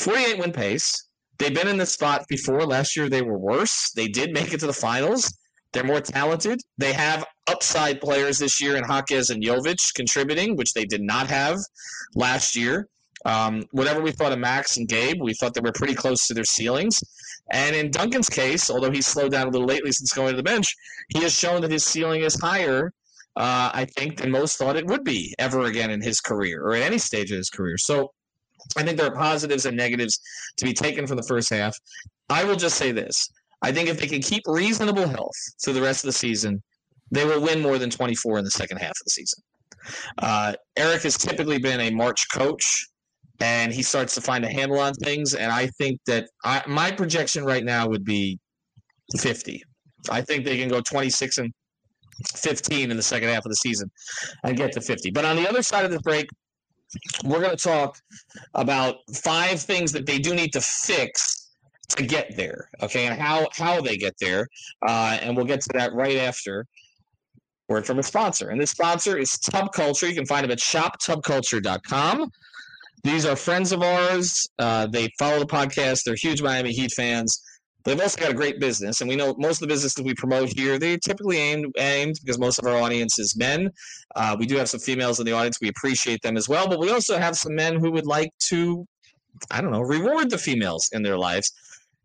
48 0.02 0.40
win 0.40 0.52
pace. 0.52 1.08
They've 1.40 1.54
been 1.54 1.68
in 1.68 1.78
this 1.78 1.94
spot 1.94 2.26
before. 2.30 2.66
Last 2.66 2.96
year 2.96 3.10
they 3.10 3.22
were 3.22 3.38
worse. 3.38 3.92
They 3.96 4.08
did 4.08 4.32
make 4.34 4.54
it 4.54 4.60
to 4.60 4.68
the 4.68 4.74
finals. 4.74 5.32
They're 5.74 5.84
more 5.84 6.02
talented. 6.02 6.62
They 6.78 6.94
have 6.94 7.26
upside 7.48 8.00
players 8.00 8.40
this 8.40 8.62
year 8.62 8.78
in 8.78 8.84
Jaquez 8.88 9.32
and 9.32 9.44
Jovic 9.44 9.94
contributing, 9.96 10.56
which 10.56 10.74
they 10.74 10.86
did 10.86 11.02
not 11.02 11.28
have 11.28 11.58
last 12.16 12.56
year. 12.56 12.88
Um, 13.26 13.64
whatever 13.72 14.02
we 14.02 14.12
thought 14.12 14.34
of 14.34 14.40
Max 14.40 14.78
and 14.78 14.88
Gabe, 14.88 15.22
we 15.22 15.34
thought 15.34 15.54
they 15.54 15.62
were 15.62 15.72
pretty 15.72 15.96
close 15.96 16.28
to 16.28 16.34
their 16.34 16.44
ceilings. 16.44 17.02
And 17.52 17.76
in 17.76 17.90
Duncan's 17.90 18.30
case, 18.30 18.70
although 18.70 18.92
he's 18.92 19.08
slowed 19.08 19.32
down 19.32 19.48
a 19.48 19.50
little 19.50 19.68
lately 19.68 19.92
since 19.92 20.14
going 20.14 20.32
to 20.32 20.38
the 20.38 20.44
bench, 20.44 20.68
he 21.10 21.22
has 21.24 21.34
shown 21.34 21.62
that 21.62 21.72
his 21.72 21.86
ceiling 21.86 22.22
is 22.22 22.40
higher, 22.40 22.92
uh, 23.36 23.72
I 23.74 23.88
think, 23.98 24.18
than 24.18 24.32
most 24.32 24.58
thought 24.58 24.76
it 24.76 24.86
would 24.88 25.04
be 25.04 25.34
ever 25.40 25.64
again 25.64 25.90
in 25.90 26.02
his 26.02 26.20
career 26.20 26.64
or 26.64 26.76
at 26.76 26.84
any 26.84 26.98
stage 26.98 27.32
of 27.32 27.38
his 27.38 27.50
career. 27.50 27.78
So 27.78 28.12
I 28.78 28.84
think 28.84 28.98
there 28.98 29.08
are 29.08 29.16
positives 29.16 29.66
and 29.66 29.76
negatives 29.76 30.20
to 30.58 30.66
be 30.66 30.74
taken 30.74 31.08
from 31.08 31.18
the 31.18 31.24
first 31.24 31.50
half. 31.50 31.76
I 32.30 32.44
will 32.44 32.56
just 32.56 32.78
say 32.78 32.92
this 32.92 33.30
I 33.64 33.72
think 33.72 33.90
if 33.90 34.00
they 34.00 34.08
can 34.08 34.22
keep 34.22 34.44
reasonable 34.46 35.08
health 35.08 35.36
through 35.64 35.74
the 35.74 35.82
rest 35.82 36.04
of 36.04 36.10
the 36.10 36.14
season, 36.14 36.62
they 37.12 37.26
will 37.26 37.42
win 37.42 37.62
more 37.62 37.78
than 37.78 37.90
24 37.90 38.40
in 38.40 38.44
the 38.44 38.52
second 38.52 38.78
half 38.78 38.90
of 38.90 39.06
the 39.06 39.12
season. 39.12 39.44
Uh, 40.18 40.54
Erik 40.76 41.04
has 41.04 41.18
typically 41.18 41.60
been 41.60 41.80
a 41.80 41.90
March 41.90 42.26
coach, 42.34 42.88
and 43.40 43.74
he 43.74 43.82
starts 43.82 44.16
to 44.16 44.22
find 44.22 44.44
a 44.44 44.52
handle 44.52 44.80
on 44.80 44.94
things. 44.96 45.34
And 45.34 45.52
I 45.52 45.68
think 45.78 46.00
that 46.08 46.28
I, 46.44 46.62
my 46.68 46.92
projection 46.92 47.46
right 47.46 47.64
now 47.64 47.88
would 47.88 48.04
be 48.04 48.38
50. 49.18 49.64
I 50.10 50.22
think 50.22 50.44
they 50.44 50.58
can 50.58 50.70
go 50.70 50.82
26 50.82 51.38
and 51.38 51.54
15 52.36 52.92
in 52.92 52.98
the 52.98 53.04
second 53.04 53.30
half 53.30 53.46
of 53.46 53.50
the 53.50 53.56
season 53.56 53.90
and 54.44 54.58
get 54.58 54.74
to 54.74 54.82
50. 54.82 55.12
But 55.12 55.26
on 55.26 55.36
the 55.36 55.48
other 55.48 55.64
side 55.64 55.86
of 55.86 55.92
the 55.92 56.00
break, 56.02 56.28
we're 57.24 57.40
going 57.40 57.56
to 57.56 57.64
talk 57.64 57.98
about 58.54 58.96
five 59.14 59.60
things 59.62 59.92
that 59.94 60.06
they 60.06 60.20
do 60.20 60.36
need 60.36 60.54
to 60.54 60.62
fix 60.62 61.43
to 61.90 62.04
get 62.04 62.36
there, 62.36 62.70
okay, 62.82 63.08
and 63.08 63.20
how 63.20 63.48
how 63.54 63.82
they 63.82 63.98
get 63.98 64.16
there, 64.20 64.48
uh, 64.88 65.18
and 65.22 65.36
we'll 65.36 65.46
get 65.46 65.62
to 65.62 65.70
that 65.74 65.94
right 65.94 66.18
after. 66.18 66.66
Word 67.70 67.86
from 67.86 67.98
a 67.98 68.04
sponsor, 68.04 68.50
and 68.50 68.60
this 68.60 68.72
sponsor 68.72 69.18
is 69.18 69.40
Tub 69.40 69.72
Culture. 69.72 70.08
You 70.08 70.16
can 70.16 70.26
find 70.26 70.44
them 70.44 70.52
at 70.52 70.60
shoptubculture.com. 70.60 72.30
These 73.04 73.26
are 73.26 73.36
friends 73.36 73.72
of 73.72 73.82
ours. 73.82 74.48
Uh, 74.60 74.88
they 74.88 75.10
follow 75.18 75.40
the 75.40 75.46
podcast. 75.46 76.04
They're 76.06 76.16
huge 76.16 76.42
Miami 76.42 76.72
Heat 76.72 76.92
fans. 76.92 77.42
They've 77.84 78.00
also 78.00 78.20
got 78.20 78.32
a 78.32 78.34
great 78.34 78.62
business, 78.62 79.02
and 79.02 79.10
we 79.10 79.18
know 79.18 79.36
most 79.38 79.62
of 79.62 79.68
the 79.68 79.74
businesses 79.74 80.02
we 80.04 80.14
promote 80.14 80.50
here 80.58 80.80
they 80.80 80.98
typically 80.98 81.38
aimed 81.38 81.66
aimed 81.78 82.16
because 82.24 82.40
most 82.40 82.60
of 82.60 82.66
our 82.66 82.78
audience 82.78 83.20
is 83.20 83.36
men. 83.36 83.70
Uh, 84.16 84.38
we 84.40 84.46
do 84.46 84.56
have 84.56 84.70
some 84.70 84.80
females 84.80 85.20
in 85.20 85.26
the 85.26 85.34
audience. 85.34 85.58
We 85.62 85.68
appreciate 85.68 86.22
them 86.22 86.38
as 86.38 86.48
well, 86.48 86.68
but 86.68 86.80
we 86.80 86.92
also 86.92 87.18
have 87.18 87.36
some 87.36 87.56
men 87.56 87.78
who 87.78 87.92
would 87.92 88.06
like 88.06 88.30
to, 88.48 88.86
I 89.52 89.60
don't 89.60 89.72
know, 89.72 89.82
reward 89.82 90.30
the 90.30 90.38
females 90.38 90.88
in 90.94 91.04
their 91.04 91.18
lives. 91.18 91.52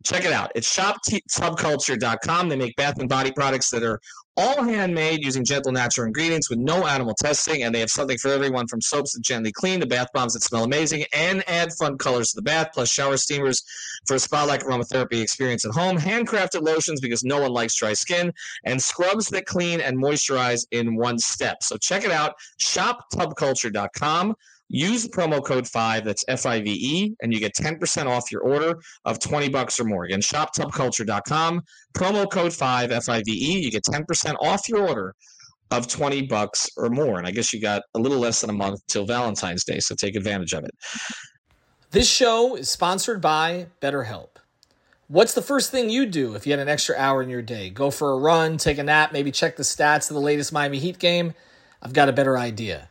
Check 0.04 0.24
it 0.24 0.32
out. 0.32 0.52
It's 0.54 0.74
shoptubculture.com. 0.74 2.48
They 2.48 2.56
make 2.56 2.76
bath 2.76 2.98
and 3.00 3.08
body 3.08 3.32
products 3.32 3.68
that 3.70 3.82
are 3.82 4.00
all 4.36 4.62
handmade 4.62 5.24
using 5.24 5.44
gentle 5.44 5.72
natural 5.72 6.06
ingredients 6.06 6.48
with 6.48 6.60
no 6.60 6.86
animal 6.86 7.12
testing, 7.20 7.64
and 7.64 7.74
they 7.74 7.80
have 7.80 7.90
something 7.90 8.16
for 8.18 8.28
everyone 8.28 8.68
from 8.68 8.80
soaps 8.80 9.12
that 9.14 9.24
gently 9.24 9.50
clean 9.50 9.80
to 9.80 9.86
bath 9.86 10.06
bombs 10.14 10.34
that 10.34 10.44
smell 10.44 10.62
amazing 10.62 11.04
and 11.12 11.42
add 11.48 11.72
fun 11.72 11.98
colors 11.98 12.28
to 12.28 12.36
the 12.36 12.42
bath, 12.42 12.68
plus 12.72 12.88
shower 12.88 13.16
steamers 13.16 13.64
for 14.06 14.14
a 14.14 14.18
spa-like 14.20 14.62
aromatherapy 14.62 15.20
experience 15.20 15.64
at 15.64 15.72
home, 15.72 15.98
handcrafted 15.98 16.62
lotions 16.62 17.00
because 17.00 17.24
no 17.24 17.40
one 17.40 17.50
likes 17.50 17.74
dry 17.74 17.92
skin, 17.92 18.32
and 18.64 18.80
scrubs 18.80 19.26
that 19.26 19.46
clean 19.46 19.80
and 19.80 20.00
moisturize 20.00 20.64
in 20.70 20.94
one 20.94 21.18
step. 21.18 21.64
So 21.64 21.76
check 21.76 22.04
it 22.04 22.12
out, 22.12 22.34
shoptubculture.com. 22.60 24.36
Use 24.68 25.02
the 25.02 25.08
promo 25.08 25.42
code 25.42 25.66
5, 25.66 26.04
that's 26.04 26.24
F 26.28 26.44
I 26.44 26.60
V 26.60 26.70
E, 26.70 27.14
and 27.22 27.32
you 27.32 27.40
get 27.40 27.54
10% 27.54 28.06
off 28.06 28.30
your 28.30 28.42
order 28.42 28.74
of 29.04 29.18
20 29.18 29.48
bucks 29.48 29.80
or 29.80 29.84
more. 29.84 30.04
Again, 30.04 30.20
shoptubculture.com, 30.20 31.62
promo 31.94 32.30
code 32.30 32.52
5, 32.52 32.92
F 32.92 33.08
I 33.08 33.22
V 33.24 33.32
E, 33.32 33.58
you 33.60 33.70
get 33.70 33.84
10% 33.84 34.34
off 34.40 34.68
your 34.68 34.86
order 34.86 35.14
of 35.70 35.86
20 35.86 36.22
bucks 36.22 36.68
or 36.76 36.88
more. 36.88 37.18
And 37.18 37.26
I 37.26 37.30
guess 37.30 37.52
you 37.52 37.60
got 37.60 37.82
a 37.94 37.98
little 37.98 38.18
less 38.18 38.40
than 38.40 38.50
a 38.50 38.54
month 38.54 38.80
till 38.88 39.06
Valentine's 39.06 39.64
Day, 39.64 39.80
so 39.80 39.94
take 39.94 40.16
advantage 40.16 40.52
of 40.52 40.64
it. 40.64 40.70
This 41.90 42.08
show 42.10 42.54
is 42.54 42.68
sponsored 42.68 43.20
by 43.20 43.68
BetterHelp. 43.80 44.28
What's 45.08 45.32
the 45.32 45.40
first 45.40 45.70
thing 45.70 45.88
you 45.88 46.04
do 46.04 46.34
if 46.34 46.46
you 46.46 46.52
had 46.52 46.60
an 46.60 46.68
extra 46.68 46.94
hour 46.98 47.22
in 47.22 47.30
your 47.30 47.40
day? 47.40 47.70
Go 47.70 47.90
for 47.90 48.12
a 48.12 48.18
run, 48.18 48.58
take 48.58 48.76
a 48.76 48.82
nap, 48.82 49.10
maybe 49.10 49.32
check 49.32 49.56
the 49.56 49.62
stats 49.62 50.10
of 50.10 50.14
the 50.14 50.20
latest 50.20 50.52
Miami 50.52 50.78
Heat 50.78 50.98
game? 50.98 51.32
I've 51.80 51.94
got 51.94 52.10
a 52.10 52.12
better 52.12 52.36
idea. 52.36 52.90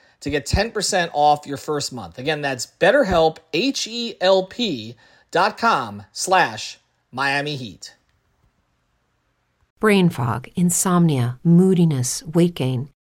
to 0.21 0.29
get 0.29 0.45
10% 0.45 1.09
off 1.13 1.45
your 1.45 1.57
first 1.57 1.91
month. 1.91 2.17
Again, 2.17 2.41
that's 2.41 2.65
betterhelp, 2.79 3.37
H-E-L-P 3.53 4.95
dot 5.31 5.57
com 5.57 6.03
slash 6.11 6.79
Miami 7.11 7.55
Heat. 7.55 7.95
Brain 9.79 10.09
fog, 10.09 10.47
insomnia, 10.55 11.39
moodiness, 11.43 12.23
weight 12.23 12.53
gain. 12.53 12.89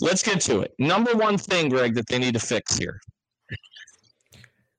Let's 0.00 0.22
get 0.22 0.40
to 0.42 0.60
it. 0.60 0.74
Number 0.78 1.14
one 1.14 1.38
thing, 1.38 1.68
Greg, 1.68 1.94
that 1.94 2.06
they 2.08 2.18
need 2.18 2.34
to 2.34 2.40
fix 2.40 2.76
here. 2.76 3.00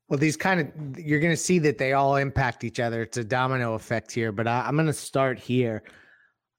Well, 0.07 0.19
these 0.19 0.37
kind 0.37 0.59
of 0.59 0.99
you're 0.99 1.19
going 1.19 1.33
to 1.33 1.37
see 1.37 1.57
that 1.59 1.77
they 1.77 1.93
all 1.93 2.17
impact 2.17 2.63
each 2.63 2.79
other. 2.79 3.01
It's 3.01 3.17
a 3.17 3.23
domino 3.23 3.73
effect 3.73 4.11
here, 4.11 4.31
but 4.31 4.47
I, 4.47 4.61
I'm 4.67 4.75
going 4.75 4.85
to 4.87 4.93
start 4.93 5.39
here. 5.39 5.83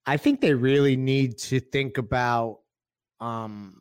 I 0.06 0.16
think 0.16 0.40
they 0.40 0.54
really 0.54 0.96
need 0.96 1.38
to 1.38 1.60
think 1.60 1.98
about 1.98 2.60
um, 3.20 3.80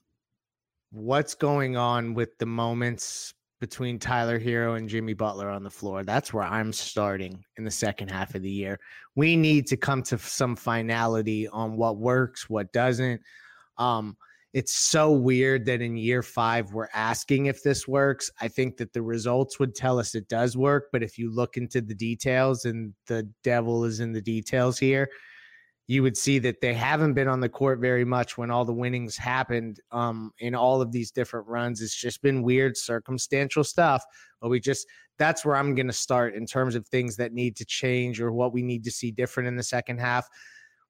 what's 0.91 1.35
going 1.35 1.77
on 1.77 2.13
with 2.13 2.37
the 2.37 2.45
moments 2.45 3.33
between 3.59 3.97
Tyler 3.97 4.39
Herro 4.39 4.77
and 4.77 4.87
Jimmy 4.87 5.13
Butler 5.13 5.49
on 5.49 5.63
the 5.63 5.69
floor. 5.69 6.03
That's 6.03 6.33
where 6.33 6.43
I'm 6.43 6.73
starting 6.73 7.43
in 7.57 7.63
the 7.63 7.71
second 7.71 8.11
half 8.11 8.35
of 8.35 8.43
the 8.43 8.49
year. 8.49 8.79
We 9.15 9.35
need 9.35 9.65
to 9.67 9.77
come 9.77 10.03
to 10.03 10.17
some 10.17 10.55
finality 10.55 11.47
on 11.47 11.77
what 11.77 11.97
works, 11.97 12.49
what 12.49 12.71
doesn't. 12.71 13.21
Um, 13.77 14.17
it's 14.55 14.73
so 14.73 15.11
weird 15.11 15.65
that 15.65 15.81
in 15.81 15.97
year 15.97 16.23
five 16.23 16.71
we're 16.71 16.87
asking 16.93 17.47
if 17.47 17.61
this 17.61 17.89
works. 17.89 18.31
I 18.39 18.47
think 18.47 18.77
that 18.77 18.93
the 18.93 19.01
results 19.01 19.59
would 19.59 19.75
tell 19.75 19.99
us 19.99 20.15
it 20.15 20.29
does 20.29 20.55
work, 20.55 20.85
but 20.93 21.03
if 21.03 21.17
you 21.17 21.29
look 21.29 21.57
into 21.57 21.81
the 21.81 21.93
details 21.93 22.63
and 22.63 22.93
the 23.07 23.29
devil 23.43 23.83
is 23.83 23.99
in 23.99 24.13
the 24.13 24.21
details 24.21 24.79
here, 24.79 25.09
you 25.87 26.01
would 26.03 26.15
see 26.15 26.39
that 26.39 26.61
they 26.61 26.73
haven't 26.73 27.15
been 27.15 27.27
on 27.27 27.41
the 27.41 27.49
court 27.49 27.81
very 27.81 28.05
much 28.05 28.37
when 28.37 28.49
all 28.49 28.63
the 28.63 28.71
winnings 28.71 29.17
happened 29.17 29.81
um, 29.91 30.31
in 30.39 30.55
all 30.55 30.81
of 30.81 30.93
these 30.93 31.11
different 31.11 31.45
runs. 31.49 31.81
It's 31.81 31.93
just 31.93 32.21
been 32.21 32.41
weird 32.41 32.77
circumstantial 32.77 33.65
stuff. 33.65 34.05
But 34.39 34.47
we 34.47 34.61
just 34.61 34.87
that's 35.19 35.43
where 35.43 35.57
I'm 35.57 35.75
going 35.75 35.87
to 35.87 35.93
start 35.93 36.33
in 36.33 36.45
terms 36.45 36.75
of 36.75 36.87
things 36.87 37.17
that 37.17 37.33
need 37.33 37.57
to 37.57 37.65
change 37.65 38.21
or 38.21 38.31
what 38.31 38.53
we 38.53 38.61
need 38.61 38.85
to 38.85 38.91
see 38.91 39.11
different 39.11 39.47
in 39.47 39.57
the 39.57 39.63
second 39.63 39.99
half 39.99 40.29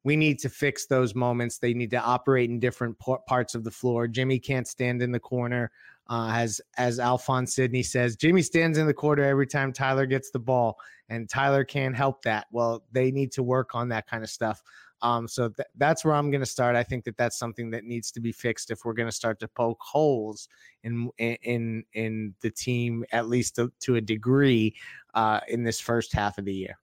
we 0.06 0.16
need 0.16 0.38
to 0.38 0.50
fix 0.50 0.86
those 0.86 1.16
moments. 1.16 1.58
They 1.58 1.74
need 1.74 1.90
to 1.90 2.00
operate 2.00 2.52
in 2.52 2.60
different 2.60 2.96
parts 3.28 3.56
of 3.56 3.64
the 3.64 3.72
floor. 3.72 4.08
Jimmy 4.08 4.38
can't 4.38 4.68
stand 4.68 5.02
in 5.02 5.12
the 5.12 5.20
corner. 5.20 5.72
Uh, 6.08 6.30
as 6.36 6.62
as 6.78 7.00
Alphonse 7.00 7.56
Sidney 7.56 7.82
says, 7.82 8.16
Jimmy 8.16 8.44
stands 8.44 8.78
in 8.78 8.86
the 8.86 8.94
corner 8.94 9.24
every 9.24 9.48
time 9.48 9.74
Tyler 9.74 10.06
gets 10.06 10.30
the 10.30 10.38
ball, 10.38 10.78
and 11.10 11.28
Tyler 11.28 11.64
can't 11.64 11.96
help 11.96 12.22
that. 12.22 12.46
Well, 12.52 12.84
they 12.92 13.10
need 13.10 13.32
to 13.32 13.42
work 13.42 13.74
on 13.74 13.90
that 13.90 14.06
kind 14.06 14.24
of 14.24 14.30
stuff. 14.30 14.62
Um, 15.02 15.28
so 15.28 15.50
th- 15.50 15.68
that's 15.76 16.06
where 16.06 16.14
I'm 16.14 16.30
going 16.30 16.42
to 16.42 16.46
start. 16.46 16.76
I 16.76 16.84
think 16.84 17.06
that 17.06 17.18
that's 17.18 17.40
something 17.40 17.72
that 17.72 17.86
needs 17.86 18.12
to 18.12 18.20
be 18.20 18.32
fixed 18.32 18.70
if 18.70 18.86
we're 18.86 18.94
going 18.94 19.10
to 19.10 19.16
start 19.16 19.40
to 19.40 19.48
poke 19.48 19.80
holes 19.82 20.48
in 20.84 21.10
in 21.18 21.84
in 21.94 22.36
the 22.42 22.52
team, 22.52 23.04
at 23.12 23.28
least 23.28 23.56
to, 23.56 23.74
to 23.80 23.96
a 23.96 24.02
degree, 24.02 24.76
uh, 25.16 25.40
in 25.48 25.64
this 25.64 25.80
first 25.80 26.14
half 26.14 26.38
of 26.38 26.46
the 26.46 26.54
year. 26.54 26.78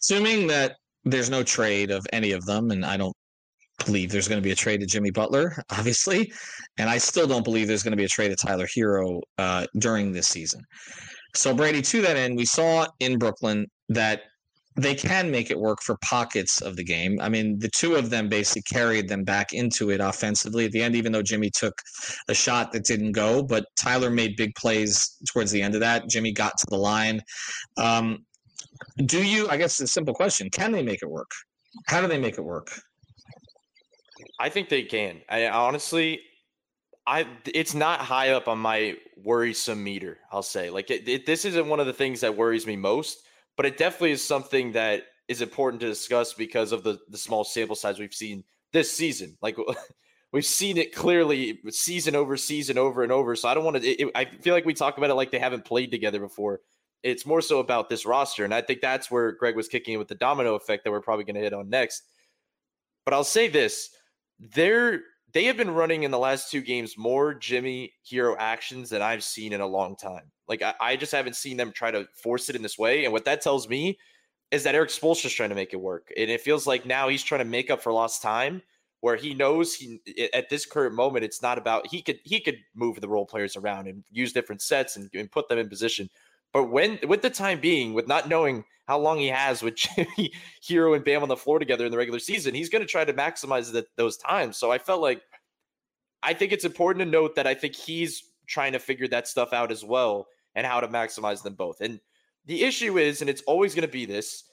Assuming 0.00 0.46
that 0.46 0.76
there's 1.04 1.30
no 1.30 1.42
trade 1.42 1.90
of 1.90 2.06
any 2.12 2.32
of 2.32 2.44
them, 2.46 2.70
and 2.70 2.84
I 2.84 2.96
don't 2.96 3.14
believe 3.84 4.10
there's 4.10 4.28
going 4.28 4.40
to 4.40 4.44
be 4.44 4.52
a 4.52 4.56
trade 4.56 4.80
to 4.80 4.86
Jimmy 4.86 5.10
Butler, 5.10 5.62
obviously, 5.70 6.32
and 6.78 6.88
I 6.88 6.98
still 6.98 7.26
don't 7.26 7.44
believe 7.44 7.68
there's 7.68 7.82
going 7.82 7.92
to 7.92 7.96
be 7.96 8.04
a 8.04 8.08
trade 8.08 8.28
to 8.28 8.36
Tyler 8.36 8.66
Herro 8.66 9.20
uh, 9.38 9.66
during 9.78 10.12
this 10.12 10.28
season. 10.28 10.62
So 11.34 11.54
Brady, 11.54 11.82
to 11.82 12.02
that 12.02 12.16
end, 12.16 12.36
we 12.36 12.44
saw 12.44 12.86
in 13.00 13.18
Brooklyn 13.18 13.66
that 13.88 14.22
they 14.76 14.94
can 14.94 15.30
make 15.30 15.50
it 15.50 15.58
work 15.58 15.78
for 15.82 15.96
pockets 16.02 16.60
of 16.60 16.76
the 16.76 16.84
game. 16.84 17.20
I 17.20 17.28
mean, 17.28 17.58
the 17.58 17.70
two 17.76 17.94
of 17.94 18.10
them 18.10 18.28
basically 18.28 18.62
carried 18.62 19.08
them 19.08 19.22
back 19.22 19.52
into 19.52 19.90
it 19.90 20.00
offensively 20.00 20.64
at 20.64 20.72
the 20.72 20.82
end, 20.82 20.96
even 20.96 21.12
though 21.12 21.22
Jimmy 21.22 21.50
took 21.56 21.74
a 22.28 22.34
shot 22.34 22.72
that 22.72 22.84
didn't 22.84 23.12
go. 23.12 23.42
But 23.42 23.66
Tyler 23.80 24.10
made 24.10 24.36
big 24.36 24.54
plays 24.56 25.16
towards 25.32 25.52
the 25.52 25.62
end 25.62 25.74
of 25.74 25.80
that. 25.80 26.08
Jimmy 26.08 26.32
got 26.32 26.54
to 26.58 26.66
the 26.68 26.76
line. 26.76 27.20
Um, 27.76 28.24
do 29.06 29.22
you? 29.22 29.48
I 29.48 29.56
guess 29.56 29.80
it's 29.80 29.90
a 29.90 29.92
simple 29.92 30.14
question. 30.14 30.50
Can 30.50 30.72
they 30.72 30.82
make 30.82 31.02
it 31.02 31.10
work? 31.10 31.30
How 31.86 32.00
do 32.00 32.06
they 32.06 32.18
make 32.18 32.38
it 32.38 32.42
work? 32.42 32.70
I 34.38 34.48
think 34.48 34.68
they 34.68 34.82
can. 34.82 35.20
I 35.28 35.48
honestly, 35.48 36.20
I 37.06 37.26
it's 37.46 37.74
not 37.74 38.00
high 38.00 38.30
up 38.30 38.48
on 38.48 38.58
my 38.58 38.96
worrisome 39.16 39.82
meter. 39.82 40.18
I'll 40.32 40.42
say 40.42 40.70
like 40.70 40.90
it, 40.90 41.08
it, 41.08 41.26
this 41.26 41.44
isn't 41.44 41.68
one 41.68 41.80
of 41.80 41.86
the 41.86 41.92
things 41.92 42.20
that 42.20 42.36
worries 42.36 42.66
me 42.66 42.76
most, 42.76 43.22
but 43.56 43.66
it 43.66 43.76
definitely 43.76 44.12
is 44.12 44.24
something 44.24 44.72
that 44.72 45.04
is 45.28 45.40
important 45.40 45.80
to 45.80 45.86
discuss 45.86 46.34
because 46.34 46.72
of 46.72 46.82
the 46.82 46.98
the 47.08 47.18
small 47.18 47.44
sample 47.44 47.76
size 47.76 47.98
we've 47.98 48.14
seen 48.14 48.44
this 48.72 48.90
season. 48.90 49.36
Like 49.42 49.56
we've 50.32 50.44
seen 50.44 50.76
it 50.76 50.94
clearly 50.94 51.60
season 51.70 52.16
over 52.16 52.36
season 52.36 52.78
over 52.78 53.02
and 53.02 53.12
over. 53.12 53.36
So 53.36 53.48
I 53.48 53.54
don't 53.54 53.64
want 53.64 53.82
to. 53.82 54.10
I 54.14 54.24
feel 54.24 54.54
like 54.54 54.66
we 54.66 54.74
talk 54.74 54.98
about 54.98 55.10
it 55.10 55.14
like 55.14 55.30
they 55.30 55.38
haven't 55.38 55.64
played 55.64 55.90
together 55.90 56.20
before. 56.20 56.60
It's 57.04 57.26
more 57.26 57.42
so 57.42 57.60
about 57.60 57.88
this 57.88 58.06
roster. 58.06 58.44
And 58.44 58.54
I 58.54 58.62
think 58.62 58.80
that's 58.80 59.10
where 59.10 59.32
Greg 59.32 59.54
was 59.54 59.68
kicking 59.68 59.94
in 59.94 59.98
with 59.98 60.08
the 60.08 60.14
domino 60.16 60.56
effect 60.56 60.82
that 60.82 60.90
we're 60.90 61.00
probably 61.00 61.24
going 61.24 61.36
to 61.36 61.42
hit 61.42 61.52
on 61.52 61.68
next. 61.68 62.02
But 63.04 63.14
I'll 63.14 63.22
say 63.22 63.46
this 63.48 63.90
they're 64.40 65.02
they 65.32 65.44
have 65.44 65.56
been 65.56 65.70
running 65.70 66.04
in 66.04 66.10
the 66.10 66.18
last 66.18 66.50
two 66.50 66.60
games 66.60 66.96
more 66.96 67.34
Jimmy 67.34 67.92
Herro 68.10 68.36
actions 68.38 68.90
than 68.90 69.02
I've 69.02 69.22
seen 69.22 69.52
in 69.52 69.60
a 69.60 69.66
long 69.66 69.96
time. 69.96 70.32
Like 70.48 70.62
I, 70.62 70.74
I 70.80 70.96
just 70.96 71.12
haven't 71.12 71.36
seen 71.36 71.56
them 71.56 71.72
try 71.72 71.90
to 71.90 72.08
force 72.14 72.48
it 72.48 72.56
in 72.56 72.62
this 72.62 72.78
way. 72.78 73.04
And 73.04 73.12
what 73.12 73.24
that 73.26 73.42
tells 73.42 73.68
me 73.68 73.98
is 74.50 74.62
that 74.62 74.74
Erik 74.74 74.90
Spoelstra 74.90 75.26
is 75.26 75.32
trying 75.32 75.48
to 75.50 75.54
make 75.54 75.72
it 75.72 75.80
work. 75.80 76.12
And 76.16 76.30
it 76.30 76.40
feels 76.40 76.66
like 76.66 76.86
now 76.86 77.08
he's 77.08 77.22
trying 77.22 77.40
to 77.40 77.44
make 77.44 77.70
up 77.70 77.82
for 77.82 77.92
lost 77.92 78.22
time 78.22 78.62
where 79.04 79.16
he 79.16 79.34
knows 79.34 79.74
he 79.74 80.00
at 80.32 80.48
this 80.48 80.64
current 80.64 80.94
moment 80.94 81.26
it's 81.26 81.42
not 81.42 81.58
about 81.58 81.86
he 81.88 82.00
could 82.00 82.18
he 82.24 82.40
could 82.40 82.56
move 82.74 82.98
the 83.02 83.08
role 83.08 83.26
players 83.26 83.54
around 83.54 83.86
and 83.86 84.02
use 84.10 84.32
different 84.32 84.62
sets 84.62 84.96
and, 84.96 85.10
and 85.12 85.30
put 85.30 85.46
them 85.50 85.58
in 85.58 85.68
position 85.68 86.08
but 86.54 86.70
when, 86.70 86.98
with 87.06 87.20
the 87.20 87.28
time 87.28 87.60
being, 87.60 87.92
with 87.92 88.08
not 88.08 88.28
knowing 88.28 88.64
how 88.86 88.98
long 88.98 89.18
he 89.18 89.26
has 89.26 89.62
with 89.62 89.74
Jimmy, 89.96 90.32
Herro, 90.66 90.94
and 90.94 91.04
Bam 91.04 91.22
on 91.22 91.28
the 91.28 91.36
floor 91.36 91.58
together 91.58 91.84
in 91.84 91.90
the 91.90 91.98
regular 91.98 92.20
season, 92.20 92.54
he's 92.54 92.70
going 92.70 92.80
to 92.80 92.88
try 92.88 93.04
to 93.04 93.12
maximize 93.12 93.72
the, 93.72 93.84
those 93.96 94.16
times. 94.16 94.56
So 94.56 94.70
I 94.70 94.78
felt 94.78 95.02
like 95.02 95.20
I 96.22 96.32
think 96.32 96.52
it's 96.52 96.64
important 96.64 97.04
to 97.04 97.10
note 97.10 97.34
that 97.34 97.46
I 97.46 97.54
think 97.54 97.74
he's 97.74 98.30
trying 98.46 98.72
to 98.72 98.78
figure 98.78 99.08
that 99.08 99.28
stuff 99.28 99.52
out 99.52 99.72
as 99.72 99.84
well 99.84 100.28
and 100.54 100.66
how 100.66 100.80
to 100.80 100.88
maximize 100.88 101.42
them 101.42 101.54
both. 101.54 101.80
And 101.80 102.00
the 102.46 102.62
issue 102.62 102.98
is, 102.98 103.20
and 103.20 103.28
it's 103.28 103.42
always 103.42 103.74
going 103.74 103.86
to 103.86 103.92
be 103.92 104.06
this 104.06 104.44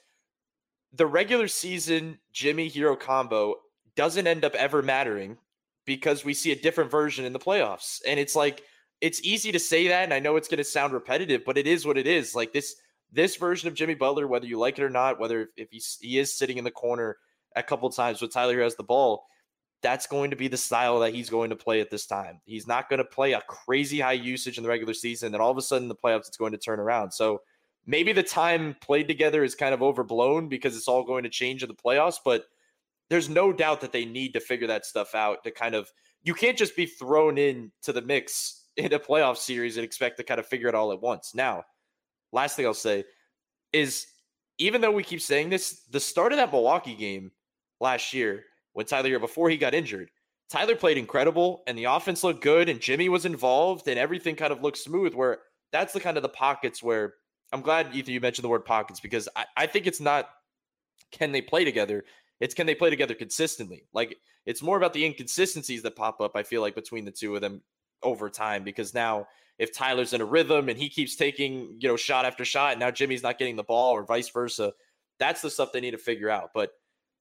the 0.94 1.06
regular 1.06 1.48
season 1.48 2.18
Jimmy 2.32 2.68
Herro 2.68 2.98
combo 2.98 3.54
doesn't 3.96 4.26
end 4.26 4.44
up 4.44 4.54
ever 4.54 4.82
mattering 4.82 5.38
because 5.86 6.24
we 6.24 6.34
see 6.34 6.52
a 6.52 6.56
different 6.56 6.90
version 6.90 7.24
in 7.24 7.32
the 7.32 7.38
playoffs. 7.38 8.00
And 8.06 8.20
it's 8.20 8.36
like, 8.36 8.62
it's 9.02 9.20
easy 9.24 9.50
to 9.50 9.58
say 9.58 9.88
that, 9.88 10.04
and 10.04 10.14
I 10.14 10.20
know 10.20 10.36
it's 10.36 10.48
going 10.48 10.58
to 10.58 10.64
sound 10.64 10.92
repetitive, 10.92 11.44
but 11.44 11.58
it 11.58 11.66
is 11.66 11.84
what 11.84 11.98
it 11.98 12.06
is. 12.06 12.36
Like 12.36 12.52
this 12.52 12.76
this 13.10 13.36
version 13.36 13.68
of 13.68 13.74
Jimmy 13.74 13.94
Butler, 13.94 14.26
whether 14.26 14.46
you 14.46 14.58
like 14.58 14.78
it 14.78 14.84
or 14.84 14.88
not, 14.88 15.18
whether 15.20 15.48
if 15.56 15.70
he's, 15.70 15.98
he 16.00 16.18
is 16.18 16.32
sitting 16.32 16.56
in 16.56 16.64
the 16.64 16.70
corner 16.70 17.18
a 17.54 17.62
couple 17.62 17.90
times 17.90 18.22
with 18.22 18.32
Tyler 18.32 18.54
who 18.54 18.60
has 18.60 18.76
the 18.76 18.82
ball, 18.82 19.26
that's 19.82 20.06
going 20.06 20.30
to 20.30 20.36
be 20.36 20.48
the 20.48 20.56
style 20.56 21.00
that 21.00 21.12
he's 21.12 21.28
going 21.28 21.50
to 21.50 21.56
play 21.56 21.80
at 21.82 21.90
this 21.90 22.06
time. 22.06 22.40
He's 22.46 22.66
not 22.66 22.88
going 22.88 22.98
to 22.98 23.04
play 23.04 23.32
a 23.32 23.42
crazy 23.42 24.00
high 24.00 24.12
usage 24.12 24.56
in 24.56 24.62
the 24.62 24.68
regular 24.70 24.94
season. 24.94 25.34
and 25.34 25.42
all 25.42 25.50
of 25.50 25.58
a 25.58 25.62
sudden, 25.62 25.88
the 25.88 25.94
playoffs, 25.94 26.28
it's 26.28 26.38
going 26.38 26.52
to 26.52 26.58
turn 26.58 26.80
around. 26.80 27.10
So 27.10 27.42
maybe 27.84 28.12
the 28.12 28.22
time 28.22 28.76
played 28.80 29.08
together 29.08 29.44
is 29.44 29.54
kind 29.54 29.74
of 29.74 29.82
overblown 29.82 30.48
because 30.48 30.74
it's 30.74 30.88
all 30.88 31.04
going 31.04 31.24
to 31.24 31.28
change 31.28 31.62
in 31.62 31.68
the 31.68 31.74
playoffs. 31.74 32.18
But 32.24 32.44
there's 33.10 33.28
no 33.28 33.52
doubt 33.52 33.82
that 33.82 33.92
they 33.92 34.06
need 34.06 34.32
to 34.34 34.40
figure 34.40 34.68
that 34.68 34.86
stuff 34.86 35.14
out 35.14 35.44
to 35.44 35.50
kind 35.50 35.74
of. 35.74 35.92
You 36.22 36.32
can't 36.32 36.56
just 36.56 36.76
be 36.76 36.86
thrown 36.86 37.36
in 37.36 37.72
to 37.82 37.92
the 37.92 38.00
mix 38.00 38.61
in 38.76 38.92
a 38.92 38.98
playoff 38.98 39.36
series 39.36 39.76
and 39.76 39.84
expect 39.84 40.16
to 40.16 40.24
kind 40.24 40.40
of 40.40 40.46
figure 40.46 40.68
it 40.68 40.74
all 40.74 40.92
at 40.92 41.00
once. 41.00 41.34
Now, 41.34 41.64
last 42.32 42.56
thing 42.56 42.66
I'll 42.66 42.74
say, 42.74 43.04
is 43.72 44.06
even 44.58 44.80
though 44.80 44.90
we 44.90 45.02
keep 45.02 45.20
saying 45.20 45.50
this, 45.50 45.82
the 45.90 46.00
start 46.00 46.32
of 46.32 46.38
that 46.38 46.52
Milwaukee 46.52 46.94
game 46.94 47.32
last 47.80 48.12
year 48.12 48.44
when 48.72 48.86
Tyler 48.86 49.18
before 49.18 49.50
he 49.50 49.56
got 49.56 49.74
injured, 49.74 50.10
Tyler 50.50 50.76
played 50.76 50.98
incredible 50.98 51.62
and 51.66 51.76
the 51.76 51.84
offense 51.84 52.22
looked 52.22 52.42
good 52.42 52.68
and 52.68 52.80
Jimmy 52.80 53.08
was 53.08 53.24
involved 53.24 53.88
and 53.88 53.98
everything 53.98 54.36
kind 54.36 54.52
of 54.52 54.62
looked 54.62 54.78
smooth. 54.78 55.14
Where 55.14 55.40
that's 55.72 55.92
the 55.92 56.00
kind 56.00 56.16
of 56.16 56.22
the 56.22 56.28
pockets 56.28 56.82
where 56.82 57.14
I'm 57.52 57.62
glad 57.62 57.94
Ethan 57.94 58.14
you 58.14 58.20
mentioned 58.20 58.44
the 58.44 58.50
word 58.50 58.64
pockets 58.64 59.00
because 59.00 59.28
I, 59.34 59.46
I 59.56 59.66
think 59.66 59.86
it's 59.86 60.00
not 60.00 60.28
can 61.10 61.32
they 61.32 61.42
play 61.42 61.64
together. 61.64 62.04
It's 62.40 62.54
can 62.54 62.66
they 62.66 62.74
play 62.74 62.90
together 62.90 63.14
consistently. 63.14 63.86
Like 63.92 64.16
it's 64.46 64.62
more 64.62 64.76
about 64.76 64.92
the 64.92 65.04
inconsistencies 65.04 65.82
that 65.82 65.96
pop 65.96 66.20
up. 66.20 66.32
I 66.34 66.42
feel 66.42 66.60
like 66.60 66.74
between 66.74 67.04
the 67.04 67.10
two 67.10 67.34
of 67.34 67.40
them 67.40 67.62
over 68.02 68.28
time 68.30 68.64
because 68.64 68.94
now 68.94 69.26
if 69.58 69.72
Tyler's 69.72 70.12
in 70.12 70.20
a 70.20 70.24
rhythm 70.24 70.68
and 70.68 70.78
he 70.78 70.88
keeps 70.88 71.16
taking, 71.16 71.76
you 71.78 71.88
know, 71.88 71.96
shot 71.96 72.24
after 72.24 72.44
shot, 72.44 72.72
and 72.72 72.80
now 72.80 72.90
Jimmy's 72.90 73.22
not 73.22 73.38
getting 73.38 73.56
the 73.56 73.62
ball 73.62 73.92
or 73.92 74.04
vice 74.04 74.28
versa, 74.28 74.72
that's 75.18 75.42
the 75.42 75.50
stuff 75.50 75.72
they 75.72 75.80
need 75.80 75.92
to 75.92 75.98
figure 75.98 76.30
out. 76.30 76.50
But 76.54 76.70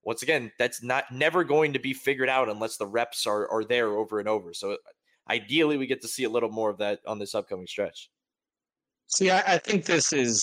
once 0.04 0.24
again, 0.24 0.52
that's 0.58 0.82
not 0.82 1.06
never 1.12 1.44
going 1.44 1.74
to 1.74 1.80
be 1.80 1.94
figured 1.94 2.30
out 2.30 2.50
unless 2.50 2.78
the 2.78 2.88
reps 2.88 3.28
are 3.28 3.48
are 3.52 3.63
there 3.63 3.89
over 3.89 4.20
and 4.20 4.28
over. 4.28 4.54
So 4.54 4.78
ideally, 5.30 5.78
we 5.78 5.88
get 5.88 6.02
to 6.02 6.08
see 6.08 6.24
a 6.24 6.30
little 6.30 6.50
more 6.50 6.70
of 6.70 6.80
that 6.80 7.00
on 7.06 7.20
this 7.20 7.36
upcoming 7.36 7.67
stretch. 7.67 8.10
See, 9.08 9.30
I, 9.30 9.56
I 9.56 9.58
think 9.58 9.86
this 9.86 10.13
is 10.13 10.41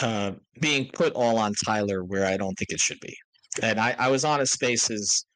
uh, 0.00 0.32
being 0.60 0.90
put 0.92 1.12
all 1.12 1.38
on 1.38 1.52
Tyler 1.64 2.02
where 2.02 2.26
I 2.26 2.36
don't 2.36 2.54
think 2.54 2.70
it 2.70 2.80
should 2.80 3.00
be. 3.00 3.16
And 3.62 3.78
I, 3.78 3.94
I 3.98 4.08
was 4.08 4.24
on 4.24 4.40
a 4.40 4.46
spaces 4.46 5.26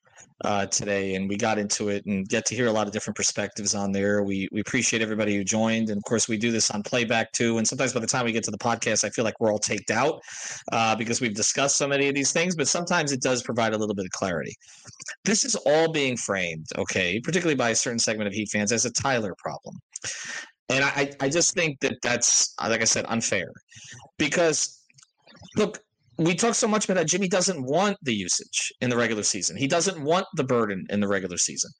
uh, 0.44 0.66
today, 0.66 1.14
and 1.14 1.28
we 1.28 1.36
got 1.36 1.58
into 1.58 1.88
it 1.88 2.04
and 2.06 2.28
get 2.28 2.44
to 2.46 2.54
hear 2.54 2.66
a 2.66 2.72
lot 2.72 2.86
of 2.86 2.92
different 2.92 3.16
perspectives 3.16 3.74
on 3.74 3.92
there. 3.92 4.22
We 4.22 4.48
we 4.52 4.60
appreciate 4.60 5.02
everybody 5.02 5.34
who 5.34 5.44
joined, 5.44 5.88
and 5.88 5.96
of 5.96 6.04
course, 6.04 6.28
we 6.28 6.36
do 6.36 6.52
this 6.52 6.70
on 6.70 6.82
playback 6.82 7.32
too. 7.32 7.58
And 7.58 7.66
sometimes 7.66 7.92
by 7.92 8.00
the 8.00 8.06
time 8.06 8.24
we 8.24 8.32
get 8.32 8.44
to 8.44 8.50
the 8.50 8.58
podcast, 8.58 9.04
I 9.04 9.10
feel 9.10 9.24
like 9.24 9.40
we're 9.40 9.50
all 9.50 9.58
taked 9.58 9.90
out 9.90 10.20
uh, 10.72 10.94
because 10.94 11.20
we've 11.20 11.34
discussed 11.34 11.78
so 11.78 11.88
many 11.88 12.08
of 12.08 12.14
these 12.14 12.32
things. 12.32 12.54
But 12.54 12.68
sometimes 12.68 13.12
it 13.12 13.22
does 13.22 13.42
provide 13.42 13.72
a 13.72 13.78
little 13.78 13.94
bit 13.94 14.04
of 14.04 14.10
clarity. 14.10 14.54
This 15.24 15.44
is 15.44 15.54
all 15.54 15.90
being 15.90 16.16
framed, 16.16 16.66
okay, 16.76 17.20
particularly 17.20 17.56
by 17.56 17.70
a 17.70 17.74
certain 17.74 17.98
segment 17.98 18.28
of 18.28 18.34
Heat 18.34 18.48
fans, 18.52 18.72
as 18.72 18.84
a 18.84 18.92
Tyler 18.92 19.34
problem. 19.38 19.76
And 20.68 20.84
I, 20.84 21.12
I 21.20 21.28
just 21.28 21.54
think 21.54 21.78
that 21.80 21.94
that's, 22.02 22.52
like 22.60 22.80
I 22.80 22.84
said, 22.84 23.06
unfair 23.08 23.52
because 24.18 24.80
look, 25.56 25.80
we 26.18 26.34
talk 26.34 26.54
so 26.54 26.68
much 26.68 26.84
about 26.84 26.94
that 26.94 27.06
Jimmy 27.06 27.28
doesn't 27.28 27.62
want 27.62 27.98
the 28.02 28.14
usage 28.14 28.72
in 28.80 28.90
the 28.90 28.96
regular 28.96 29.22
season. 29.22 29.56
He 29.56 29.66
doesn't 29.66 30.02
want 30.02 30.26
the 30.34 30.44
burden 30.44 30.86
in 30.90 31.00
the 31.00 31.08
regular 31.08 31.36
season. 31.36 31.70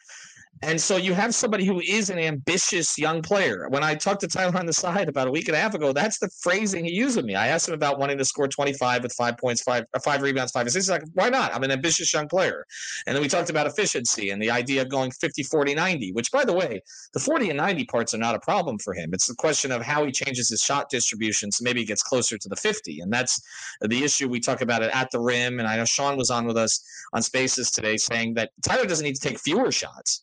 And 0.63 0.81
so 0.81 0.97
you 0.97 1.13
have 1.13 1.35
somebody 1.35 1.67
who 1.67 1.81
is 1.81 2.09
an 2.09 2.19
ambitious 2.19 2.97
young 2.97 3.21
player. 3.21 3.67
When 3.69 3.85
I 3.85 3.95
talked 3.95 4.23
to 4.23 4.29
Tyler 4.29 4.57
on 4.57 4.65
the 4.65 4.73
side 4.73 5.09
about 5.09 5.29
a 5.29 5.31
week 5.31 5.49
and 5.49 5.57
a 5.57 5.61
half 5.61 5.75
ago, 5.75 5.93
that's 5.93 6.19
the 6.19 6.31
phrasing 6.41 6.87
he 6.87 6.93
used 6.93 7.17
with 7.17 7.27
me. 7.27 7.35
I 7.35 7.49
asked 7.49 7.69
him 7.69 7.75
about 7.75 7.99
wanting 7.99 8.17
to 8.19 8.25
score 8.25 8.49
25 8.49 9.03
with 9.03 9.13
five 9.13 9.37
points, 9.37 9.63
five 9.63 9.85
uh, 9.93 9.99
five 9.99 10.23
rebounds, 10.23 10.53
five 10.53 10.67
assists. 10.67 10.89
He's 10.89 10.91
like, 10.91 11.05
why 11.13 11.29
not? 11.29 11.55
I'm 11.55 11.63
an 11.63 11.71
ambitious 11.71 12.13
young 12.13 12.27
player. 12.27 12.65
And 13.07 13.15
then 13.15 13.23
we 13.23 13.29
talked 13.29 13.51
about 13.51 13.67
efficiency 13.67 14.31
and 14.31 14.41
the 14.41 14.51
idea 14.51 14.81
of 14.81 14.89
going 14.89 15.11
50, 15.11 15.43
40, 15.43 15.75
90, 15.75 16.13
which 16.13 16.33
by 16.33 16.45
the 16.45 16.55
way, 16.55 16.81
the 17.13 17.21
40 17.21 17.51
and 17.51 17.59
90 17.59 17.85
parts 17.85 18.15
are 18.15 18.19
not 18.19 18.35
a 18.35 18.41
problem 18.41 18.79
for 18.79 18.95
him. 18.95 19.11
It's 19.13 19.27
the 19.27 19.35
question 19.35 19.71
of 19.71 19.83
how 19.83 20.07
he 20.07 20.13
changes 20.13 20.49
his 20.49 20.63
shot 20.63 20.89
distribution 20.89 21.53
so 21.53 21.65
maybe 21.65 21.81
he 21.81 21.87
gets 21.87 22.03
closer 22.03 22.39
to 22.39 22.49
the 22.49 22.57
50. 22.57 23.01
And 23.01 23.13
that's 23.13 23.41
the 23.83 24.03
issue 24.03 24.29
we 24.29 24.41
talk 24.41 24.63
about 24.63 24.83
it 24.83 24.91
at 24.95 25.11
the 25.11 25.21
rim. 25.21 25.59
And 25.59 25.69
I 25.69 25.77
know 25.77 25.85
Sean 25.85 26.17
was 26.17 26.31
on 26.31 26.47
with 26.47 26.57
us 26.57 26.83
on 27.13 27.23
Spaces 27.23 27.71
today 27.71 27.99
saying 27.99 28.35
that 28.35 28.51
Tyler 28.63 28.87
doesn't 28.87 29.05
need 29.05 29.17
to 29.17 29.29
take 29.29 29.39
fewer 29.39 29.71
shots. 29.71 30.23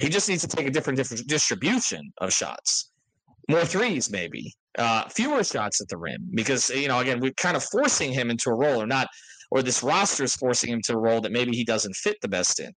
He 0.00 0.08
just 0.08 0.28
needs 0.28 0.42
to 0.42 0.48
take 0.48 0.66
a 0.66 0.70
different 0.70 0.96
different 0.96 1.26
distribution 1.26 2.12
of 2.18 2.32
shots, 2.32 2.90
more 3.48 3.64
threes 3.64 4.10
maybe, 4.10 4.52
uh, 4.78 5.08
fewer 5.08 5.44
shots 5.44 5.80
at 5.80 5.88
the 5.88 5.96
rim 5.96 6.28
because 6.34 6.70
you 6.70 6.88
know 6.88 6.98
again 6.98 7.20
we're 7.20 7.32
kind 7.32 7.56
of 7.56 7.64
forcing 7.64 8.12
him 8.12 8.30
into 8.30 8.50
a 8.50 8.54
role 8.54 8.80
or 8.80 8.86
not, 8.86 9.08
or 9.50 9.62
this 9.62 9.82
roster 9.82 10.24
is 10.24 10.34
forcing 10.34 10.72
him 10.72 10.80
to 10.82 10.94
a 10.94 10.98
role 10.98 11.20
that 11.20 11.32
maybe 11.32 11.56
he 11.56 11.64
doesn't 11.64 11.94
fit 11.94 12.16
the 12.22 12.28
best 12.28 12.60
in. 12.60 12.72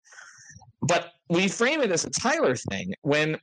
But 0.82 1.12
we 1.28 1.48
frame 1.48 1.80
it 1.80 1.90
as 1.90 2.04
a 2.04 2.10
Tyler 2.10 2.54
thing 2.56 2.92
when. 3.02 3.36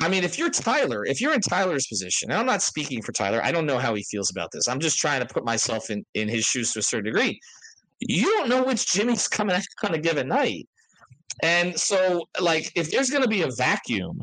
I 0.00 0.08
mean, 0.08 0.24
if 0.24 0.38
you're 0.38 0.48
Tyler, 0.48 1.04
if 1.04 1.20
you're 1.20 1.34
in 1.34 1.42
Tyler's 1.42 1.86
position, 1.86 2.30
and 2.30 2.40
I'm 2.40 2.46
not 2.46 2.62
speaking 2.62 3.02
for 3.02 3.12
Tyler, 3.12 3.44
I 3.44 3.52
don't 3.52 3.66
know 3.66 3.76
how 3.76 3.94
he 3.94 4.02
feels 4.04 4.30
about 4.30 4.48
this. 4.50 4.66
I'm 4.66 4.80
just 4.80 4.96
trying 4.96 5.20
to 5.20 5.26
put 5.26 5.44
myself 5.44 5.90
in, 5.90 6.02
in 6.14 6.30
his 6.30 6.46
shoes 6.46 6.72
to 6.72 6.78
a 6.78 6.82
certain 6.82 7.12
degree. 7.12 7.38
You 8.00 8.24
don't 8.24 8.48
know 8.48 8.64
which 8.64 8.90
Jimmy's 8.90 9.28
coming 9.28 9.54
out 9.54 9.62
on 9.84 9.92
a 9.92 9.98
given 9.98 10.28
night. 10.28 10.66
And 11.42 11.78
so, 11.78 12.24
like, 12.40 12.70
if 12.74 12.90
there's 12.90 13.10
going 13.10 13.22
to 13.22 13.28
be 13.28 13.42
a 13.42 13.50
vacuum 13.56 14.20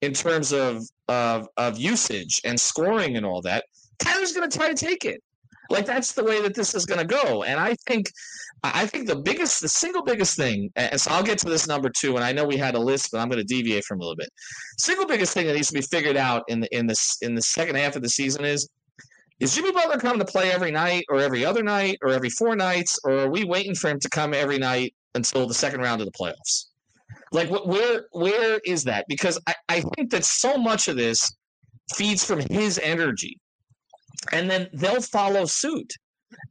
in 0.00 0.12
terms 0.12 0.52
of, 0.52 0.82
of 1.08 1.48
of 1.56 1.78
usage 1.78 2.40
and 2.44 2.58
scoring 2.58 3.16
and 3.16 3.26
all 3.26 3.42
that, 3.42 3.64
Tyler's 3.98 4.32
going 4.32 4.48
to 4.48 4.56
try 4.56 4.68
to 4.68 4.74
take 4.74 5.04
it. 5.04 5.22
Like 5.70 5.86
that's 5.86 6.12
the 6.12 6.24
way 6.24 6.42
that 6.42 6.54
this 6.54 6.74
is 6.74 6.84
going 6.84 7.00
to 7.00 7.06
go. 7.06 7.44
And 7.44 7.58
I 7.58 7.74
think, 7.86 8.10
I 8.62 8.84
think 8.84 9.06
the 9.08 9.16
biggest, 9.16 9.62
the 9.62 9.68
single 9.68 10.02
biggest 10.02 10.36
thing, 10.36 10.70
and 10.76 11.00
so 11.00 11.10
I'll 11.12 11.22
get 11.22 11.38
to 11.38 11.48
this 11.48 11.66
number 11.66 11.88
two. 11.88 12.16
And 12.16 12.24
I 12.24 12.32
know 12.32 12.44
we 12.44 12.58
had 12.58 12.74
a 12.74 12.78
list, 12.78 13.08
but 13.10 13.20
I'm 13.20 13.28
going 13.28 13.38
to 13.38 13.44
deviate 13.44 13.84
from 13.84 13.98
a 13.98 14.02
little 14.02 14.16
bit. 14.16 14.28
Single 14.78 15.06
biggest 15.06 15.32
thing 15.32 15.46
that 15.46 15.54
needs 15.54 15.68
to 15.68 15.74
be 15.74 15.80
figured 15.80 16.16
out 16.16 16.42
in 16.48 16.60
the 16.60 16.76
in 16.76 16.86
this 16.86 17.16
in 17.22 17.34
the 17.34 17.42
second 17.42 17.76
half 17.76 17.96
of 17.96 18.02
the 18.02 18.08
season 18.08 18.44
is 18.44 18.68
is 19.40 19.54
Jimmy 19.54 19.72
Butler 19.72 19.98
coming 19.98 20.18
to 20.18 20.24
play 20.24 20.52
every 20.52 20.70
night 20.70 21.04
or 21.08 21.20
every 21.20 21.44
other 21.44 21.62
night 21.62 21.98
or 22.02 22.10
every 22.10 22.30
four 22.30 22.54
nights, 22.54 22.98
or 23.04 23.20
are 23.20 23.30
we 23.30 23.44
waiting 23.44 23.74
for 23.74 23.88
him 23.88 23.98
to 24.00 24.08
come 24.10 24.34
every 24.34 24.58
night 24.58 24.94
until 25.14 25.46
the 25.46 25.54
second 25.54 25.80
round 25.80 26.00
of 26.00 26.06
the 26.06 26.12
playoffs? 26.12 26.66
Like, 27.32 27.48
where 27.50 28.04
where 28.12 28.60
is 28.64 28.84
that? 28.84 29.06
Because 29.08 29.38
I, 29.46 29.54
I 29.68 29.80
think 29.96 30.10
that 30.10 30.24
so 30.24 30.56
much 30.56 30.88
of 30.88 30.96
this 30.96 31.30
feeds 31.94 32.24
from 32.24 32.40
his 32.40 32.78
energy, 32.82 33.38
and 34.32 34.50
then 34.50 34.68
they'll 34.72 35.00
follow 35.00 35.44
suit. 35.44 35.92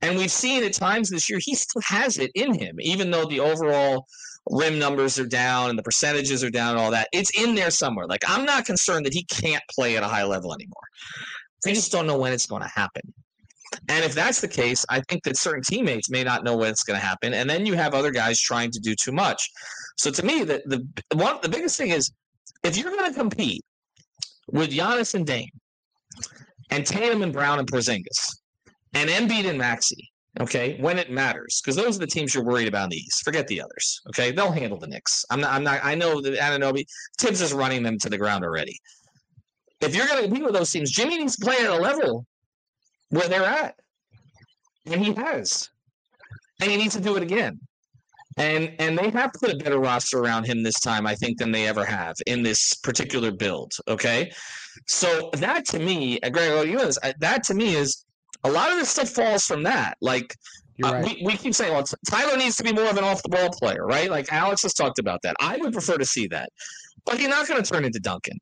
And 0.01 0.17
we've 0.17 0.31
seen 0.31 0.63
at 0.63 0.73
times 0.73 1.09
this 1.09 1.29
year 1.29 1.39
he 1.41 1.55
still 1.55 1.81
has 1.83 2.17
it 2.19 2.31
in 2.35 2.53
him, 2.53 2.75
even 2.79 3.09
though 3.09 3.25
the 3.25 3.39
overall 3.39 4.05
rim 4.49 4.79
numbers 4.79 5.19
are 5.19 5.27
down 5.27 5.69
and 5.69 5.77
the 5.77 5.83
percentages 5.83 6.43
are 6.43 6.49
down 6.49 6.71
and 6.71 6.79
all 6.79 6.91
that. 6.91 7.07
It's 7.13 7.31
in 7.39 7.55
there 7.55 7.71
somewhere. 7.71 8.07
Like 8.07 8.23
I'm 8.27 8.45
not 8.45 8.65
concerned 8.65 9.05
that 9.05 9.13
he 9.13 9.23
can't 9.25 9.63
play 9.71 9.97
at 9.97 10.03
a 10.03 10.07
high 10.07 10.23
level 10.23 10.53
anymore. 10.53 10.83
I 11.65 11.73
just 11.73 11.91
don't 11.91 12.07
know 12.07 12.17
when 12.17 12.33
it's 12.33 12.47
going 12.47 12.63
to 12.63 12.67
happen. 12.67 13.13
And 13.87 14.03
if 14.03 14.13
that's 14.13 14.41
the 14.41 14.47
case, 14.47 14.85
I 14.89 15.01
think 15.01 15.23
that 15.23 15.37
certain 15.37 15.63
teammates 15.63 16.09
may 16.09 16.23
not 16.23 16.43
know 16.43 16.57
when 16.57 16.69
it's 16.69 16.83
going 16.83 16.99
to 16.99 17.05
happen, 17.05 17.33
and 17.33 17.49
then 17.49 17.65
you 17.65 17.73
have 17.73 17.93
other 17.93 18.11
guys 18.11 18.39
trying 18.39 18.71
to 18.71 18.79
do 18.79 18.95
too 18.95 19.11
much. 19.11 19.49
So 19.97 20.11
to 20.11 20.25
me, 20.25 20.43
the 20.43 20.61
the 20.65 21.17
one 21.17 21.37
the 21.41 21.49
biggest 21.49 21.77
thing 21.77 21.91
is 21.91 22.11
if 22.63 22.77
you're 22.77 22.91
going 22.91 23.11
to 23.11 23.17
compete 23.17 23.63
with 24.51 24.71
Giannis 24.71 25.15
and 25.15 25.25
Dame, 25.25 25.49
and 26.69 26.85
Tatum 26.85 27.23
and 27.23 27.33
Brown 27.33 27.59
and 27.59 27.71
Porzingis, 27.71 28.35
and 28.93 29.09
Embiid 29.09 29.47
and 29.47 29.57
Maxey, 29.57 30.09
okay, 30.39 30.77
when 30.81 30.99
it 30.99 31.11
matters, 31.11 31.61
because 31.63 31.75
those 31.75 31.95
are 31.95 32.01
the 32.01 32.07
teams 32.07 32.33
you're 32.35 32.43
worried 32.43 32.67
about 32.67 32.85
in 32.85 32.89
the 32.91 32.97
East. 32.97 33.23
Forget 33.23 33.47
the 33.47 33.61
others, 33.61 34.01
okay? 34.09 34.31
They'll 34.31 34.51
handle 34.51 34.79
the 34.79 34.87
Knicks. 34.87 35.23
I'm 35.29 35.39
not. 35.39 35.53
I'm 35.53 35.63
not. 35.63 35.79
I 35.83 35.95
know 35.95 36.21
that 36.21 36.33
Anunoby 36.33 36.85
Thibs 37.19 37.41
is 37.41 37.53
running 37.53 37.83
them 37.83 37.97
to 37.99 38.09
the 38.09 38.17
ground 38.17 38.43
already. 38.43 38.77
If 39.79 39.95
you're 39.95 40.07
going 40.07 40.21
to 40.21 40.27
compete 40.27 40.43
with 40.43 40.53
those 40.53 40.71
teams, 40.71 40.91
Jimmy 40.91 41.17
needs 41.17 41.37
to 41.37 41.45
play 41.45 41.55
at 41.57 41.69
a 41.69 41.75
level 41.75 42.25
where 43.11 43.29
they're 43.29 43.43
at. 43.43 43.75
And 44.87 45.03
he 45.03 45.13
has. 45.13 45.69
And 46.59 46.71
he 46.71 46.77
needs 46.77 46.95
to 46.95 47.01
do 47.01 47.15
it 47.15 47.23
again. 47.23 47.59
And 48.37 48.73
and 48.79 48.97
they 48.97 49.09
have 49.09 49.33
put 49.33 49.51
a 49.51 49.57
better 49.57 49.79
roster 49.79 50.19
around 50.19 50.45
him 50.45 50.63
this 50.63 50.79
time, 50.79 51.05
I 51.05 51.15
think, 51.15 51.37
than 51.37 51.51
they 51.51 51.67
ever 51.67 51.83
have 51.83 52.15
in 52.27 52.43
this 52.43 52.73
particular 52.75 53.31
build. 53.31 53.73
Okay. 53.87 54.31
So 54.87 55.29
that 55.33 55.65
to 55.65 55.79
me, 55.79 56.19
uh, 56.21 56.29
Greg, 56.29 56.67
you 56.67 56.77
know 56.77 56.85
this, 56.85 56.97
that 57.19 57.43
to 57.43 57.53
me 57.53 57.75
is 57.75 58.05
a 58.43 58.49
lot 58.49 58.71
of 58.71 58.77
this 58.77 58.89
stuff 58.89 59.09
falls 59.09 59.43
from 59.43 59.63
that. 59.63 59.97
Like 60.01 60.33
uh, 60.83 60.93
right. 60.93 61.05
we, 61.05 61.21
we 61.25 61.37
keep 61.37 61.53
saying, 61.53 61.73
well, 61.73 61.83
Tyler 62.09 62.37
needs 62.37 62.55
to 62.55 62.63
be 62.63 62.71
more 62.71 62.89
of 62.89 62.97
an 62.97 63.03
off 63.03 63.21
the 63.21 63.29
ball 63.29 63.49
player, 63.49 63.85
right? 63.85 64.09
Like 64.09 64.31
Alex 64.31 64.63
has 64.63 64.73
talked 64.73 64.99
about 64.99 65.21
that. 65.23 65.35
I 65.39 65.57
would 65.57 65.73
prefer 65.73 65.97
to 65.97 66.05
see 66.05 66.27
that. 66.27 66.49
But 67.05 67.19
he's 67.19 67.27
not 67.27 67.47
going 67.47 67.61
to 67.61 67.69
turn 67.69 67.83
into 67.83 67.99
Duncan. 67.99 68.37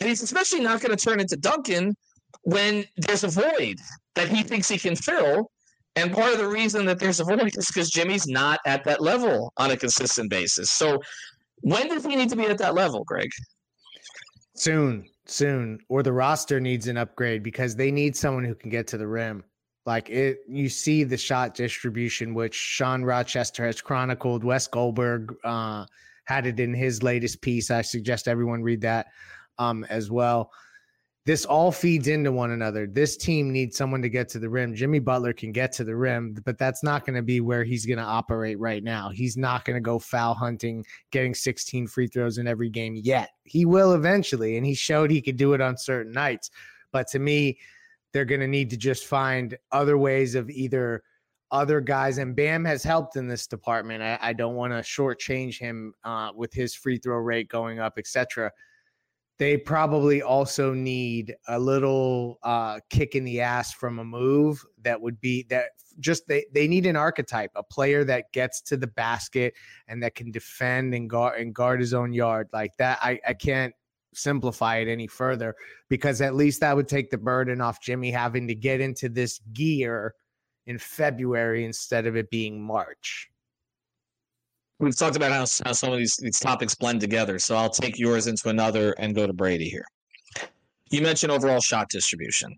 And 0.00 0.08
he's 0.08 0.22
especially 0.22 0.60
not 0.60 0.80
going 0.80 0.96
to 0.96 1.02
turn 1.02 1.20
into 1.20 1.36
Duncan 1.36 1.96
when 2.42 2.84
there's 2.96 3.24
a 3.24 3.28
void 3.28 3.78
that 4.14 4.28
he 4.28 4.42
thinks 4.42 4.68
he 4.68 4.78
can 4.78 4.96
fill. 4.96 5.50
And 5.94 6.12
part 6.12 6.32
of 6.32 6.38
the 6.38 6.48
reason 6.48 6.86
that 6.86 6.98
there's 6.98 7.20
a 7.20 7.24
void 7.24 7.56
is 7.56 7.66
because 7.66 7.90
Jimmy's 7.90 8.26
not 8.26 8.60
at 8.64 8.82
that 8.84 9.02
level 9.02 9.52
on 9.58 9.70
a 9.72 9.76
consistent 9.76 10.30
basis. 10.30 10.70
So 10.70 10.98
when 11.60 11.88
does 11.88 12.04
he 12.04 12.16
need 12.16 12.30
to 12.30 12.36
be 12.36 12.46
at 12.46 12.58
that 12.58 12.74
level, 12.74 13.04
Greg? 13.04 13.30
Soon, 14.54 15.06
soon. 15.26 15.78
Or 15.88 16.02
the 16.02 16.12
roster 16.12 16.60
needs 16.60 16.88
an 16.88 16.96
upgrade 16.96 17.42
because 17.42 17.76
they 17.76 17.90
need 17.90 18.16
someone 18.16 18.44
who 18.44 18.54
can 18.54 18.70
get 18.70 18.86
to 18.88 18.98
the 18.98 19.06
rim. 19.06 19.44
Like 19.84 20.08
it, 20.08 20.38
you 20.48 20.68
see 20.68 21.04
the 21.04 21.16
shot 21.16 21.54
distribution, 21.54 22.34
which 22.34 22.54
Sean 22.54 23.02
Rochester 23.04 23.66
has 23.66 23.80
chronicled. 23.80 24.44
Wes 24.44 24.66
Goldberg 24.66 25.34
uh, 25.44 25.84
had 26.24 26.46
it 26.46 26.58
in 26.60 26.72
his 26.72 27.02
latest 27.02 27.42
piece. 27.42 27.70
I 27.70 27.82
suggest 27.82 28.28
everyone 28.28 28.62
read 28.62 28.80
that 28.82 29.08
um, 29.58 29.84
as 29.90 30.10
well 30.10 30.50
this 31.24 31.44
all 31.44 31.70
feeds 31.70 32.08
into 32.08 32.32
one 32.32 32.50
another. 32.50 32.86
This 32.86 33.16
team 33.16 33.52
needs 33.52 33.76
someone 33.76 34.02
to 34.02 34.08
get 34.08 34.28
to 34.30 34.40
the 34.40 34.48
rim. 34.48 34.74
Jimmy 34.74 34.98
Butler 34.98 35.32
can 35.32 35.52
get 35.52 35.70
to 35.72 35.84
the 35.84 35.94
rim, 35.94 36.34
but 36.44 36.58
that's 36.58 36.82
not 36.82 37.06
going 37.06 37.14
to 37.14 37.22
be 37.22 37.40
where 37.40 37.62
he's 37.62 37.86
going 37.86 37.98
to 37.98 38.04
operate 38.04 38.58
right 38.58 38.82
now. 38.82 39.08
He's 39.08 39.36
not 39.36 39.64
going 39.64 39.76
to 39.76 39.80
go 39.80 40.00
foul 40.00 40.34
hunting, 40.34 40.84
getting 41.12 41.32
16 41.32 41.86
free 41.86 42.08
throws 42.08 42.38
in 42.38 42.48
every 42.48 42.70
game 42.70 42.96
yet. 42.96 43.30
He 43.44 43.64
will 43.64 43.92
eventually, 43.92 44.56
and 44.56 44.66
he 44.66 44.74
showed 44.74 45.10
he 45.10 45.22
could 45.22 45.36
do 45.36 45.52
it 45.54 45.60
on 45.60 45.76
certain 45.76 46.12
nights. 46.12 46.50
But 46.90 47.06
to 47.08 47.20
me, 47.20 47.58
they're 48.12 48.24
going 48.24 48.40
to 48.40 48.48
need 48.48 48.70
to 48.70 48.76
just 48.76 49.06
find 49.06 49.56
other 49.70 49.98
ways 49.98 50.34
of 50.34 50.50
either 50.50 51.04
other 51.52 51.82
guys, 51.82 52.16
and 52.18 52.34
Bam 52.34 52.64
has 52.64 52.82
helped 52.82 53.16
in 53.16 53.28
this 53.28 53.46
department. 53.46 54.02
I, 54.02 54.18
I 54.20 54.32
don't 54.32 54.54
want 54.54 54.72
to 54.72 54.78
shortchange 54.78 55.58
him 55.58 55.92
uh, 56.02 56.30
with 56.34 56.52
his 56.52 56.74
free 56.74 56.96
throw 56.96 57.18
rate 57.18 57.48
going 57.48 57.78
up, 57.78 57.94
etc. 57.98 58.50
They 59.38 59.56
probably 59.56 60.22
also 60.22 60.72
need 60.72 61.34
a 61.48 61.58
little 61.58 62.38
uh, 62.42 62.80
kick 62.90 63.14
in 63.14 63.24
the 63.24 63.40
ass 63.40 63.72
from 63.72 63.98
a 63.98 64.04
move 64.04 64.64
that 64.82 65.00
would 65.00 65.20
be 65.20 65.46
that 65.48 65.70
just 65.98 66.26
they 66.28 66.44
they 66.52 66.68
need 66.68 66.86
an 66.86 66.96
archetype, 66.96 67.50
a 67.54 67.62
player 67.62 68.04
that 68.04 68.32
gets 68.32 68.60
to 68.62 68.76
the 68.76 68.86
basket 68.86 69.54
and 69.88 70.02
that 70.02 70.14
can 70.14 70.30
defend 70.30 70.94
and 70.94 71.10
guard 71.10 71.40
and 71.40 71.54
guard 71.54 71.80
his 71.80 71.94
own 71.94 72.12
yard 72.12 72.48
like 72.52 72.76
that. 72.78 72.98
I 73.02 73.18
I 73.26 73.34
can't 73.34 73.74
simplify 74.14 74.76
it 74.76 74.88
any 74.88 75.06
further 75.06 75.54
because 75.88 76.20
at 76.20 76.34
least 76.34 76.60
that 76.60 76.76
would 76.76 76.88
take 76.88 77.10
the 77.10 77.18
burden 77.18 77.60
off 77.60 77.80
Jimmy 77.80 78.10
having 78.10 78.46
to 78.48 78.54
get 78.54 78.80
into 78.80 79.08
this 79.08 79.40
gear 79.52 80.14
in 80.66 80.78
February 80.78 81.64
instead 81.64 82.06
of 82.06 82.16
it 82.16 82.30
being 82.30 82.62
March. 82.62 83.31
We've 84.82 84.96
talked 84.96 85.14
about 85.14 85.30
how, 85.30 85.46
how 85.64 85.72
some 85.72 85.92
of 85.92 85.98
these, 85.98 86.16
these 86.16 86.40
topics 86.40 86.74
blend 86.74 87.00
together. 87.00 87.38
So 87.38 87.54
I'll 87.54 87.70
take 87.70 88.00
yours 88.00 88.26
into 88.26 88.48
another 88.48 88.96
and 88.98 89.14
go 89.14 89.28
to 89.28 89.32
Brady 89.32 89.68
here. 89.68 89.84
You 90.90 91.02
mentioned 91.02 91.30
overall 91.30 91.60
shot 91.60 91.88
distribution. 91.88 92.50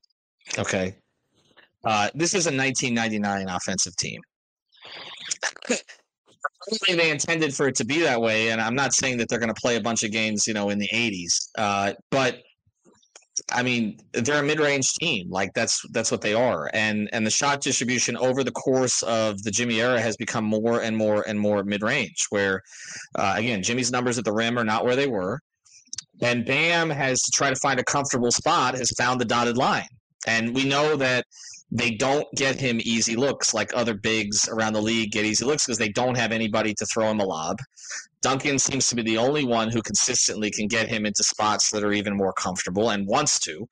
Okay. 0.59 0.97
Uh, 1.85 2.09
this 2.15 2.33
is 2.33 2.47
a 2.47 2.51
1999 2.51 3.55
offensive 3.55 3.95
team. 3.97 4.23
they 6.89 7.11
intended 7.11 7.55
for 7.55 7.69
it 7.69 7.75
to 7.75 7.85
be 7.85 8.01
that 8.01 8.19
way, 8.19 8.49
and 8.49 8.61
I'm 8.61 8.75
not 8.75 8.95
saying 8.95 9.19
that 9.19 9.29
they're 9.29 9.39
going 9.39 9.53
to 9.53 9.61
play 9.61 9.77
a 9.77 9.83
bunch 9.83 10.03
of 10.03 10.11
games, 10.11 10.47
you 10.47 10.55
know, 10.55 10.71
in 10.71 10.79
the 10.79 10.89
80s. 10.95 11.51
Uh, 11.59 11.93
but 12.11 12.39
I 13.53 13.63
mean, 13.63 13.99
they're 14.13 14.43
a 14.43 14.47
mid-range 14.47 14.93
team. 14.95 15.31
Like 15.31 15.53
that's 15.55 15.81
that's 15.91 16.11
what 16.11 16.21
they 16.21 16.35
are. 16.35 16.71
And 16.73 17.09
and 17.13 17.27
the 17.27 17.31
shot 17.31 17.61
distribution 17.61 18.17
over 18.17 18.45
the 18.45 18.53
course 18.53 19.03
of 19.03 19.43
the 19.43 19.51
Jimmy 19.51 19.81
era 19.81 20.01
has 20.01 20.17
become 20.17 20.45
more 20.45 20.83
and 20.83 20.97
more 20.97 21.25
and 21.27 21.39
more 21.39 21.65
mid-range. 21.65 22.27
Where 22.31 22.63
uh, 23.17 23.35
again, 23.37 23.63
Jimmy's 23.63 23.91
numbers 23.91 24.19
at 24.19 24.25
the 24.25 24.33
rim 24.33 24.59
are 24.59 24.65
not 24.65 24.85
where 24.85 24.97
they 24.97 25.07
were, 25.07 25.41
and 26.23 26.47
Bam 26.47 26.91
has 26.91 27.23
to 27.23 27.31
try 27.35 27.51
to 27.51 27.57
find 27.57 27.81
a 27.81 27.85
comfortable 27.85 28.31
spot. 28.31 28.77
Has 28.77 28.93
found 28.97 29.21
the 29.21 29.25
dotted 29.25 29.57
line, 29.57 29.89
and 30.27 30.55
we 30.55 30.65
know 30.65 30.97
that 30.97 31.25
they 31.71 31.91
don't 31.91 32.27
get 32.37 32.61
him 32.61 32.81
easy 32.83 33.17
looks 33.17 33.53
like 33.53 33.73
other 33.75 33.95
bigs 33.95 34.49
around 34.49 34.75
the 34.75 34.83
league 34.83 35.11
get 35.11 35.25
easy 35.25 35.45
looks 35.45 35.67
because 35.67 35.79
they 35.79 35.89
don't 35.89 36.17
have 36.17 36.31
anybody 36.31 36.73
to 36.75 36.87
throw 36.87 37.11
him 37.11 37.21
a 37.21 37.25
lob. 37.25 37.57
Duncan 38.25 38.59
seems 38.59 38.89
to 38.89 38.95
be 38.95 39.03
the 39.03 39.19
only 39.19 39.45
one 39.45 39.69
who 39.69 39.83
consistently 39.83 40.51
can 40.51 40.67
get 40.67 40.89
him 40.89 41.05
into 41.05 41.23
spots 41.23 41.71
that 41.71 41.85
are 41.85 41.93
even 41.93 42.17
more 42.17 42.33
comfortable 42.33 42.89
and 42.89 43.07
wants 43.07 43.39
to. 43.41 43.69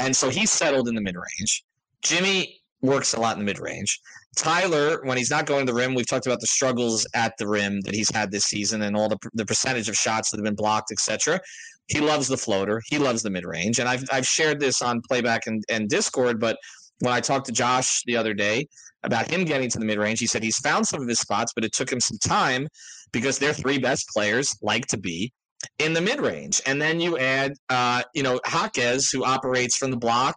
And 0.00 0.14
so 0.14 0.28
he's 0.28 0.50
settled 0.50 0.88
in 0.88 0.96
the 0.96 1.00
mid 1.00 1.14
range. 1.14 1.64
Jimmy 2.02 2.60
works 2.82 3.14
a 3.14 3.20
lot 3.20 3.34
in 3.34 3.38
the 3.38 3.44
mid 3.44 3.60
range. 3.60 4.00
Tyler, 4.36 5.00
when 5.04 5.16
he's 5.16 5.30
not 5.30 5.46
going 5.46 5.64
to 5.64 5.72
the 5.72 5.78
rim, 5.78 5.94
we've 5.94 6.08
talked 6.08 6.26
about 6.26 6.40
the 6.40 6.48
struggles 6.48 7.06
at 7.14 7.32
the 7.38 7.46
rim 7.46 7.80
that 7.82 7.94
he's 7.94 8.10
had 8.10 8.32
this 8.32 8.46
season 8.46 8.82
and 8.82 8.96
all 8.96 9.08
the, 9.08 9.18
the 9.34 9.46
percentage 9.46 9.88
of 9.88 9.94
shots 9.94 10.30
that 10.30 10.38
have 10.38 10.44
been 10.44 10.56
blocked, 10.56 10.90
etc. 10.90 11.40
He 11.86 12.00
loves 12.00 12.26
the 12.26 12.36
floater. 12.36 12.82
He 12.86 12.98
loves 12.98 13.22
the 13.22 13.30
mid 13.30 13.44
range. 13.44 13.78
And 13.78 13.88
I've, 13.88 14.04
I've 14.10 14.26
shared 14.26 14.58
this 14.58 14.82
on 14.82 15.00
playback 15.08 15.46
and, 15.46 15.62
and 15.68 15.88
Discord, 15.88 16.40
but 16.40 16.58
when 17.00 17.12
I 17.12 17.20
talked 17.20 17.46
to 17.46 17.52
Josh 17.52 18.02
the 18.06 18.16
other 18.16 18.34
day 18.34 18.66
about 19.02 19.30
him 19.30 19.44
getting 19.44 19.70
to 19.70 19.78
the 19.78 19.84
mid 19.84 19.98
range, 19.98 20.18
he 20.18 20.26
said 20.26 20.42
he's 20.42 20.58
found 20.58 20.86
some 20.86 21.00
of 21.00 21.08
his 21.08 21.20
spots, 21.20 21.52
but 21.54 21.64
it 21.64 21.72
took 21.72 21.90
him 21.90 22.00
some 22.00 22.18
time 22.18 22.68
because 23.12 23.38
their 23.38 23.52
three 23.52 23.78
best 23.78 24.08
players 24.08 24.56
like 24.62 24.86
to 24.86 24.98
be 24.98 25.32
in 25.78 25.92
the 25.92 26.00
mid 26.00 26.20
range. 26.20 26.60
And 26.66 26.80
then 26.80 27.00
you 27.00 27.18
add, 27.18 27.54
uh, 27.68 28.02
you 28.14 28.22
know, 28.22 28.40
Jaquez, 28.50 29.10
who 29.10 29.24
operates 29.24 29.76
from 29.76 29.90
the 29.90 29.96
block, 29.96 30.36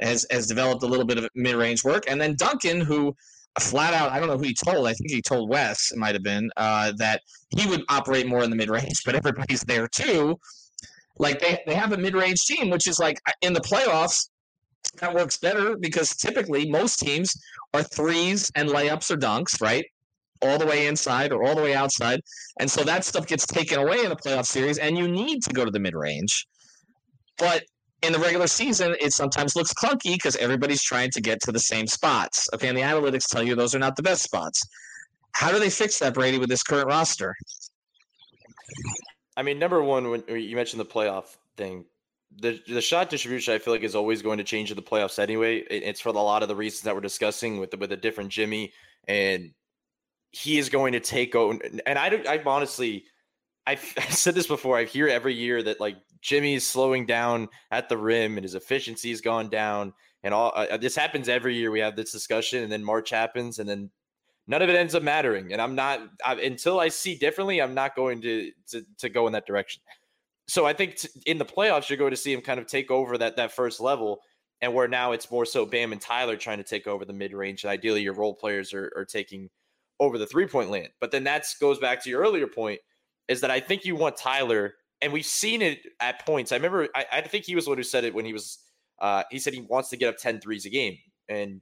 has, 0.00 0.26
has 0.30 0.46
developed 0.46 0.82
a 0.82 0.86
little 0.86 1.06
bit 1.06 1.18
of 1.18 1.28
mid 1.34 1.56
range 1.56 1.84
work. 1.84 2.04
And 2.08 2.20
then 2.20 2.34
Duncan, 2.36 2.80
who 2.80 3.14
flat 3.60 3.94
out, 3.94 4.10
I 4.10 4.18
don't 4.18 4.28
know 4.28 4.36
who 4.36 4.44
he 4.44 4.54
told, 4.54 4.86
I 4.86 4.94
think 4.94 5.10
he 5.10 5.22
told 5.22 5.48
Wes, 5.48 5.92
it 5.92 5.98
might 5.98 6.14
have 6.14 6.24
been, 6.24 6.50
uh, 6.56 6.92
that 6.98 7.20
he 7.56 7.68
would 7.68 7.82
operate 7.88 8.26
more 8.26 8.42
in 8.42 8.50
the 8.50 8.56
mid 8.56 8.70
range, 8.70 9.02
but 9.04 9.14
everybody's 9.14 9.62
there 9.62 9.88
too. 9.88 10.36
Like 11.18 11.38
they, 11.40 11.60
they 11.66 11.74
have 11.74 11.92
a 11.92 11.96
mid 11.96 12.14
range 12.14 12.44
team, 12.44 12.70
which 12.70 12.88
is 12.88 12.98
like 12.98 13.20
in 13.42 13.52
the 13.52 13.60
playoffs, 13.60 14.28
that 15.00 15.14
works 15.14 15.38
better 15.38 15.76
because 15.76 16.10
typically 16.16 16.70
most 16.70 16.98
teams 16.98 17.34
are 17.72 17.82
threes 17.82 18.50
and 18.54 18.68
layups 18.68 19.10
or 19.10 19.16
dunks, 19.16 19.60
right? 19.60 19.84
All 20.42 20.58
the 20.58 20.66
way 20.66 20.86
inside 20.86 21.32
or 21.32 21.44
all 21.44 21.54
the 21.54 21.62
way 21.62 21.74
outside. 21.74 22.20
And 22.60 22.70
so 22.70 22.82
that 22.84 23.04
stuff 23.04 23.26
gets 23.26 23.46
taken 23.46 23.78
away 23.78 24.00
in 24.00 24.08
the 24.08 24.16
playoff 24.16 24.46
series, 24.46 24.78
and 24.78 24.96
you 24.98 25.08
need 25.08 25.42
to 25.44 25.52
go 25.52 25.64
to 25.64 25.70
the 25.70 25.80
mid 25.80 25.94
range. 25.94 26.46
But 27.38 27.64
in 28.02 28.12
the 28.12 28.18
regular 28.18 28.46
season, 28.46 28.94
it 29.00 29.12
sometimes 29.12 29.56
looks 29.56 29.72
clunky 29.72 30.14
because 30.14 30.36
everybody's 30.36 30.82
trying 30.82 31.10
to 31.12 31.20
get 31.20 31.40
to 31.42 31.52
the 31.52 31.58
same 31.58 31.86
spots. 31.86 32.48
Okay, 32.54 32.68
and 32.68 32.76
the 32.76 32.82
analytics 32.82 33.28
tell 33.28 33.42
you 33.42 33.54
those 33.54 33.74
are 33.74 33.78
not 33.78 33.96
the 33.96 34.02
best 34.02 34.22
spots. 34.22 34.62
How 35.32 35.50
do 35.50 35.58
they 35.58 35.70
fix 35.70 35.98
that, 35.98 36.14
Brady, 36.14 36.38
with 36.38 36.48
this 36.48 36.62
current 36.62 36.86
roster? 36.86 37.34
I 39.36 39.42
mean, 39.42 39.58
number 39.58 39.82
one, 39.82 40.10
when 40.10 40.22
you 40.28 40.54
mentioned 40.54 40.80
the 40.80 40.84
playoff 40.84 41.36
thing, 41.56 41.86
the 42.40 42.60
the 42.66 42.80
shot 42.80 43.10
distribution 43.10 43.54
I 43.54 43.58
feel 43.58 43.72
like 43.72 43.82
is 43.82 43.94
always 43.94 44.22
going 44.22 44.38
to 44.38 44.44
change 44.44 44.70
in 44.70 44.76
the 44.76 44.82
playoffs 44.82 45.18
anyway. 45.18 45.58
it's 45.70 46.00
for 46.00 46.08
a 46.08 46.12
lot 46.12 46.42
of 46.42 46.48
the 46.48 46.56
reasons 46.56 46.82
that 46.82 46.94
we're 46.94 47.00
discussing 47.00 47.58
with 47.58 47.70
the, 47.70 47.76
with 47.76 47.92
a 47.92 47.96
different 47.96 48.30
Jimmy, 48.30 48.72
and 49.06 49.52
he 50.30 50.58
is 50.58 50.68
going 50.68 50.92
to 50.92 51.00
take 51.00 51.34
over. 51.34 51.58
And 51.86 51.98
I 51.98 52.08
I 52.28 52.42
honestly, 52.44 53.04
I've, 53.66 53.84
I've 53.98 54.14
said 54.14 54.34
this 54.34 54.46
before. 54.46 54.78
I 54.78 54.84
hear 54.84 55.08
every 55.08 55.34
year 55.34 55.62
that 55.62 55.80
like 55.80 55.96
Jimmy 56.20 56.54
is 56.54 56.66
slowing 56.66 57.06
down 57.06 57.48
at 57.70 57.88
the 57.88 57.98
rim 57.98 58.36
and 58.36 58.44
his 58.44 58.54
efficiency 58.54 59.10
has 59.10 59.20
gone 59.20 59.48
down, 59.48 59.92
and 60.22 60.34
all 60.34 60.52
uh, 60.54 60.76
this 60.76 60.96
happens 60.96 61.28
every 61.28 61.56
year. 61.56 61.70
We 61.70 61.80
have 61.80 61.96
this 61.96 62.12
discussion, 62.12 62.62
and 62.62 62.72
then 62.72 62.82
March 62.82 63.10
happens, 63.10 63.58
and 63.58 63.68
then 63.68 63.90
none 64.46 64.62
of 64.62 64.68
it 64.68 64.76
ends 64.76 64.94
up 64.94 65.02
mattering. 65.02 65.52
And 65.52 65.62
I'm 65.62 65.74
not 65.74 66.00
I, 66.24 66.34
until 66.34 66.80
I 66.80 66.88
see 66.88 67.16
differently. 67.16 67.62
I'm 67.62 67.74
not 67.74 67.94
going 67.94 68.20
to 68.22 68.50
to, 68.70 68.84
to 68.98 69.08
go 69.08 69.26
in 69.26 69.32
that 69.34 69.46
direction 69.46 69.82
so 70.46 70.66
I 70.66 70.72
think 70.72 70.96
t- 70.96 71.08
in 71.26 71.38
the 71.38 71.44
playoffs, 71.44 71.88
you're 71.88 71.98
going 71.98 72.10
to 72.10 72.16
see 72.16 72.32
him 72.32 72.40
kind 72.40 72.60
of 72.60 72.66
take 72.66 72.90
over 72.90 73.16
that 73.18 73.36
that 73.36 73.52
first 73.52 73.80
level, 73.80 74.20
and 74.60 74.74
where 74.74 74.88
now 74.88 75.12
it's 75.12 75.30
more 75.30 75.46
so 75.46 75.64
Bam 75.64 75.92
and 75.92 76.00
Tyler 76.00 76.36
trying 76.36 76.58
to 76.58 76.64
take 76.64 76.86
over 76.86 77.04
the 77.04 77.12
mid 77.12 77.32
range, 77.32 77.64
and 77.64 77.70
ideally 77.70 78.02
your 78.02 78.14
role 78.14 78.34
players 78.34 78.74
are, 78.74 78.92
are 78.96 79.04
taking 79.04 79.50
over 80.00 80.18
the 80.18 80.26
three 80.26 80.46
point 80.46 80.70
land. 80.70 80.88
But 81.00 81.10
then 81.10 81.24
that 81.24 81.46
goes 81.60 81.78
back 81.78 82.02
to 82.04 82.10
your 82.10 82.20
earlier 82.20 82.46
point, 82.46 82.80
is 83.28 83.40
that 83.40 83.50
I 83.50 83.60
think 83.60 83.84
you 83.84 83.96
want 83.96 84.16
Tyler, 84.16 84.74
and 85.00 85.12
we've 85.12 85.24
seen 85.24 85.62
it 85.62 85.80
at 86.00 86.24
points. 86.26 86.52
I 86.52 86.56
remember 86.56 86.88
I, 86.94 87.06
I 87.12 87.20
think 87.22 87.44
he 87.44 87.54
was 87.54 87.64
the 87.64 87.70
one 87.70 87.78
who 87.78 87.84
said 87.84 88.04
it 88.04 88.14
when 88.14 88.24
he 88.24 88.32
was 88.32 88.58
uh, 89.00 89.24
he 89.30 89.38
said 89.38 89.54
he 89.54 89.62
wants 89.62 89.88
to 89.90 89.96
get 89.96 90.08
up 90.08 90.18
10 90.18 90.40
threes 90.40 90.66
a 90.66 90.70
game, 90.70 90.98
and 91.28 91.60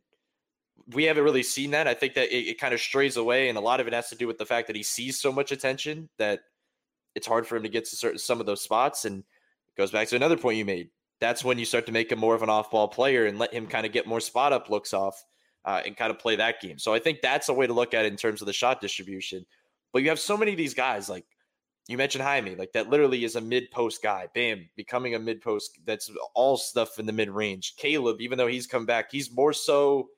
we 0.92 1.04
haven't 1.04 1.24
really 1.24 1.42
seen 1.42 1.70
that. 1.70 1.86
I 1.86 1.94
think 1.94 2.14
that 2.14 2.34
it, 2.36 2.48
it 2.48 2.60
kind 2.60 2.74
of 2.74 2.80
strays 2.80 3.16
away, 3.16 3.48
and 3.48 3.56
a 3.56 3.60
lot 3.60 3.80
of 3.80 3.86
it 3.86 3.92
has 3.92 4.08
to 4.10 4.16
do 4.16 4.26
with 4.26 4.38
the 4.38 4.46
fact 4.46 4.66
that 4.66 4.76
he 4.76 4.82
sees 4.82 5.20
so 5.20 5.32
much 5.32 5.52
attention 5.52 6.08
that 6.18 6.40
it's 7.14 7.26
hard 7.26 7.46
for 7.46 7.56
him 7.56 7.62
to 7.62 7.68
get 7.68 7.84
to 7.86 7.96
certain 7.96 8.18
some 8.18 8.40
of 8.40 8.46
those 8.46 8.62
spots. 8.62 9.04
And 9.04 9.20
it 9.20 9.76
goes 9.76 9.90
back 9.90 10.08
to 10.08 10.16
another 10.16 10.36
point 10.36 10.58
you 10.58 10.64
made. 10.64 10.90
That's 11.20 11.44
when 11.44 11.58
you 11.58 11.64
start 11.64 11.86
to 11.86 11.92
make 11.92 12.10
him 12.10 12.18
more 12.18 12.34
of 12.34 12.42
an 12.42 12.50
off-ball 12.50 12.88
player 12.88 13.26
and 13.26 13.38
let 13.38 13.52
him 13.52 13.66
kind 13.66 13.86
of 13.86 13.92
get 13.92 14.06
more 14.06 14.20
spot 14.20 14.52
up 14.52 14.68
looks 14.70 14.92
off 14.92 15.24
uh, 15.64 15.80
and 15.86 15.96
kind 15.96 16.10
of 16.10 16.18
play 16.18 16.36
that 16.36 16.60
game. 16.60 16.78
So 16.78 16.92
I 16.92 16.98
think 16.98 17.20
that's 17.20 17.48
a 17.48 17.54
way 17.54 17.66
to 17.66 17.72
look 17.72 17.94
at 17.94 18.04
it 18.04 18.12
in 18.12 18.16
terms 18.16 18.40
of 18.40 18.46
the 18.46 18.52
shot 18.52 18.80
distribution. 18.80 19.46
But 19.92 20.02
you 20.02 20.08
have 20.08 20.18
so 20.18 20.36
many 20.36 20.50
of 20.52 20.56
these 20.56 20.74
guys 20.74 21.08
like 21.08 21.24
you 21.88 21.96
mentioned 21.96 22.22
Jaime, 22.22 22.54
like 22.54 22.72
that 22.72 22.88
literally 22.88 23.24
is 23.24 23.36
a 23.36 23.40
mid 23.40 23.70
post 23.70 24.02
guy. 24.02 24.28
Bam, 24.34 24.68
becoming 24.76 25.14
a 25.14 25.18
mid 25.18 25.40
post 25.40 25.78
that's 25.84 26.10
all 26.34 26.56
stuff 26.56 26.98
in 26.98 27.06
the 27.06 27.12
mid 27.12 27.28
range. 27.28 27.74
Caleb, 27.76 28.20
even 28.20 28.38
though 28.38 28.46
he's 28.46 28.66
come 28.66 28.86
back, 28.86 29.10
he's 29.10 29.34
more 29.34 29.52
so 29.52 30.08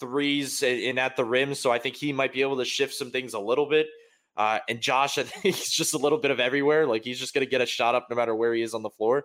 threes 0.00 0.62
and 0.62 0.98
at 0.98 1.16
the 1.16 1.24
rim. 1.24 1.54
So 1.54 1.70
I 1.70 1.78
think 1.78 1.96
he 1.96 2.12
might 2.12 2.32
be 2.32 2.42
able 2.42 2.56
to 2.58 2.64
shift 2.64 2.94
some 2.94 3.10
things 3.10 3.34
a 3.34 3.38
little 3.38 3.68
bit. 3.68 3.88
Uh, 4.36 4.58
and 4.68 4.80
Josh, 4.80 5.18
I 5.18 5.22
think 5.22 5.42
he's 5.56 5.70
just 5.70 5.94
a 5.94 5.98
little 5.98 6.18
bit 6.18 6.30
of 6.30 6.40
everywhere. 6.40 6.86
Like 6.86 7.04
he's 7.04 7.18
just 7.18 7.34
going 7.34 7.44
to 7.44 7.50
get 7.50 7.60
a 7.60 7.66
shot 7.66 7.94
up 7.94 8.08
no 8.10 8.16
matter 8.16 8.34
where 8.34 8.54
he 8.54 8.62
is 8.62 8.74
on 8.74 8.82
the 8.82 8.90
floor. 8.90 9.24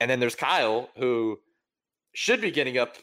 And 0.00 0.10
then 0.10 0.20
there's 0.20 0.34
Kyle, 0.34 0.88
who 0.96 1.38
should 2.14 2.40
be 2.40 2.50
getting 2.50 2.78
up 2.78 2.96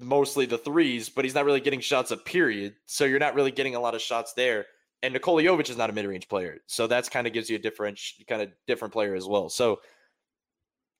mostly 0.00 0.46
the 0.46 0.58
threes, 0.58 1.08
but 1.08 1.24
he's 1.24 1.34
not 1.34 1.44
really 1.44 1.60
getting 1.60 1.80
shots 1.80 2.10
up, 2.10 2.24
period. 2.24 2.74
So 2.86 3.04
you're 3.04 3.18
not 3.18 3.34
really 3.34 3.52
getting 3.52 3.74
a 3.74 3.80
lot 3.80 3.94
of 3.94 4.00
shots 4.00 4.32
there. 4.34 4.66
And 5.02 5.14
Nikola 5.14 5.42
Jovic 5.42 5.70
is 5.70 5.76
not 5.76 5.90
a 5.90 5.92
mid 5.92 6.06
range 6.06 6.28
player. 6.28 6.58
So 6.66 6.88
that's 6.88 7.08
kind 7.08 7.26
of 7.26 7.32
gives 7.32 7.48
you 7.48 7.56
a 7.56 7.60
different, 7.60 8.00
kind 8.28 8.42
of 8.42 8.50
different 8.66 8.92
player 8.92 9.14
as 9.14 9.26
well. 9.26 9.48
So 9.48 9.80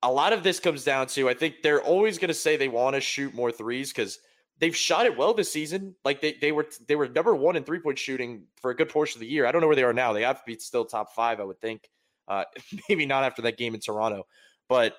a 0.02 0.12
lot 0.12 0.32
of 0.32 0.44
this 0.44 0.60
comes 0.60 0.84
down 0.84 1.08
to 1.08 1.28
I 1.28 1.34
think 1.34 1.56
they're 1.62 1.82
always 1.82 2.18
going 2.18 2.28
to 2.28 2.34
say 2.34 2.56
they 2.56 2.68
want 2.68 2.94
to 2.94 3.00
shoot 3.00 3.34
more 3.34 3.50
threes 3.50 3.92
because 3.92 4.20
they've 4.58 4.76
shot 4.76 5.06
it 5.06 5.16
well 5.16 5.34
this 5.34 5.52
season. 5.52 5.94
Like 6.04 6.20
they 6.20 6.34
they 6.40 6.52
were 6.52 6.66
they 6.86 6.96
were 6.96 7.08
number 7.08 7.34
one 7.34 7.56
in 7.56 7.64
three 7.64 7.80
point 7.80 7.98
shooting 7.98 8.44
for 8.60 8.70
a 8.70 8.76
good 8.76 8.88
portion 8.88 9.18
of 9.18 9.20
the 9.20 9.26
year. 9.26 9.46
I 9.46 9.52
don't 9.52 9.60
know 9.60 9.66
where 9.66 9.76
they 9.76 9.84
are 9.84 9.92
now. 9.92 10.12
They 10.12 10.22
have 10.22 10.38
to 10.38 10.46
be 10.46 10.58
still 10.58 10.84
top 10.84 11.14
five, 11.14 11.40
I 11.40 11.44
would 11.44 11.60
think. 11.60 11.88
Uh, 12.26 12.44
maybe 12.88 13.06
not 13.06 13.24
after 13.24 13.42
that 13.42 13.56
game 13.56 13.74
in 13.74 13.80
Toronto, 13.80 14.26
but 14.68 14.96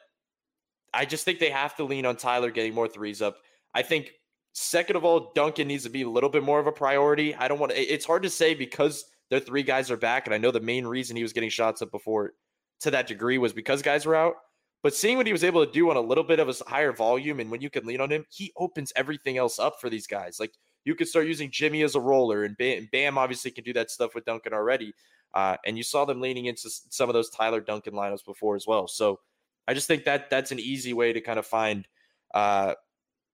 I 0.93 1.05
just 1.05 1.25
think 1.25 1.39
they 1.39 1.51
have 1.51 1.75
to 1.77 1.83
lean 1.83 2.05
on 2.05 2.15
Tyler 2.15 2.51
getting 2.51 2.73
more 2.73 2.87
threes 2.87 3.21
up. 3.21 3.37
I 3.73 3.83
think 3.83 4.11
second 4.53 4.95
of 4.95 5.05
all, 5.05 5.31
Duncan 5.35 5.67
needs 5.67 5.83
to 5.83 5.89
be 5.89 6.01
a 6.01 6.09
little 6.09 6.29
bit 6.29 6.43
more 6.43 6.59
of 6.59 6.67
a 6.67 6.71
priority. 6.71 7.35
I 7.35 7.47
don't 7.47 7.59
want 7.59 7.71
to. 7.71 7.79
It's 7.79 8.05
hard 8.05 8.23
to 8.23 8.29
say 8.29 8.53
because 8.55 9.05
their 9.29 9.39
three 9.39 9.63
guys 9.63 9.91
are 9.91 9.97
back, 9.97 10.25
and 10.25 10.33
I 10.33 10.37
know 10.37 10.51
the 10.51 10.59
main 10.59 10.87
reason 10.87 11.15
he 11.15 11.23
was 11.23 11.33
getting 11.33 11.49
shots 11.49 11.81
up 11.81 11.91
before 11.91 12.33
to 12.81 12.91
that 12.91 13.07
degree 13.07 13.37
was 13.37 13.53
because 13.53 13.81
guys 13.81 14.05
were 14.05 14.15
out. 14.15 14.35
But 14.81 14.95
seeing 14.95 15.17
what 15.17 15.27
he 15.27 15.33
was 15.33 15.43
able 15.43 15.65
to 15.65 15.71
do 15.71 15.89
on 15.89 15.97
a 15.97 16.01
little 16.01 16.23
bit 16.23 16.39
of 16.39 16.47
a 16.47 16.53
higher 16.69 16.93
volume 16.93 17.39
and 17.39 17.51
when 17.51 17.61
you 17.61 17.69
can 17.69 17.85
lean 17.85 17.99
on 17.99 18.09
him, 18.09 18.25
he 18.29 18.53
opens 18.55 18.93
everything 18.95 19.37
else 19.37 19.59
up 19.59 19.81
for 19.81 19.89
these 19.89 20.07
guys. 20.07 20.39
Like 20.39 20.53
you 20.85 20.95
could 20.95 21.07
start 21.07 21.27
using 21.27 21.51
Jimmy 21.51 21.83
as 21.83 21.95
a 21.95 21.99
roller, 21.99 22.43
and 22.45 22.57
Bam, 22.57 22.87
Bam 22.91 23.17
obviously 23.17 23.51
can 23.51 23.63
do 23.63 23.73
that 23.73 23.91
stuff 23.91 24.15
with 24.15 24.25
Duncan 24.25 24.53
already. 24.53 24.93
Uh, 25.33 25.57
and 25.65 25.77
you 25.77 25.83
saw 25.83 26.05
them 26.05 26.21
leaning 26.21 26.45
into 26.45 26.69
some 26.89 27.09
of 27.09 27.13
those 27.13 27.29
Tyler 27.29 27.61
Duncan 27.61 27.93
lineups 27.93 28.25
before 28.25 28.55
as 28.55 28.65
well. 28.65 28.87
So 28.87 29.19
I 29.67 29.73
just 29.73 29.87
think 29.87 30.05
that 30.05 30.29
that's 30.29 30.51
an 30.51 30.59
easy 30.59 30.93
way 30.93 31.13
to 31.13 31.21
kind 31.21 31.37
of 31.37 31.45
find 31.45 31.87
uh, 32.33 32.73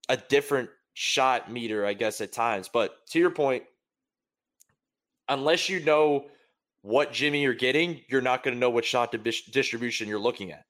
a 0.10 0.18
different 0.18 0.70
shot 0.94 1.52
meter, 1.52 1.86
I 1.86 1.94
guess, 1.94 2.20
at 2.22 2.34
times. 2.34 2.70
But 2.72 3.06
to 3.12 3.20
your 3.20 3.30
point, 3.30 3.64
unless 5.30 5.70
you 5.70 5.80
know 5.80 6.26
what 6.82 7.14
Jimmy 7.14 7.42
you're 7.42 7.54
getting, 7.54 8.02
you're 8.10 8.22
not 8.22 8.44
going 8.44 8.54
to 8.56 8.60
know 8.60 8.70
what 8.70 8.84
shot 8.84 9.16
distribution 9.52 10.08
you're 10.08 10.20
looking 10.20 10.52
at. 10.52 10.66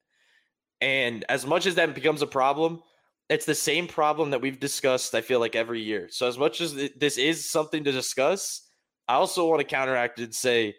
And 0.86 1.26
as 1.30 1.48
much 1.48 1.66
as 1.66 1.74
that 1.76 1.96
becomes 1.96 2.22
a 2.22 2.28
problem, 2.28 2.84
it's 3.28 3.46
the 3.46 3.56
same 3.56 3.88
problem 3.88 4.30
that 4.30 4.42
we've 4.42 4.60
discussed, 4.60 5.16
I 5.16 5.22
feel 5.22 5.40
like, 5.40 5.56
every 5.56 5.82
year. 5.82 6.10
So, 6.12 6.28
as 6.28 6.38
much 6.38 6.62
as 6.62 6.76
this 6.96 7.18
is 7.18 7.50
something 7.50 7.84
to 7.86 7.92
discuss, 7.92 8.62
I 9.08 9.16
also 9.16 9.50
want 9.50 9.62
to 9.62 9.66
counteract 9.66 10.20
and 10.20 10.34
say, 10.34 10.76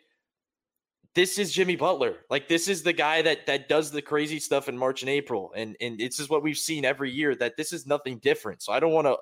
this 1.16 1.38
is 1.38 1.50
Jimmy 1.50 1.74
Butler. 1.74 2.18
Like 2.30 2.46
this 2.46 2.68
is 2.68 2.82
the 2.82 2.92
guy 2.92 3.22
that 3.22 3.46
that 3.46 3.68
does 3.68 3.90
the 3.90 4.02
crazy 4.02 4.38
stuff 4.38 4.68
in 4.68 4.76
March 4.76 5.02
and 5.02 5.08
April. 5.08 5.50
And 5.56 5.74
and 5.80 5.98
this 5.98 6.20
is 6.20 6.28
what 6.28 6.42
we've 6.42 6.58
seen 6.58 6.84
every 6.84 7.10
year 7.10 7.34
that 7.36 7.56
this 7.56 7.72
is 7.72 7.86
nothing 7.86 8.18
different. 8.18 8.62
So 8.62 8.72
I 8.72 8.78
don't 8.78 8.92
want 8.92 9.06
to 9.06 9.16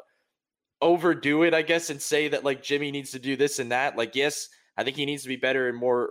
overdo 0.82 1.44
it, 1.44 1.54
I 1.54 1.62
guess, 1.62 1.90
and 1.90 2.02
say 2.02 2.28
that 2.28 2.44
like 2.44 2.62
Jimmy 2.62 2.90
needs 2.90 3.12
to 3.12 3.20
do 3.20 3.36
this 3.36 3.60
and 3.60 3.70
that. 3.70 3.96
Like, 3.96 4.16
yes, 4.16 4.48
I 4.76 4.82
think 4.82 4.96
he 4.96 5.06
needs 5.06 5.22
to 5.22 5.28
be 5.28 5.36
better 5.36 5.68
and 5.68 5.78
more. 5.78 6.10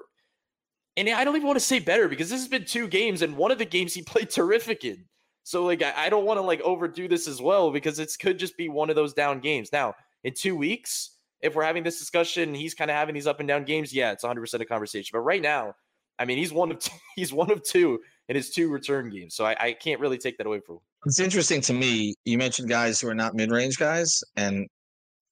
And 0.95 1.09
I 1.09 1.23
don't 1.23 1.35
even 1.35 1.47
want 1.47 1.57
to 1.57 1.65
say 1.65 1.79
better 1.79 2.07
because 2.07 2.29
this 2.29 2.39
has 2.39 2.47
been 2.47 2.65
two 2.65 2.87
games, 2.87 3.21
and 3.21 3.35
one 3.35 3.51
of 3.51 3.57
the 3.57 3.65
games 3.65 3.93
he 3.93 4.01
played 4.03 4.29
terrific 4.29 4.85
in. 4.85 5.05
So 5.43 5.65
like 5.65 5.81
I, 5.81 5.93
I 6.05 6.09
don't 6.09 6.25
want 6.25 6.37
to 6.37 6.41
like 6.41 6.61
overdo 6.61 7.07
this 7.07 7.27
as 7.27 7.41
well 7.41 7.71
because 7.71 7.99
it 7.99 8.11
could 8.19 8.39
just 8.39 8.57
be 8.57 8.69
one 8.69 8.89
of 8.89 8.95
those 8.95 9.13
down 9.13 9.39
games. 9.39 9.71
Now, 9.71 9.95
in 10.23 10.33
two 10.33 10.55
weeks, 10.55 11.17
if 11.41 11.55
we're 11.55 11.63
having 11.63 11.83
this 11.83 11.99
discussion, 11.99 12.53
he's 12.53 12.73
kind 12.73 12.89
of 12.89 12.95
having 12.95 13.13
these 13.13 13.27
up 13.27 13.39
and 13.39 13.47
down 13.47 13.65
games. 13.65 13.93
Yeah, 13.93 14.11
it's 14.11 14.23
100 14.23 14.39
percent 14.39 14.63
a 14.63 14.65
conversation. 14.65 15.09
But 15.11 15.19
right 15.19 15.41
now, 15.41 15.75
I 16.17 16.25
mean, 16.25 16.37
he's 16.37 16.53
one 16.53 16.71
of 16.71 16.81
he's 17.15 17.33
one 17.33 17.51
of 17.51 17.63
two 17.63 17.99
in 18.29 18.35
his 18.35 18.51
two 18.51 18.69
return 18.69 19.09
games, 19.09 19.35
so 19.35 19.45
I, 19.45 19.55
I 19.59 19.73
can't 19.73 19.99
really 19.99 20.17
take 20.17 20.37
that 20.37 20.47
away 20.47 20.61
from 20.61 20.75
him. 20.75 20.81
It's 21.05 21.19
interesting 21.19 21.59
to 21.61 21.73
me. 21.73 22.15
You 22.23 22.37
mentioned 22.37 22.69
guys 22.69 23.01
who 23.01 23.09
are 23.09 23.15
not 23.15 23.33
mid 23.33 23.51
range 23.51 23.77
guys, 23.77 24.23
and 24.37 24.67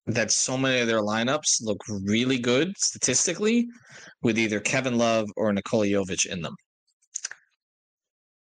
that 0.08 0.32
so 0.32 0.58
many 0.58 0.80
of 0.80 0.88
their 0.88 1.02
lineups 1.02 1.62
look 1.62 1.78
really 1.88 2.40
good 2.40 2.76
statistically 2.78 3.68
with 4.22 4.38
either 4.38 4.60
Kevin 4.60 4.98
Love 4.98 5.30
or 5.36 5.52
Nikola 5.54 5.86
Jovic 5.86 6.26
in 6.26 6.42
them. 6.42 6.56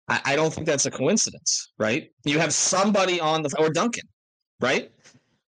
I, 0.08 0.22
I 0.26 0.36
don't 0.36 0.54
think 0.54 0.68
that's 0.68 0.86
a 0.86 0.92
coincidence, 0.92 1.74
right? 1.78 2.10
You 2.26 2.40
have 2.40 2.54
somebody 2.54 3.20
on 3.20 3.44
the 3.44 3.54
or 3.60 3.70
Duncan, 3.70 4.08
right? 4.60 4.92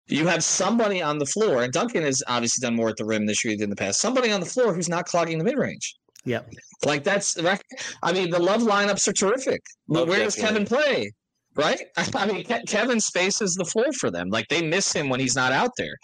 You 0.07 0.27
have 0.27 0.43
somebody 0.43 1.01
on 1.01 1.17
the 1.17 1.25
floor, 1.25 1.63
and 1.63 1.71
Duncan 1.71 2.03
has 2.03 2.21
obviously 2.27 2.65
done 2.65 2.75
more 2.75 2.89
at 2.89 2.97
the 2.97 3.05
rim 3.05 3.25
this 3.25 3.43
year 3.45 3.55
than 3.55 3.65
in 3.65 3.69
the 3.69 3.75
past. 3.75 4.01
Somebody 4.01 4.31
on 4.31 4.41
the 4.41 4.45
floor 4.45 4.73
who's 4.73 4.89
not 4.89 5.05
clogging 5.05 5.37
the 5.37 5.45
mid 5.45 5.57
range. 5.57 5.95
Yep. 6.25 6.49
Like 6.85 7.03
that's 7.03 7.37
I 8.01 8.13
mean, 8.13 8.29
the 8.29 8.39
love 8.39 8.61
lineups 8.61 9.07
are 9.07 9.13
terrific. 9.13 9.61
Love 9.87 10.07
Where 10.07 10.19
does 10.19 10.35
Kevin 10.35 10.65
play? 10.65 11.11
Right? 11.55 11.81
I 12.15 12.25
mean, 12.25 12.43
Ke- 12.43 12.67
Kevin 12.67 12.99
spaces 12.99 13.55
the 13.55 13.65
floor 13.65 13.91
for 13.99 14.09
them. 14.11 14.29
Like 14.29 14.47
they 14.49 14.61
miss 14.61 14.91
him 14.91 15.09
when 15.09 15.19
he's 15.19 15.35
not 15.35 15.51
out 15.51 15.71
there. 15.77 15.95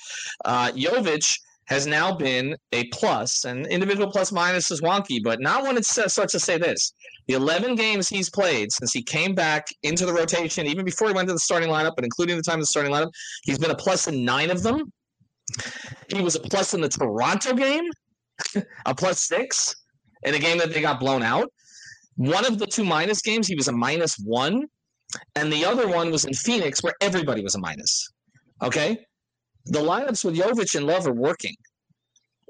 Uh, 0.45 0.71
Jovic 0.71 1.37
has 1.69 1.85
now 1.85 2.11
been 2.11 2.55
a 2.71 2.85
plus, 2.87 3.45
and 3.45 3.67
individual 3.67 4.11
plus 4.11 4.31
minus 4.31 4.71
is 4.71 4.81
wonky, 4.81 5.19
but 5.23 5.39
not 5.39 5.61
when 5.63 5.77
it 5.77 5.85
starts 5.85 6.15
to 6.15 6.39
say 6.39 6.57
this. 6.57 6.93
The 7.27 7.35
11 7.35 7.75
games 7.75 8.09
he's 8.09 8.27
played 8.27 8.71
since 8.71 8.91
he 8.91 9.03
came 9.03 9.35
back 9.35 9.67
into 9.83 10.07
the 10.07 10.13
rotation, 10.13 10.65
even 10.65 10.83
before 10.83 11.09
he 11.09 11.13
went 11.13 11.27
to 11.27 11.33
the 11.33 11.39
starting 11.39 11.69
lineup, 11.69 11.91
but 11.95 12.03
including 12.03 12.37
the 12.37 12.41
time 12.41 12.55
of 12.55 12.61
the 12.61 12.65
starting 12.65 12.91
lineup, 12.91 13.11
he's 13.43 13.59
been 13.59 13.69
a 13.69 13.75
plus 13.75 14.07
in 14.07 14.25
nine 14.25 14.49
of 14.49 14.63
them. 14.63 14.91
He 16.07 16.21
was 16.21 16.35
a 16.35 16.39
plus 16.39 16.73
in 16.73 16.81
the 16.81 16.89
Toronto 16.89 17.53
game, 17.53 17.85
a 18.87 18.95
plus 18.95 19.21
six 19.21 19.75
in 20.23 20.33
a 20.33 20.39
game 20.39 20.57
that 20.57 20.73
they 20.73 20.81
got 20.81 20.99
blown 20.99 21.21
out. 21.21 21.51
One 22.15 22.45
of 22.45 22.57
the 22.57 22.65
two 22.65 22.83
minus 22.83 23.21
games, 23.21 23.47
he 23.47 23.55
was 23.55 23.67
a 23.67 23.71
minus 23.71 24.17
one, 24.17 24.65
and 25.35 25.51
the 25.51 25.65
other 25.65 25.87
one 25.87 26.11
was 26.11 26.25
in 26.25 26.33
Phoenix, 26.33 26.83
where 26.83 26.93
everybody 27.01 27.41
was 27.41 27.55
a 27.55 27.59
minus. 27.59 28.07
Okay, 28.61 28.99
the 29.65 29.79
lineups 29.79 30.25
with 30.25 30.35
Jovic 30.35 30.75
and 30.75 30.85
Love 30.85 31.07
are 31.07 31.13
working 31.13 31.55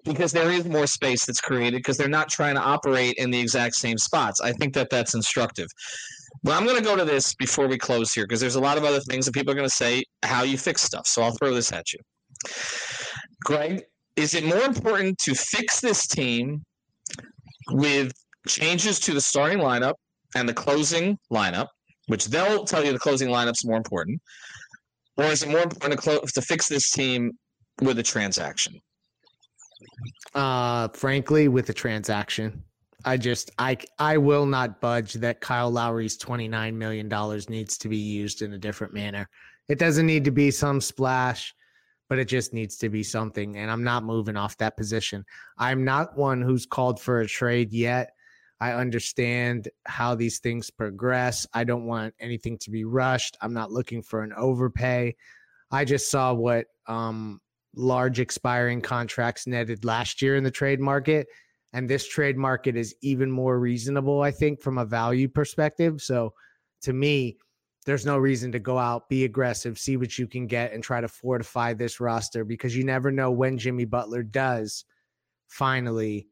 because 0.05 0.32
there 0.32 0.49
is 0.51 0.66
more 0.66 0.88
space 0.88 1.26
that's 1.26 1.41
created 1.41 1.78
because 1.78 1.97
they're 1.97 2.07
not 2.07 2.30
trying 2.30 2.55
to 2.55 2.62
operate 2.62 3.16
in 3.18 3.32
the 3.32 3.39
exact 3.39 3.76
same 3.76 3.97
spots. 3.97 4.39
I 4.41 4.51
think 4.53 4.74
that 4.74 4.89
that's 4.89 5.14
instructive. 5.14 5.68
But 6.43 6.55
I'm 6.55 6.66
going 6.66 6.78
to 6.78 6.84
go 6.84 6.95
to 6.95 7.03
this 7.03 7.36
before 7.36 7.68
we 7.68 7.78
close 7.78 8.14
here 8.14 8.26
because 8.26 8.39
there's 8.39 8.55
a 8.55 8.62
lot 8.62 8.78
of 8.78 8.86
other 8.86 9.01
things 9.01 9.26
that 9.26 9.34
people 9.34 9.51
are 9.51 9.55
going 9.55 9.68
to 9.68 9.76
say 9.76 10.03
how 10.24 10.43
you 10.43 10.57
fix 10.57 10.82
stuff. 10.82 11.05
So 11.05 11.22
I'll 11.22 11.36
throw 11.36 11.53
this 11.53 11.72
at 11.74 11.91
you. 11.91 11.99
Greg, 13.43 13.84
is 14.16 14.34
it 14.34 14.45
more 14.45 14.62
important 14.62 15.18
to 15.20 15.36
fix 15.36 15.82
this 15.82 16.07
team 16.07 16.64
with 17.72 18.14
changes 18.47 18.99
to 19.01 19.14
the 19.14 19.22
starting 19.22 19.60
lineup 19.60 19.95
and 20.36 20.47
the 20.47 20.53
closing 20.53 21.18
lineup, 21.32 21.68
which 22.10 22.26
they'll 22.26 22.66
tell 22.66 22.84
you 22.84 22.91
the 22.91 22.99
closing 22.99 23.30
lineup's 23.30 23.66
more 23.66 23.78
important, 23.78 24.22
or 25.18 25.26
is 25.26 25.43
it 25.43 25.49
more 25.49 25.62
important 25.62 25.93
to, 25.93 25.97
clo- 25.97 26.22
to 26.22 26.41
fix 26.41 26.68
this 26.68 26.91
team 26.91 27.32
with 27.82 27.99
a 27.99 28.03
transaction? 28.03 28.80
Uh, 30.36 30.88
frankly, 30.89 31.47
with 31.47 31.70
a 31.70 31.74
transaction, 31.74 32.64
I 33.05 33.18
just 33.18 33.51
I 33.57 33.78
I 33.97 34.18
will 34.18 34.45
not 34.45 34.82
budge 34.82 35.14
that 35.14 35.39
Kyle 35.39 35.72
Lowry's 35.72 36.18
twenty 36.18 36.47
nine 36.47 36.78
million 36.78 37.07
dollars 37.07 37.49
needs 37.49 37.78
to 37.80 37.89
be 37.89 37.97
used 37.97 38.41
in 38.41 38.53
a 38.53 38.57
different 38.57 38.93
manner. 38.93 39.30
It 39.70 39.80
doesn't 39.80 40.05
need 40.05 40.26
to 40.26 40.32
be 40.32 40.51
some 40.51 40.82
splash 40.82 41.53
but 42.10 42.18
it 42.18 42.26
just 42.26 42.53
needs 42.53 42.76
to 42.78 42.89
be 42.89 43.03
something. 43.03 43.57
And 43.57 43.70
I'm 43.70 43.84
not 43.84 44.03
moving 44.03 44.36
off 44.36 44.57
that 44.57 44.76
position. 44.76 45.24
I'm 45.57 45.86
not 45.86 46.18
one 46.18 46.41
who's 46.41 46.66
called 46.66 46.99
for 46.99 47.22
a 47.22 47.28
trade 47.28 47.72
yet. 47.72 48.14
I 48.62 48.74
understand 48.74 49.70
how 49.86 50.16
these 50.16 50.39
things 50.39 50.70
progress. 50.70 51.47
I 51.53 51.64
don't 51.64 51.86
want 51.86 52.14
anything 52.20 52.57
to 52.60 52.72
be 52.72 52.84
rushed. 52.84 53.38
I'm 53.41 53.53
not 53.53 53.72
looking 53.72 54.01
for 54.01 54.22
an 54.22 54.34
overpay. 54.34 55.16
I 55.72 55.86
just 55.86 56.12
saw 56.12 56.34
what 56.34 56.66
um, 56.88 57.39
large 57.76 58.20
expiring 58.20 58.82
contracts 58.82 59.47
netted 59.47 59.86
last 59.86 60.22
year 60.22 60.36
in 60.36 60.43
the 60.43 60.51
trade 60.51 60.80
market. 60.80 61.28
And 61.72 61.89
this 61.89 62.07
trade 62.07 62.36
market 62.36 62.76
is 62.76 62.95
even 63.01 63.32
more 63.32 63.60
reasonable, 63.60 64.22
I 64.22 64.32
think, 64.32 64.60
from 64.60 64.78
a 64.78 64.86
value 64.86 65.30
perspective. 65.30 66.01
So 66.01 66.34
to 66.82 66.93
me, 66.93 67.38
there's 67.86 68.05
no 68.05 68.18
reason 68.18 68.51
to 68.51 68.60
go 68.60 68.78
out, 68.78 69.07
be 69.07 69.24
aggressive, 69.24 69.80
see 69.80 69.95
what 69.95 70.18
you 70.18 70.28
can 70.28 70.47
get, 70.47 70.74
and 70.74 70.84
try 70.84 70.99
to 70.99 71.07
fortify 71.07 71.74
this 71.74 71.99
roster 71.99 72.43
because 72.43 72.76
you 72.76 72.84
never 72.84 73.12
know 73.12 73.32
when 73.32 73.57
Jimmy 73.57 73.86
Butler 73.86 74.24
does 74.24 74.84
finally 75.47 76.28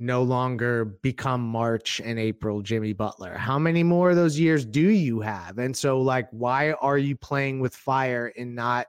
no 0.00 0.22
longer 0.22 0.86
become 0.86 1.42
March 1.42 2.00
and 2.02 2.18
April 2.18 2.62
Jimmy 2.62 2.94
Butler. 2.94 3.34
How 3.34 3.58
many 3.58 3.82
more 3.82 4.10
of 4.10 4.16
those 4.16 4.38
years 4.38 4.64
do 4.64 4.88
you 4.88 5.20
have? 5.20 5.58
And 5.58 5.76
so, 5.76 6.00
like, 6.00 6.26
why 6.30 6.72
are 6.72 6.96
you 6.96 7.16
playing 7.16 7.60
with 7.60 7.76
fire 7.76 8.32
and 8.36 8.54
not 8.54 8.86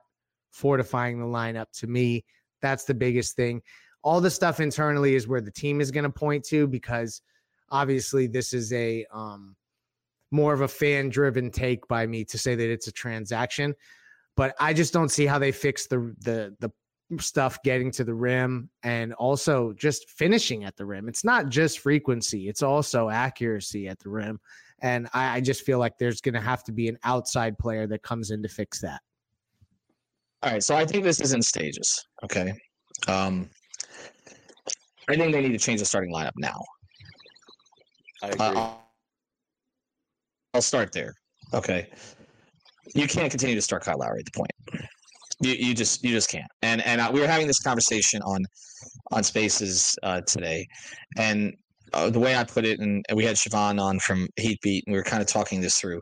fortifying 0.51 1.19
the 1.19 1.25
lineup? 1.25 1.65
To 1.79 1.87
me, 1.87 2.23
that's 2.61 2.85
the 2.85 2.93
biggest 2.93 3.35
thing. 3.35 3.61
All 4.03 4.21
the 4.21 4.31
stuff 4.31 4.61
internally 4.61 5.13
is 5.13 5.27
where 5.27 5.41
the 5.41 5.51
team 5.51 5.81
is 5.81 5.91
going 5.91 6.05
to 6.05 6.09
point 6.09 6.45
to 6.45 6.65
because 6.65 7.21
obviously 7.69 8.27
this 8.27 8.53
is 8.53 8.71
a 8.73 9.05
um 9.13 9.55
more 10.31 10.53
of 10.53 10.61
a 10.61 10.67
fan 10.67 11.09
driven 11.09 11.51
take 11.51 11.85
by 11.89 12.07
me 12.07 12.23
to 12.23 12.37
say 12.37 12.55
that 12.55 12.71
it's 12.71 12.87
a 12.87 12.91
transaction. 12.91 13.75
But 14.37 14.55
I 14.61 14.73
just 14.73 14.93
don't 14.93 15.09
see 15.09 15.25
how 15.25 15.39
they 15.39 15.51
fix 15.51 15.87
the 15.87 16.15
the 16.19 16.55
the 16.61 16.71
stuff 17.19 17.61
getting 17.63 17.91
to 17.91 18.03
the 18.03 18.13
rim 18.13 18.69
and 18.83 19.13
also 19.13 19.73
just 19.73 20.09
finishing 20.09 20.63
at 20.63 20.75
the 20.77 20.85
rim. 20.85 21.09
It's 21.09 21.23
not 21.23 21.49
just 21.49 21.79
frequency, 21.79 22.47
it's 22.47 22.63
also 22.63 23.09
accuracy 23.09 23.87
at 23.87 23.99
the 23.99 24.09
rim. 24.09 24.39
And 24.81 25.07
I, 25.13 25.37
I 25.37 25.41
just 25.41 25.63
feel 25.63 25.79
like 25.79 25.97
there's 25.97 26.21
going 26.21 26.33
to 26.33 26.41
have 26.41 26.63
to 26.65 26.71
be 26.71 26.87
an 26.87 26.97
outside 27.03 27.57
player 27.57 27.85
that 27.87 28.01
comes 28.01 28.31
in 28.31 28.41
to 28.43 28.49
fix 28.49 28.81
that. 28.81 29.01
All 30.43 30.51
right. 30.51 30.63
So 30.63 30.75
I 30.75 30.85
think 30.85 31.03
this 31.03 31.21
is 31.21 31.33
in 31.33 31.41
stages. 31.41 32.07
Okay. 32.23 32.53
Um, 33.07 33.49
I 35.07 35.15
think 35.15 35.33
they 35.33 35.41
need 35.41 35.51
to 35.51 35.59
change 35.59 35.79
the 35.79 35.85
starting 35.85 36.13
lineup 36.13 36.31
now. 36.37 36.63
I 38.23 38.29
agree. 38.29 38.45
Uh, 38.45 38.73
I'll 40.53 40.61
start 40.61 40.91
there. 40.91 41.13
Okay. 41.53 41.89
You 42.95 43.07
can't 43.07 43.29
continue 43.29 43.55
to 43.55 43.61
start 43.61 43.83
Kyle 43.83 43.97
Lowry 43.97 44.19
at 44.19 44.25
the 44.25 44.31
point. 44.31 44.87
You, 45.41 45.53
you 45.53 45.73
just 45.73 46.03
you 46.03 46.11
just 46.11 46.29
can't. 46.29 46.51
And 46.61 46.81
and 46.85 47.13
we 47.13 47.19
were 47.19 47.27
having 47.27 47.47
this 47.47 47.59
conversation 47.59 48.21
on 48.23 48.41
on 49.11 49.23
Spaces 49.23 49.97
uh, 50.03 50.21
today, 50.21 50.67
and 51.17 51.53
uh, 51.93 52.09
the 52.09 52.19
way 52.19 52.35
I 52.35 52.43
put 52.43 52.65
it, 52.65 52.79
and, 52.79 53.05
and 53.09 53.17
we 53.17 53.25
had 53.25 53.35
Siobhan 53.35 53.79
on 53.81 53.99
from 53.99 54.27
Heatbeat, 54.37 54.83
and 54.85 54.93
we 54.93 54.97
were 54.99 55.03
kind 55.03 55.21
of 55.21 55.27
talking 55.27 55.61
this 55.61 55.77
through. 55.77 56.01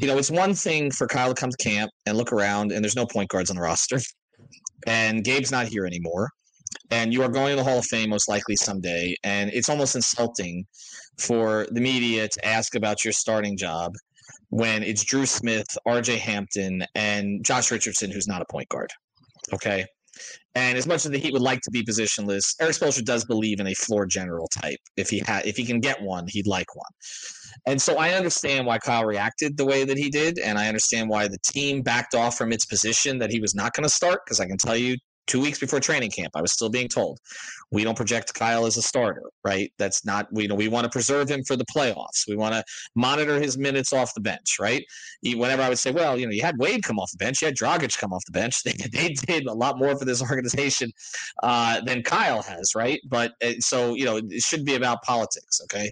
You 0.00 0.06
know, 0.08 0.18
it's 0.18 0.30
one 0.30 0.54
thing 0.54 0.90
for 0.90 1.06
Kyle 1.06 1.32
to 1.34 1.40
come 1.40 1.50
to 1.50 1.56
camp 1.56 1.90
and 2.06 2.16
look 2.18 2.32
around, 2.32 2.72
and 2.72 2.84
there's 2.84 2.96
no 2.96 3.06
point 3.06 3.28
guards 3.30 3.50
on 3.50 3.56
the 3.56 3.62
roster, 3.62 4.00
and 4.86 5.24
Gabe's 5.24 5.50
not 5.52 5.66
here 5.68 5.86
anymore. 5.86 6.30
and 6.90 7.12
you 7.12 7.22
are 7.22 7.28
going 7.28 7.50
to 7.50 7.56
the 7.56 7.64
Hall 7.64 7.78
of 7.78 7.84
Fame 7.86 8.10
most 8.10 8.28
likely 8.28 8.56
someday. 8.56 9.14
And 9.24 9.50
it's 9.52 9.68
almost 9.68 9.94
insulting 9.96 10.66
for 11.18 11.66
the 11.72 11.80
media 11.80 12.28
to 12.28 12.46
ask 12.46 12.74
about 12.74 13.04
your 13.04 13.12
starting 13.12 13.56
job 13.56 13.92
when 14.50 14.82
it's 14.82 15.04
Dru 15.04 15.26
Smith, 15.26 15.66
RJ 15.86 16.18
Hampton, 16.18 16.84
and 16.94 17.44
Josh 17.44 17.70
Richardson, 17.70 18.10
who's 18.10 18.28
not 18.28 18.42
a 18.42 18.46
point 18.46 18.68
guard. 18.68 18.90
Okay. 19.52 19.86
And 20.54 20.78
as 20.78 20.86
much 20.86 21.04
as 21.04 21.10
the 21.10 21.18
Heat 21.18 21.34
would 21.34 21.42
like 21.42 21.60
to 21.60 21.70
be 21.70 21.82
positionless, 21.82 22.54
Erik 22.60 22.74
Spoelstra 22.74 23.04
does 23.04 23.24
believe 23.26 23.60
in 23.60 23.66
a 23.66 23.74
floor 23.74 24.06
general 24.06 24.48
type. 24.48 24.78
If 24.96 25.10
he 25.10 25.18
had, 25.18 25.44
if 25.44 25.56
he 25.56 25.64
can 25.64 25.80
get 25.80 26.00
one, 26.00 26.26
he'd 26.28 26.46
like 26.46 26.74
one. 26.74 26.90
And 27.66 27.80
so 27.80 27.98
I 27.98 28.14
understand 28.14 28.66
why 28.66 28.78
Kyle 28.78 29.04
reacted 29.04 29.56
the 29.56 29.66
way 29.66 29.84
that 29.84 29.98
he 29.98 30.08
did, 30.08 30.38
and 30.38 30.58
I 30.58 30.68
understand 30.68 31.10
why 31.10 31.28
the 31.28 31.38
team 31.44 31.82
backed 31.82 32.14
off 32.14 32.38
from 32.38 32.52
its 32.52 32.64
position 32.64 33.18
that 33.18 33.30
he 33.30 33.40
was 33.40 33.54
not 33.54 33.74
going 33.74 33.84
to 33.84 33.90
start. 33.90 34.20
Because 34.24 34.40
I 34.40 34.46
can 34.46 34.56
tell 34.56 34.76
you, 34.76 34.96
two 35.26 35.40
weeks 35.40 35.58
before 35.58 35.80
training 35.80 36.10
camp, 36.10 36.32
I 36.34 36.40
was 36.40 36.52
still 36.52 36.68
being 36.68 36.88
told 36.88 37.18
we 37.72 37.84
don't 37.84 37.96
project 37.96 38.32
Kyle 38.34 38.66
as 38.66 38.76
a 38.76 38.82
starter, 38.82 39.22
right? 39.44 39.72
That's 39.78 40.04
not 40.04 40.28
we 40.32 40.42
you 40.42 40.48
know 40.48 40.54
we 40.54 40.68
want 40.68 40.84
to 40.84 40.90
preserve 40.90 41.28
him 41.28 41.42
for 41.44 41.56
the 41.56 41.64
playoffs. 41.64 42.26
We 42.28 42.36
want 42.36 42.54
to 42.54 42.64
monitor 42.94 43.40
his 43.40 43.58
minutes 43.58 43.92
off 43.92 44.14
the 44.14 44.20
bench, 44.20 44.56
right? 44.60 44.84
He, 45.22 45.34
whenever 45.34 45.62
I 45.62 45.68
would 45.68 45.78
say, 45.78 45.90
well, 45.90 46.18
you 46.18 46.26
know, 46.26 46.32
you 46.32 46.42
had 46.42 46.56
Wade 46.58 46.82
come 46.82 46.98
off 46.98 47.10
the 47.10 47.18
bench, 47.18 47.42
you 47.42 47.46
had 47.46 47.56
Dragic 47.56 47.98
come 47.98 48.12
off 48.12 48.24
the 48.26 48.32
bench. 48.32 48.56
They, 48.66 48.72
they 48.88 49.08
did 49.14 49.46
a 49.46 49.52
lot 49.52 49.78
more 49.78 49.96
for 49.96 50.04
this 50.04 50.20
organization 50.20 50.90
uh, 51.42 51.80
than 51.82 52.02
Kyle 52.02 52.42
has, 52.42 52.74
right? 52.74 53.00
But 53.08 53.32
uh, 53.42 53.52
so 53.60 53.94
you 53.94 54.04
know, 54.04 54.16
it 54.16 54.42
should 54.42 54.64
be 54.64 54.74
about 54.74 55.02
politics, 55.02 55.60
okay? 55.64 55.90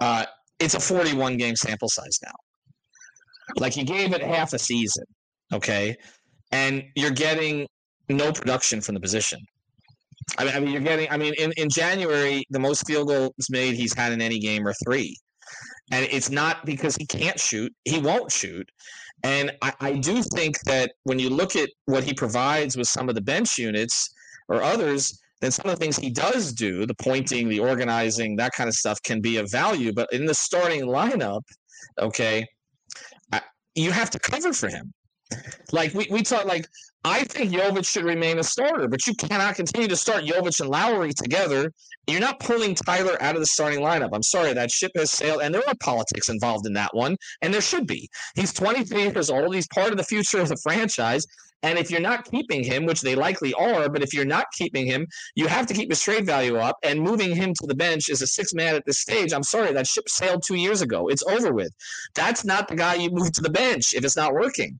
Uh, 0.00 0.24
it's 0.58 0.74
a 0.74 0.80
41 0.80 1.36
game 1.36 1.56
sample 1.56 1.88
size 1.88 2.18
now. 2.22 2.32
Like 3.56 3.72
he 3.72 3.84
gave 3.84 4.12
it 4.12 4.22
half 4.22 4.52
a 4.52 4.58
season, 4.58 5.04
okay? 5.52 5.96
And 6.52 6.84
you're 6.94 7.10
getting 7.10 7.66
no 8.08 8.32
production 8.32 8.80
from 8.80 8.94
the 8.94 9.00
position. 9.00 9.40
I 10.36 10.44
mean, 10.44 10.54
I 10.54 10.60
mean, 10.60 10.70
you're 10.72 10.82
getting. 10.82 11.10
I 11.10 11.16
mean, 11.16 11.34
in, 11.38 11.52
in 11.56 11.68
January, 11.70 12.44
the 12.50 12.58
most 12.58 12.86
field 12.86 13.08
goals 13.08 13.32
made 13.50 13.74
he's 13.74 13.94
had 13.94 14.12
in 14.12 14.20
any 14.20 14.38
game 14.38 14.66
are 14.66 14.74
three, 14.84 15.16
and 15.90 16.06
it's 16.10 16.30
not 16.30 16.66
because 16.66 16.96
he 16.96 17.06
can't 17.06 17.38
shoot; 17.40 17.72
he 17.84 17.98
won't 17.98 18.30
shoot. 18.30 18.68
And 19.24 19.52
I, 19.62 19.72
I 19.80 19.92
do 19.94 20.22
think 20.22 20.60
that 20.66 20.92
when 21.04 21.18
you 21.18 21.30
look 21.30 21.56
at 21.56 21.70
what 21.86 22.04
he 22.04 22.14
provides 22.14 22.76
with 22.76 22.86
some 22.88 23.08
of 23.08 23.14
the 23.14 23.20
bench 23.20 23.58
units 23.58 24.10
or 24.48 24.62
others, 24.62 25.18
then 25.40 25.50
some 25.50 25.66
of 25.66 25.76
the 25.76 25.80
things 25.80 25.96
he 25.96 26.10
does 26.10 26.52
do, 26.52 26.86
the 26.86 26.94
pointing, 26.94 27.48
the 27.48 27.58
organizing, 27.58 28.36
that 28.36 28.52
kind 28.52 28.68
of 28.68 28.74
stuff, 28.74 29.02
can 29.02 29.20
be 29.20 29.38
of 29.38 29.50
value. 29.50 29.92
But 29.92 30.12
in 30.12 30.24
the 30.24 30.34
starting 30.34 30.82
lineup, 30.82 31.42
okay, 31.98 32.46
you 33.74 33.90
have 33.92 34.10
to 34.10 34.18
cover 34.18 34.52
for 34.52 34.68
him. 34.68 34.92
Like 35.72 35.94
we, 35.94 36.06
we 36.10 36.22
talk 36.22 36.46
like 36.46 36.66
I 37.04 37.24
think 37.24 37.52
Jovic 37.52 37.86
should 37.86 38.04
remain 38.04 38.38
a 38.38 38.42
starter, 38.42 38.88
but 38.88 39.06
you 39.06 39.14
cannot 39.14 39.54
continue 39.54 39.86
to 39.88 39.96
start 39.96 40.24
Jovic 40.24 40.60
and 40.60 40.68
Lowry 40.68 41.12
together. 41.12 41.72
You're 42.06 42.20
not 42.20 42.40
pulling 42.40 42.74
Tyler 42.74 43.16
out 43.22 43.36
of 43.36 43.40
the 43.40 43.46
starting 43.46 43.80
lineup. 43.80 44.10
I'm 44.12 44.22
sorry, 44.22 44.52
that 44.52 44.70
ship 44.70 44.90
has 44.96 45.12
sailed, 45.12 45.42
and 45.42 45.54
there 45.54 45.66
are 45.68 45.74
politics 45.80 46.28
involved 46.28 46.66
in 46.66 46.72
that 46.72 46.90
one, 46.94 47.16
and 47.40 47.54
there 47.54 47.60
should 47.60 47.86
be. 47.86 48.08
He's 48.34 48.52
23 48.52 49.02
years 49.04 49.30
old. 49.30 49.54
He's 49.54 49.68
part 49.68 49.92
of 49.92 49.96
the 49.96 50.04
future 50.04 50.40
of 50.40 50.48
the 50.48 50.56
franchise. 50.56 51.24
And 51.62 51.78
if 51.78 51.90
you're 51.90 52.00
not 52.00 52.24
keeping 52.30 52.62
him, 52.62 52.84
which 52.84 53.00
they 53.00 53.14
likely 53.14 53.52
are, 53.54 53.88
but 53.88 54.02
if 54.02 54.14
you're 54.14 54.24
not 54.24 54.46
keeping 54.56 54.86
him, 54.86 55.06
you 55.34 55.48
have 55.48 55.66
to 55.66 55.74
keep 55.74 55.90
his 55.90 56.00
trade 56.00 56.24
value 56.24 56.56
up. 56.56 56.76
And 56.84 57.00
moving 57.00 57.34
him 57.34 57.52
to 57.54 57.66
the 57.66 57.74
bench 57.74 58.08
is 58.08 58.22
a 58.22 58.28
six 58.28 58.54
man 58.54 58.76
at 58.76 58.84
this 58.86 59.00
stage, 59.00 59.32
I'm 59.32 59.42
sorry, 59.42 59.72
that 59.72 59.86
ship 59.86 60.08
sailed 60.08 60.42
two 60.46 60.54
years 60.54 60.82
ago. 60.82 61.08
It's 61.08 61.24
over 61.24 61.52
with. 61.52 61.72
That's 62.14 62.44
not 62.44 62.68
the 62.68 62.76
guy 62.76 62.94
you 62.94 63.10
move 63.10 63.32
to 63.32 63.40
the 63.40 63.50
bench 63.50 63.92
if 63.94 64.04
it's 64.04 64.16
not 64.16 64.34
working 64.34 64.78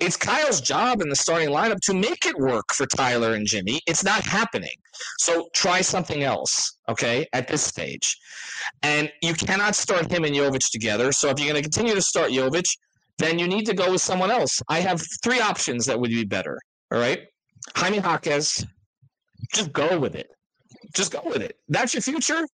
it's 0.00 0.16
Kyle's 0.16 0.60
job 0.60 1.00
in 1.00 1.08
the 1.08 1.16
starting 1.16 1.48
lineup 1.48 1.80
to 1.82 1.94
make 1.94 2.24
it 2.24 2.38
work 2.38 2.72
for 2.72 2.86
Tyler 2.86 3.34
and 3.34 3.46
Jimmy. 3.46 3.80
It's 3.86 4.04
not 4.04 4.22
happening. 4.22 4.74
So 5.18 5.48
try 5.54 5.80
something 5.80 6.22
else, 6.22 6.78
okay, 6.88 7.26
at 7.32 7.48
this 7.48 7.62
stage. 7.62 8.16
And 8.82 9.10
you 9.22 9.34
cannot 9.34 9.74
start 9.74 10.10
him 10.10 10.24
and 10.24 10.34
Jovic 10.34 10.70
together. 10.70 11.10
So 11.10 11.30
if 11.30 11.38
you're 11.38 11.52
going 11.52 11.62
to 11.62 11.68
continue 11.68 11.94
to 11.94 12.02
start 12.02 12.30
Jovic, 12.30 12.66
then 13.18 13.38
you 13.38 13.48
need 13.48 13.66
to 13.66 13.74
go 13.74 13.90
with 13.90 14.00
someone 14.00 14.30
else. 14.30 14.62
I 14.68 14.80
have 14.80 15.02
three 15.22 15.40
options 15.40 15.84
that 15.86 15.98
would 15.98 16.10
be 16.10 16.24
better, 16.24 16.58
all 16.92 17.00
right? 17.00 17.22
Jaime 17.74 17.98
Jaquez, 17.98 18.64
just 19.52 19.72
go 19.72 19.98
with 19.98 20.14
it. 20.14 20.28
Just 20.94 21.12
go 21.12 21.22
with 21.24 21.42
it. 21.42 21.56
That's 21.68 21.92
your 21.92 22.02
future. 22.02 22.46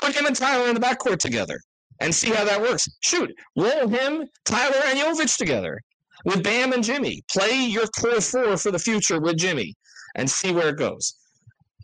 Put 0.00 0.14
him 0.14 0.26
and 0.26 0.34
Tyler 0.34 0.68
in 0.68 0.74
the 0.74 0.80
backcourt 0.80 1.18
together 1.18 1.60
and 2.00 2.12
see 2.12 2.30
how 2.30 2.44
that 2.44 2.60
works. 2.60 2.88
Shoot, 3.00 3.32
roll 3.56 3.86
him, 3.86 4.26
Tyler, 4.44 4.80
and 4.86 4.98
Jovic 4.98 5.36
together 5.36 5.80
with 6.24 6.42
Bam 6.42 6.72
and 6.72 6.84
Jimmy. 6.84 7.22
Play 7.30 7.66
your 7.66 7.86
core 7.98 8.20
four 8.20 8.56
for 8.56 8.70
the 8.70 8.78
future 8.78 9.20
with 9.20 9.36
Jimmy 9.36 9.74
and 10.14 10.28
see 10.30 10.52
where 10.52 10.68
it 10.68 10.76
goes. 10.76 11.14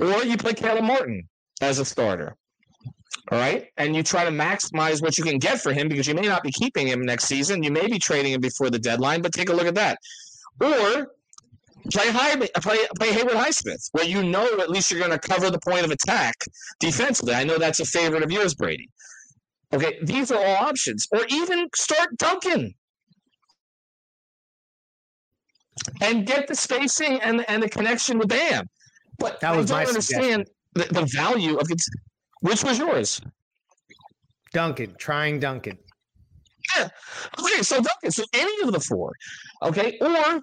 Or 0.00 0.22
you 0.24 0.36
play 0.36 0.52
Caleb 0.52 0.84
Martin 0.84 1.28
as 1.60 1.78
a 1.78 1.84
starter. 1.84 2.36
All 3.32 3.38
right. 3.38 3.66
And 3.76 3.96
you 3.96 4.02
try 4.02 4.24
to 4.24 4.30
maximize 4.30 5.02
what 5.02 5.18
you 5.18 5.24
can 5.24 5.38
get 5.38 5.60
for 5.60 5.72
him 5.72 5.88
because 5.88 6.06
you 6.06 6.14
may 6.14 6.28
not 6.28 6.42
be 6.42 6.52
keeping 6.52 6.86
him 6.86 7.02
next 7.02 7.24
season. 7.24 7.62
You 7.62 7.72
may 7.72 7.86
be 7.86 7.98
trading 7.98 8.32
him 8.32 8.40
before 8.40 8.70
the 8.70 8.78
deadline, 8.78 9.22
but 9.22 9.32
take 9.32 9.48
a 9.48 9.52
look 9.52 9.66
at 9.66 9.74
that. 9.74 9.98
Or 10.60 11.08
play 11.90 12.10
high, 12.10 12.36
play 12.36 12.78
play 12.98 13.12
Haywood 13.12 13.32
Highsmith, 13.32 13.88
where 13.92 14.04
you 14.04 14.22
know 14.22 14.46
at 14.60 14.70
least 14.70 14.90
you're 14.90 15.00
going 15.00 15.18
to 15.18 15.18
cover 15.18 15.50
the 15.50 15.58
point 15.58 15.84
of 15.84 15.90
attack 15.90 16.34
defensively. 16.78 17.34
I 17.34 17.44
know 17.44 17.58
that's 17.58 17.80
a 17.80 17.84
favorite 17.84 18.22
of 18.22 18.30
yours, 18.30 18.54
Brady. 18.54 18.88
Okay, 19.72 19.98
these 20.02 20.30
are 20.30 20.42
all 20.42 20.66
options. 20.66 21.08
Or 21.10 21.24
even 21.28 21.68
start 21.74 22.16
Duncan 22.18 22.74
and 26.00 26.26
get 26.26 26.48
the 26.48 26.54
spacing 26.54 27.20
and 27.20 27.44
and 27.48 27.62
the 27.62 27.68
connection 27.68 28.18
with 28.18 28.28
Bam. 28.28 28.68
But 29.18 29.40
that 29.40 29.56
was 29.56 29.70
I 29.70 29.80
don't 29.80 29.88
understand 29.88 30.46
the, 30.74 30.84
the, 30.84 31.06
value 31.06 31.56
of 31.56 31.70
it. 31.70 31.80
Which 32.40 32.62
was 32.62 32.78
yours? 32.78 33.20
Duncan, 34.52 34.94
trying 34.98 35.40
Duncan. 35.40 35.78
Yeah. 36.76 36.88
Okay, 37.40 37.62
so 37.62 37.76
Duncan, 37.80 38.10
so 38.10 38.24
any 38.34 38.62
of 38.62 38.72
the 38.72 38.80
four. 38.80 39.12
Okay. 39.62 39.98
Or 40.00 40.42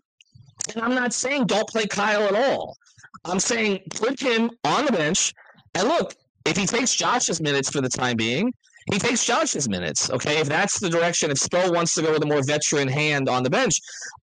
and 0.76 0.84
I'm 0.84 0.96
not 0.96 1.14
saying 1.14 1.46
don't 1.46 1.68
play 1.68 1.86
Kyle 1.86 2.24
at 2.24 2.36
all. 2.36 2.78
I'm 3.26 3.40
saying 3.40 3.82
put 3.92 4.20
him 4.20 4.50
on 4.64 4.86
the 4.86 4.92
bench. 4.92 5.34
And 5.76 5.88
look, 5.88 6.16
if 6.46 6.58
he 6.58 6.66
takes 6.66 6.96
Josh's 6.96 7.42
minutes 7.42 7.70
for 7.70 7.82
the 7.82 7.90
time 7.90 8.18
being, 8.18 8.54
he 8.92 9.00
takes 9.00 9.26
Josh's 9.26 9.70
minutes. 9.70 10.10
Okay, 10.10 10.40
if 10.40 10.48
that's 10.48 10.80
the 10.80 10.90
direction, 10.90 11.32
if 11.32 11.38
Spo 11.38 11.74
wants 11.74 11.94
to 11.96 12.02
go 12.02 12.12
with 12.12 12.24
a 12.24 12.28
more 12.28 12.42
veteran 12.46 12.88
hand 12.88 13.30
on 13.30 13.44
the 13.44 13.50
bench, 13.50 13.76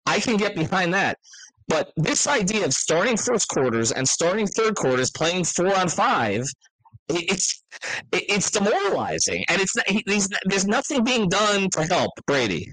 I 0.05 0.19
can 0.19 0.37
get 0.37 0.55
behind 0.55 0.93
that. 0.93 1.17
But 1.67 1.91
this 1.95 2.25
idea 2.27 2.65
of 2.65 2.73
starting 2.73 3.15
first 3.15 3.47
quarters 3.47 3.91
and 3.91 4.07
starting 4.07 4.47
third 4.47 4.75
quarters, 4.75 5.11
playing 5.11 5.43
four 5.43 5.75
on 5.75 5.87
five, 5.87 6.45
it's 7.09 7.63
it's 8.11 8.51
demoralizing, 8.51 9.45
and 9.49 9.61
it's 9.61 10.29
there's 10.45 10.67
nothing 10.67 11.03
being 11.03 11.29
done 11.29 11.69
to 11.71 11.83
help 11.85 12.11
Brady. 12.27 12.71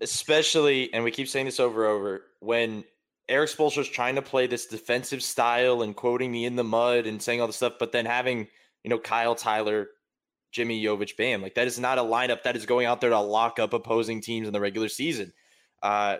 Especially, 0.00 0.92
and 0.92 1.02
we 1.02 1.10
keep 1.10 1.28
saying 1.28 1.46
this 1.46 1.60
over 1.60 1.84
and 1.84 1.92
over 1.92 2.22
when 2.40 2.84
Erik 3.28 3.50
Spoelstra 3.50 3.78
is 3.78 3.88
trying 3.88 4.14
to 4.14 4.22
play 4.22 4.46
this 4.46 4.66
defensive 4.66 5.22
style 5.22 5.82
and 5.82 5.96
quoting 5.96 6.30
me 6.30 6.44
in 6.44 6.56
the 6.56 6.64
mud 6.64 7.06
and 7.06 7.20
saying 7.20 7.40
all 7.40 7.46
this 7.46 7.56
stuff, 7.56 7.74
but 7.78 7.92
then 7.92 8.06
having 8.06 8.48
you 8.84 8.90
know 8.90 8.98
Kyle 8.98 9.34
Tyler 9.34 9.88
Jimmy 10.56 10.82
Jovic 10.82 11.18
Bam. 11.18 11.42
Like 11.42 11.54
that 11.54 11.66
is 11.66 11.78
not 11.78 11.98
a 11.98 12.02
lineup 12.02 12.42
that 12.42 12.56
is 12.56 12.64
going 12.64 12.86
out 12.86 13.02
there 13.02 13.10
to 13.10 13.20
lock 13.20 13.58
up 13.58 13.74
opposing 13.74 14.22
teams 14.22 14.46
in 14.46 14.54
the 14.54 14.60
regular 14.60 14.88
season. 14.88 15.30
Uh, 15.82 16.16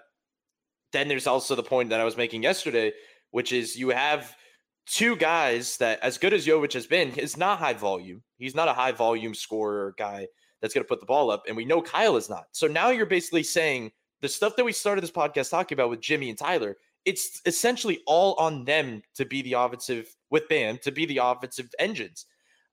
then 0.93 1.09
there's 1.09 1.27
also 1.27 1.55
the 1.55 1.63
point 1.63 1.89
that 1.89 2.01
I 2.01 2.05
was 2.05 2.19
making 2.19 2.43
yesterday, 2.43 2.93
which 3.31 3.51
is 3.51 3.77
you 3.77 3.89
have 3.89 4.37
two 4.85 5.17
guys 5.17 5.79
that, 5.79 6.01
as 6.03 6.19
good 6.19 6.35
as 6.35 6.47
Jovic 6.47 6.75
has 6.75 6.87
been, 6.87 7.13
is 7.13 7.39
not 7.39 7.59
high 7.59 7.73
volume. 7.73 8.23
He's 8.37 8.55
not 8.55 8.69
a 8.69 8.75
high 8.75 8.93
volume 8.93 9.35
scorer 9.35 9.95
guy 9.97 10.27
that's 10.61 10.75
going 10.75 10.85
to 10.85 10.89
put 10.89 11.01
the 11.01 11.07
ball 11.07 11.31
up, 11.31 11.45
and 11.49 11.57
we 11.57 11.65
know 11.65 11.81
Kyle 11.81 12.17
is 12.17 12.29
not. 12.29 12.45
So 12.53 12.67
now 12.67 12.91
you're 12.91 13.07
basically 13.07 13.43
saying 13.43 13.91
the 14.21 14.29
stuff 14.29 14.55
that 14.57 14.65
we 14.65 14.73
started 14.73 15.01
this 15.03 15.11
podcast 15.11 15.51
talking 15.51 15.77
about 15.77 15.89
with 15.89 16.01
Jimmy 16.01 16.29
and 16.29 16.39
Tyler. 16.39 16.77
It's 17.07 17.41
essentially 17.47 18.01
all 18.07 18.35
on 18.35 18.65
them 18.65 19.01
to 19.15 19.25
be 19.25 19.41
the 19.41 19.55
offensive 19.55 20.15
with 20.31 20.47
Bam 20.49 20.79
to 20.83 20.93
be 20.93 21.07
the 21.07 21.19
offensive 21.19 21.71
engines. 21.79 22.27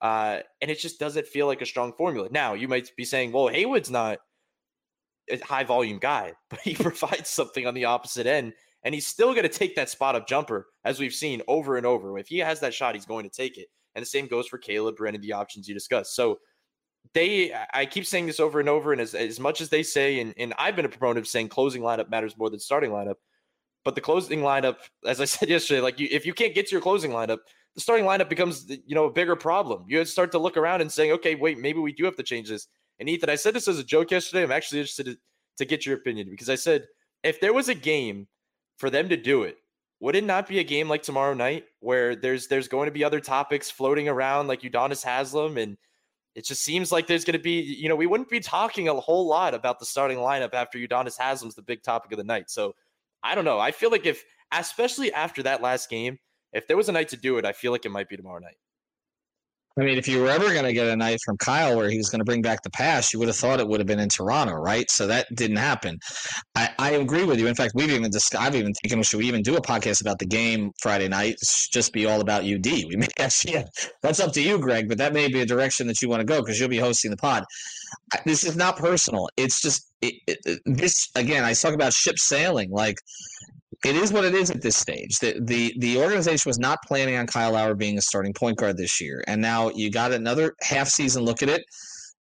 Uh, 0.04 0.42
and 0.62 0.70
it 0.70 0.80
just 0.80 1.00
doesn't 1.00 1.26
feel 1.26 1.48
like 1.48 1.62
a 1.62 1.66
strong 1.66 1.94
formula. 1.94 2.28
Now, 2.30 2.56
you 2.56 2.68
might 2.68 2.92
be 2.98 3.06
saying, 3.06 3.32
well, 3.32 3.48
Haywood's 3.48 3.90
not 3.90 4.20
a 5.32 5.40
high 5.40 5.64
volume 5.64 5.98
guy, 5.98 6.34
but 6.50 6.60
he 6.60 6.76
provides 6.80 7.30
something 7.30 7.66
on 7.66 7.74
the 7.74 7.86
opposite 7.86 8.28
end. 8.28 8.54
And 8.84 8.94
he's 8.94 9.08
still 9.08 9.32
going 9.32 9.44
to 9.44 9.50
take 9.50 9.78
that 9.78 9.90
spot 9.90 10.16
up 10.16 10.28
jumper, 10.28 10.68
as 10.84 11.00
we've 11.00 11.14
seen 11.14 11.42
over 11.48 11.78
and 11.78 11.86
over. 11.86 12.20
If 12.20 12.28
he 12.28 12.40
has 12.40 12.60
that 12.60 12.74
shot, 12.74 12.96
he's 12.96 13.06
going 13.06 13.24
to 13.24 13.30
take 13.30 13.58
it. 13.58 13.68
And 13.96 14.02
the 14.02 14.08
same 14.08 14.28
goes 14.28 14.46
for 14.46 14.58
Caleb, 14.58 14.98
Brennan, 14.98 15.22
the 15.22 15.32
options 15.32 15.70
you 15.70 15.74
discussed. 15.74 16.18
So 16.18 16.40
they, 17.14 17.54
I 17.74 17.86
keep 17.86 18.06
saying 18.06 18.26
this 18.26 18.42
over 18.42 18.60
and 18.60 18.68
over. 18.68 18.92
And 18.92 19.00
as, 19.00 19.16
as 19.16 19.40
much 19.40 19.62
as 19.62 19.70
they 19.70 19.84
say, 19.84 20.20
and, 20.20 20.34
and 20.38 20.54
I've 20.58 20.76
been 20.76 20.84
a 20.84 20.90
proponent 20.90 21.20
of 21.20 21.28
saying 21.28 21.48
closing 21.48 21.82
lineup 21.82 22.10
matters 22.10 22.38
more 22.38 22.50
than 22.50 22.60
starting 22.60 22.92
lineup, 22.92 23.16
but 23.86 23.96
the 23.96 24.02
closing 24.02 24.42
lineup, 24.42 24.78
as 25.08 25.22
I 25.22 25.26
said 25.26 25.48
yesterday, 25.48 25.80
like 25.80 25.98
you, 25.98 26.10
if 26.12 26.26
you 26.26 26.34
can't 26.34 26.54
get 26.54 26.68
to 26.68 26.72
your 26.72 26.82
closing 26.82 27.12
lineup, 27.12 27.40
the 27.76 27.82
starting 27.82 28.06
lineup 28.06 28.30
becomes 28.30 28.70
you 28.70 28.96
know 28.96 29.06
a 29.06 29.12
bigger 29.12 29.36
problem. 29.36 29.86
You 29.88 30.04
start 30.06 30.32
to 30.32 30.40
look 30.40 30.58
around 30.58 30.82
and 30.82 30.92
saying, 30.92 31.12
okay, 31.14 31.36
wait, 31.36 31.58
maybe 31.60 31.80
we 31.80 31.94
do 31.94 32.06
have 32.06 32.16
to 32.18 32.24
change 32.24 32.50
this. 32.50 32.68
And 33.00 33.10
Ethan, 33.10 33.30
I 33.30 33.36
said 33.36 33.56
this 33.56 33.68
as 33.68 33.80
a 33.80 33.84
joke 33.84 34.12
yesterday. 34.12 34.44
I'm 34.44 34.52
actually 34.52 34.80
interested 34.80 35.06
to, 35.08 35.18
to 35.58 35.66
get 35.66 35.86
your 35.86 35.96
opinion 35.96 36.30
because 36.30 36.50
I 36.50 36.56
said 36.56 36.86
if 37.24 37.40
there 37.40 37.54
was 37.54 37.70
a 37.70 37.76
game 37.76 38.28
for 38.78 38.90
them 38.90 39.10
to 39.10 39.18
do 39.18 39.44
it 39.44 39.58
would 40.04 40.16
it 40.18 40.24
not 40.26 40.50
be 40.50 40.60
a 40.60 40.64
game 40.66 40.90
like 40.90 41.02
tomorrow 41.02 41.34
night 41.34 41.64
where 41.80 42.14
there's 42.14 42.48
there's 42.48 42.68
going 42.68 42.88
to 42.88 42.92
be 42.92 43.06
other 43.06 43.22
topics 43.22 43.72
floating 43.72 44.10
around 44.10 44.48
like 44.48 44.62
Udonis 44.62 45.02
Haslem 45.02 45.58
and 45.58 45.78
it 46.36 46.46
just 46.46 46.62
seems 46.62 46.92
like 46.92 47.08
there's 47.08 47.24
going 47.24 47.38
to 47.38 47.44
be, 47.44 47.62
you 47.62 47.88
know, 47.88 47.96
we 47.96 48.08
wouldn't 48.08 48.30
be 48.30 48.42
talking 48.42 48.90
a 48.90 48.94
whole 48.96 49.28
lot 49.28 49.54
about 49.54 49.80
the 49.80 49.86
starting 49.86 50.18
lineup 50.18 50.54
after 50.54 50.78
Udonis 50.78 51.18
Haslem's 51.18 51.56
the 51.56 51.62
big 51.62 51.84
topic 51.84 52.12
of 52.12 52.18
the 52.18 52.24
night. 52.26 52.50
So 52.50 52.76
I 53.22 53.34
don't 53.34 53.46
know. 53.46 53.60
I 53.60 53.72
feel 53.72 53.92
like 53.92 54.06
if, 54.06 54.26
especially 54.52 55.14
after 55.14 55.44
that 55.44 55.62
last 55.62 55.90
game, 55.90 56.18
if 56.54 56.68
there 56.68 56.78
was 56.78 56.90
a 56.90 56.92
night 56.92 57.10
to 57.10 57.18
do 57.18 57.38
it, 57.38 57.46
I 57.46 57.54
feel 57.54 57.72
like 57.72 57.86
it 57.86 57.92
might 57.92 58.10
be 58.10 58.18
tomorrow 58.18 58.40
night. 58.40 58.58
I 59.76 59.82
mean, 59.82 59.98
if 59.98 60.08
you 60.08 60.22
were 60.22 60.30
ever 60.30 60.54
going 60.54 60.66
to 60.66 60.74
get 60.74 60.88
a 60.88 60.96
night 60.96 61.18
from 61.26 61.36
Kyle 61.38 61.76
where 61.76 61.90
he 61.90 61.98
was 61.98 62.10
going 62.10 62.20
to 62.20 62.26
bring 62.26 62.44
back 62.44 62.62
the 62.62 62.70
pass, 62.70 63.12
you 63.12 63.18
would 63.18 63.28
have 63.28 63.36
thought 63.36 63.60
it 63.60 63.68
would 63.68 63.80
have 63.80 63.88
been 63.88 64.00
in 64.00 64.08
Toronto, 64.08 64.54
right? 64.54 64.90
So 64.92 65.08
that 65.08 65.26
didn't 65.34 65.58
happen. 65.58 65.98
I, 66.54 66.70
I 66.78 66.92
agree 66.92 67.24
with 67.24 67.40
you. 67.40 67.48
In 67.48 67.56
fact, 67.56 67.74
we've 67.74 67.90
even 67.90 68.12
discussed, 68.12 68.44
I've 68.44 68.54
even 68.54 68.72
thinking, 68.76 69.02
should 69.02 69.18
we 69.18 69.26
even 69.26 69.42
do 69.42 69.56
a 69.56 69.62
podcast 69.62 70.02
about 70.02 70.20
the 70.20 70.28
game 70.28 70.72
Friday 70.80 71.08
night? 71.08 71.38
just 71.72 71.92
be 71.92 72.06
all 72.06 72.22
about 72.22 72.44
UD. 72.44 72.68
We 72.68 72.96
may 72.98 73.08
actually, 73.18 73.66
that's 74.04 74.20
up 74.20 74.32
to 74.34 74.42
you, 74.42 74.60
Greg, 74.60 74.88
but 74.88 75.00
that 75.00 75.12
may 75.12 75.28
be 75.28 75.42
a 75.42 75.46
direction 75.46 75.88
that 75.88 76.04
you 76.04 76.10
want 76.10 76.20
to 76.20 76.26
go 76.26 76.40
because 76.40 76.60
you'll 76.60 76.70
be 76.70 76.78
hosting 76.78 77.10
the 77.10 77.18
pod. 77.18 77.44
This 78.26 78.44
is 78.44 78.56
not 78.56 78.78
personal. 78.78 79.28
It's 79.38 79.60
just, 79.60 79.92
it, 80.04 80.14
it, 80.28 80.60
this, 80.66 81.10
again, 81.16 81.44
I 81.44 81.54
talk 81.54 81.74
about 81.74 81.94
ship 81.94 82.20
sailing. 82.20 82.70
Like, 82.70 82.98
it 83.86 83.96
is 83.96 84.14
what 84.14 84.24
it 84.24 84.34
is 84.34 84.50
at 84.50 84.62
this 84.62 84.78
stage. 84.78 85.20
The, 85.20 85.40
the 85.42 85.74
the 85.78 85.98
organization 85.98 86.50
was 86.50 86.60
not 86.60 86.80
planning 86.84 87.16
on 87.16 87.28
Kyle 87.28 87.52
Lowry 87.52 87.76
being 87.76 87.98
a 87.98 88.02
starting 88.02 88.34
point 88.34 88.58
guard 88.58 88.78
this 88.78 89.02
year, 89.02 89.24
and 89.28 89.42
now 89.42 89.70
you 89.70 89.92
got 89.92 90.12
another 90.12 90.56
half 90.62 90.88
season 90.88 91.24
look 91.24 91.44
at 91.44 91.50
it. 91.50 91.64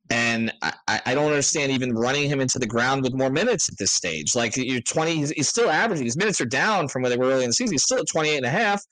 And 0.09 0.53
I, 0.61 1.01
I 1.05 1.15
don't 1.15 1.27
understand 1.27 1.71
even 1.71 1.93
running 1.95 2.29
him 2.29 2.41
into 2.41 2.59
the 2.59 2.67
ground 2.67 3.03
with 3.03 3.13
more 3.13 3.29
minutes 3.29 3.69
at 3.69 3.77
this 3.77 3.93
stage. 3.93 4.35
Like 4.35 4.57
you're 4.57 4.81
20, 4.81 5.15
he's, 5.15 5.29
he's 5.31 5.47
still 5.47 5.69
averaging. 5.69 6.05
His 6.05 6.17
minutes 6.17 6.41
are 6.41 6.45
down 6.45 6.89
from 6.89 7.03
where 7.03 7.09
they 7.09 7.17
were 7.17 7.27
early 7.27 7.45
in 7.45 7.49
the 7.49 7.53
season. 7.53 7.73
He's 7.73 7.83
still 7.83 7.99
at 7.99 8.07
28 8.11 8.35
and 8.35 8.45
a 8.45 8.49
half. 8.49 8.83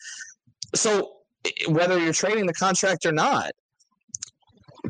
So 0.74 1.18
whether 1.68 2.00
you're 2.00 2.14
trading 2.14 2.46
the 2.46 2.54
contract 2.54 3.06
or 3.06 3.12
not, 3.12 3.52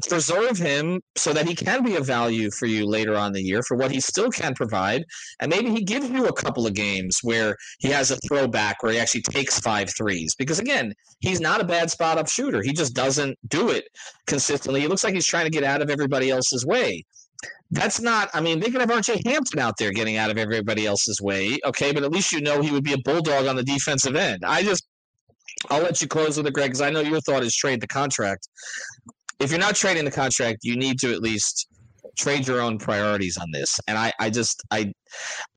preserve 0.08 0.58
him 0.58 1.02
so 1.18 1.34
that 1.34 1.48
he 1.48 1.56
can 1.56 1.84
be 1.84 1.96
a 1.96 2.02
value 2.02 2.50
for 2.52 2.66
you 2.66 2.86
later 2.86 3.16
on 3.16 3.34
the 3.34 3.42
year 3.42 3.62
for 3.64 3.76
what 3.76 3.92
he 3.92 4.00
still 4.00 4.30
can 4.30 4.54
provide. 4.54 5.04
And 5.40 5.50
maybe 5.50 5.70
he 5.70 5.84
gives 5.84 6.10
you 6.10 6.28
a 6.28 6.34
couple 6.34 6.66
of 6.66 6.74
games 6.74 7.20
where 7.24 7.56
he 7.80 7.90
has 7.90 8.12
a 8.12 8.18
throwback 8.28 8.82
where 8.82 8.94
he 8.94 9.00
actually 9.00 9.24
takes 9.24 9.60
five 9.60 9.90
threes. 9.96 10.36
Because 10.36 10.60
again, 10.60 10.94
he's 11.20 11.42
not 11.42 11.62
a 11.62 11.66
bad 11.66 11.92
spot 11.92 12.18
up 12.18 12.30
shooter. 12.30 12.62
He 12.62 12.74
just 12.74 12.94
doesn't 12.94 13.38
do 13.48 13.70
it 13.70 13.86
consistently. 14.28 14.84
It 14.84 14.90
looks 14.90 15.04
like 15.04 15.14
he's 15.14 15.28
trying 15.28 15.46
to 15.46 15.52
get 15.52 15.64
out 15.64 15.82
of 15.82 15.90
everybody 15.90 16.30
else's 16.30 16.66
way. 16.66 17.04
That's 17.72 18.02
not, 18.02 18.30
I 18.34 18.42
mean, 18.42 18.60
they 18.60 18.70
could 18.70 18.82
have 18.82 18.90
RJ 18.90 19.26
Hampton 19.26 19.60
out 19.60 19.78
there 19.78 19.92
getting 19.92 20.18
out 20.18 20.30
of 20.30 20.38
everybody 20.38 20.86
else's 20.86 21.22
way, 21.22 21.58
okay, 21.66 21.94
but 21.94 22.04
at 22.04 22.12
least 22.12 22.34
you 22.34 22.42
know 22.42 22.62
he 22.62 22.70
would 22.70 22.84
be 22.84 22.94
a 22.94 22.98
bulldog 22.98 23.48
on 23.48 23.56
the 23.56 23.64
defensive 23.64 24.16
end. 24.16 24.44
I 24.46 24.62
just, 24.62 24.86
I'll 25.70 25.82
let 25.82 26.02
you 26.02 26.08
close 26.08 26.38
with 26.38 26.48
it, 26.48 26.54
Greg, 26.54 26.70
because 26.70 26.82
I 26.82 26.90
know 26.90 27.00
your 27.00 27.22
thought 27.22 27.44
is 27.44 27.56
trade 27.56 27.82
the 27.82 27.88
contract 27.88 28.48
if 29.42 29.50
you're 29.50 29.60
not 29.60 29.76
trading 29.76 30.06
the 30.06 30.12
contract, 30.12 30.60
you 30.64 30.76
need 30.76 31.00
to 31.00 31.12
at 31.12 31.22
least 31.22 31.68
trade 32.18 32.48
your 32.48 32.62
own 32.62 32.78
priorities 32.78 33.38
on 33.38 33.48
this. 33.52 33.80
And 33.88 33.98
I, 33.98 34.12
I 34.20 34.30
just 34.30 34.62
I 34.72 34.92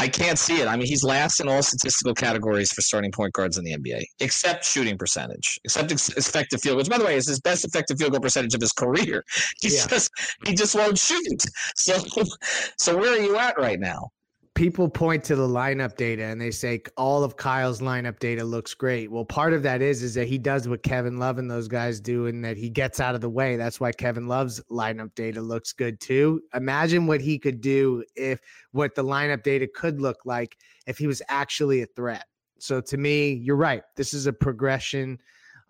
I 0.01 0.09
can't 0.09 0.39
see 0.39 0.61
it. 0.61 0.67
I 0.67 0.77
mean, 0.77 0.87
he's 0.87 1.05
last 1.05 1.41
in 1.41 1.49
all 1.49 1.63
statistical 1.63 2.15
categories 2.15 2.73
for 2.73 2.81
starting 2.81 3.13
point 3.13 3.33
guards 3.33 3.59
in 3.59 3.65
the 3.65 3.77
NBA, 3.77 4.03
except 4.21 4.65
shooting 4.65 4.99
percentage, 4.99 5.59
except 5.65 5.93
effective 5.93 6.61
field 6.61 6.77
goals. 6.77 6.89
Which 6.89 6.91
by 6.91 6.99
the 6.99 7.05
way, 7.05 7.17
is 7.17 7.29
his 7.29 7.41
best 7.41 7.65
effective 7.65 7.99
field 7.99 8.13
goal 8.13 8.21
percentage 8.21 8.55
of 8.55 8.61
his 8.61 8.73
career. 8.73 9.23
He 9.61 9.75
yeah. 9.75 9.87
just 9.87 10.11
he 10.47 10.55
just 10.55 10.75
won't 10.75 10.99
shoot. 10.99 11.45
So 11.77 11.95
so 12.79 12.97
where 12.97 13.13
are 13.13 13.23
you 13.23 13.37
at 13.37 13.59
right 13.59 13.81
now? 13.81 14.11
People 14.55 14.89
point 14.89 15.25
to 15.25 15.35
the 15.35 15.47
lineup 15.47 15.97
data 15.97 16.23
and 16.23 16.41
they 16.41 16.51
say 16.51 16.81
all 16.97 17.25
of 17.25 17.37
Kyle's 17.37 17.81
lineup 17.81 18.21
data 18.21 18.45
looks 18.45 18.73
great. 18.73 19.11
Well, 19.11 19.25
part 19.25 19.53
of 19.53 19.65
that 19.65 19.83
is 19.83 20.03
is 20.03 20.15
that 20.15 20.29
he 20.29 20.39
does 20.39 20.69
what 20.69 20.85
Kevin 20.85 21.19
Love 21.19 21.39
and 21.39 21.51
those 21.51 21.67
guys 21.67 22.01
do 22.01 22.27
and 22.27 22.45
that 22.45 22.57
he 22.57 22.71
gets 22.71 23.01
out 23.01 23.17
of 23.17 23.21
the 23.21 23.29
way. 23.29 23.57
That's 23.57 23.81
why 23.81 23.91
Kevin 23.91 24.29
Love's 24.29 24.61
lineup 24.71 25.15
data 25.17 25.41
looks 25.41 25.73
good 25.73 26.01
too. 26.01 26.41
Imagine 26.55 27.07
what 27.07 27.21
he 27.21 27.39
could 27.39 27.61
do 27.61 28.05
if 28.15 28.39
what 28.71 28.95
the 28.95 29.05
lineup 29.05 29.43
data 29.43 29.67
could 29.67 30.01
look 30.01 30.19
like 30.25 30.57
if 30.87 30.99
he 30.99 31.09
was 31.09 31.21
actually 31.29 31.83
a 31.83 31.87
threat. 31.87 32.25
So 32.61 32.81
to 32.81 32.97
me, 32.97 33.33
you're 33.33 33.57
right. 33.57 33.83
This 33.97 34.15
is 34.15 34.27
a 34.27 34.33
progression, 34.33 35.19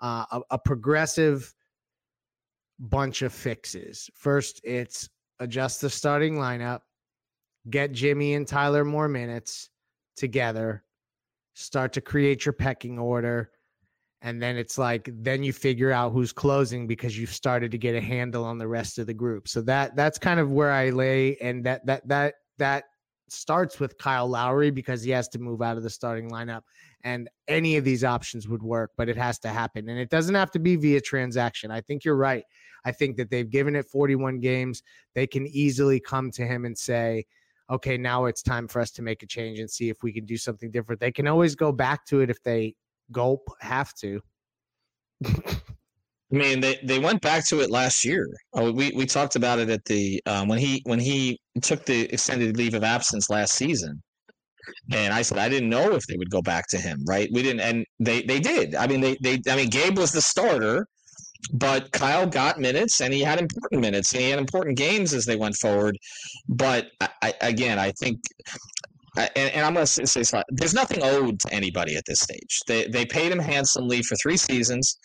uh, 0.01 0.27
a, 0.31 0.41
a 0.51 0.59
progressive 0.59 1.55
bunch 2.79 3.23
of 3.23 3.33
fixes. 3.33 4.11
First, 4.15 4.61
it's 4.63 5.09
adjust 5.41 5.81
the 5.81 5.89
starting 5.91 6.35
lineup 6.35 6.81
get 7.71 7.93
Jimmy 7.93 8.35
and 8.35 8.47
Tyler 8.47 8.85
more 8.85 9.09
minutes 9.09 9.71
together, 10.17 10.85
start 11.55 11.93
to 11.95 12.01
create 12.01 12.45
your 12.45 12.53
pecking 12.53 12.99
order. 12.99 13.51
And 14.23 14.43
then 14.43 14.57
it's 14.57 14.79
like, 14.79 15.09
then 15.13 15.43
you 15.43 15.53
figure 15.53 15.93
out 15.93 16.13
who's 16.13 16.33
closing 16.33 16.87
because 16.87 17.19
you've 17.19 17.33
started 17.33 17.71
to 17.73 17.79
get 17.79 17.95
a 17.95 18.01
handle 18.01 18.45
on 18.45 18.59
the 18.59 18.69
rest 18.69 18.99
of 18.99 19.07
the 19.07 19.15
group. 19.15 19.49
So 19.49 19.61
that 19.63 19.97
that's 19.97 20.19
kind 20.19 20.41
of 20.41 20.51
where 20.51 20.73
I 20.73 20.91
lay. 20.91 21.37
And 21.37 21.65
that 21.67 21.85
that 21.87 22.09
that 22.09 22.35
that 22.59 22.85
starts 23.29 23.81
with 23.81 23.99
Kyle 23.99 24.29
Lowry 24.29 24.71
because 24.71 25.03
he 25.03 25.11
has 25.11 25.29
to 25.29 25.39
move 25.39 25.61
out 25.61 25.77
of 25.77 25.83
the 25.83 25.91
starting 25.91 26.31
lineup. 26.31 26.63
And 27.03 27.29
any 27.49 27.77
of 27.77 27.85
these 27.85 28.03
options 28.03 28.49
would 28.49 28.63
work, 28.63 28.93
but 28.97 29.09
it 29.09 29.17
has 29.17 29.39
to 29.41 29.49
happen. 29.49 29.89
And 29.89 29.99
it 29.99 30.09
doesn't 30.09 30.35
have 30.35 30.51
to 30.53 30.59
be 30.59 30.77
via 30.77 31.01
transaction. 31.01 31.71
I 31.71 31.83
think 31.83 32.05
you're 32.05 32.17
right. 32.17 32.45
I 32.87 32.93
think 32.93 33.17
that 33.17 33.31
they've 33.31 33.49
given 33.49 33.77
it 33.77 33.87
41 33.87 34.41
games. 34.41 34.83
They 35.15 35.27
can 35.27 35.47
easily 35.47 36.01
come 36.01 36.31
to 36.33 36.47
him 36.47 36.65
and 36.65 36.77
say, 36.77 37.27
okay, 37.71 37.97
now 37.97 38.27
it's 38.27 38.43
time 38.43 38.69
for 38.69 38.81
us 38.81 38.91
to 38.93 39.03
make 39.03 39.23
a 39.23 39.27
change 39.27 39.59
and 39.59 39.71
see 39.71 39.89
if 39.89 40.03
we 40.03 40.13
can 40.13 40.25
do 40.25 40.37
something 40.37 40.71
different. 40.71 41.01
They 41.01 41.13
can 41.13 41.27
always 41.27 41.55
go 41.55 41.73
back 41.73 42.05
to 42.07 42.21
it 42.21 42.31
if 42.31 42.43
they 42.43 42.75
gulp 43.13 43.49
have 43.61 43.95
to. 43.95 44.21
I 46.33 46.37
mean, 46.37 46.61
they, 46.61 46.81
they 46.83 46.99
went 46.99 47.21
back 47.21 47.47
to 47.49 47.61
it 47.61 47.71
last 47.71 48.05
year. 48.05 48.27
Oh, 48.55 48.73
we 48.73 48.91
we 48.97 49.07
talked 49.07 49.37
about 49.37 49.61
it 49.61 49.71
at 49.71 49.85
the 49.85 50.21
um, 50.27 50.49
when 50.49 50.59
he 50.59 50.83
when 50.85 50.99
he 50.99 51.39
took 51.63 51.85
the 51.85 52.13
extended 52.13 52.57
leave 52.57 52.75
of 52.75 52.83
absence 52.83 53.31
last 53.31 53.55
season, 53.55 54.03
and 54.93 55.15
I 55.15 55.23
said 55.23 55.39
I 55.39 55.49
didn't 55.49 55.69
know 55.69 55.93
if 55.93 56.07
they 56.07 56.17
would 56.17 56.31
go 56.31 56.43
back 56.43 56.67
to 56.69 56.79
him. 56.79 57.05
Right? 57.07 57.29
We 57.33 57.43
didn't, 57.43 57.61
and 57.61 57.87
they 58.01 58.23
they 58.23 58.41
did. 58.41 58.75
I 58.75 58.89
mean, 58.89 59.01
they 59.01 59.17
they 59.23 59.41
I 59.49 59.55
mean, 59.55 59.69
Gabe 59.69 59.97
was 59.97 60.11
the 60.11 60.23
starter, 60.23 60.87
but 61.53 61.91
Kyle 61.93 62.27
got 62.27 62.59
minutes 62.59 63.01
and 63.01 63.13
he 63.13 63.21
had 63.21 63.39
important 63.39 63.81
minutes 63.81 64.13
and 64.13 64.23
he 64.23 64.31
had 64.31 64.39
important 64.39 64.77
games 64.77 65.13
as 65.13 65.25
they 65.25 65.37
went 65.37 65.57
forward. 65.57 65.99
But 66.49 66.89
I, 67.01 67.35
again, 67.41 67.79
I 67.79 67.93
think, 67.93 68.21
and, 69.17 69.31
and 69.37 69.67
I'm 69.67 69.75
going 69.75 69.87
to 69.87 70.07
say, 70.07 70.23
say 70.23 70.43
there's 70.49 70.75
nothing 70.75 71.03
owed 71.03 71.39
to 71.41 71.55
anybody 71.55 71.97
at 71.97 72.05
this 72.07 72.21
stage. 72.21 72.61
They, 72.67 72.87
they 72.89 73.05
paid 73.05 73.31
him 73.31 73.39
handsomely 73.39 74.03
for 74.03 74.17
three 74.17 74.37
seasons. 74.37 74.99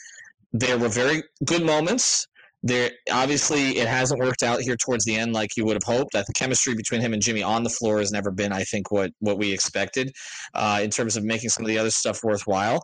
There 0.54 0.78
were 0.78 0.90
very 0.90 1.24
good 1.46 1.64
moments. 1.64 2.26
There 2.62 2.92
obviously 3.12 3.78
it 3.78 3.88
hasn't 3.88 4.20
worked 4.20 4.44
out 4.44 4.60
here 4.60 4.76
towards 4.76 5.06
the 5.06 5.16
end 5.16 5.32
like 5.32 5.56
you 5.56 5.64
would 5.66 5.76
have 5.76 5.84
hoped. 5.84 6.12
That 6.12 6.26
the 6.28 6.34
chemistry 6.34 6.76
between 6.76 7.00
him 7.00 7.14
and 7.14 7.22
Jimmy 7.22 7.42
on 7.42 7.64
the 7.64 7.70
floor 7.70 8.00
has 8.00 8.12
never 8.12 8.32
been, 8.32 8.52
I 8.52 8.64
think, 8.64 8.92
what 8.92 9.12
what 9.20 9.38
we 9.38 9.54
expected 9.54 10.12
uh, 10.56 10.82
in 10.84 10.90
terms 10.90 11.16
of 11.16 11.24
making 11.24 11.52
some 11.52 11.64
of 11.64 11.70
the 11.70 11.78
other 11.78 11.92
stuff 11.92 12.22
worthwhile 12.22 12.82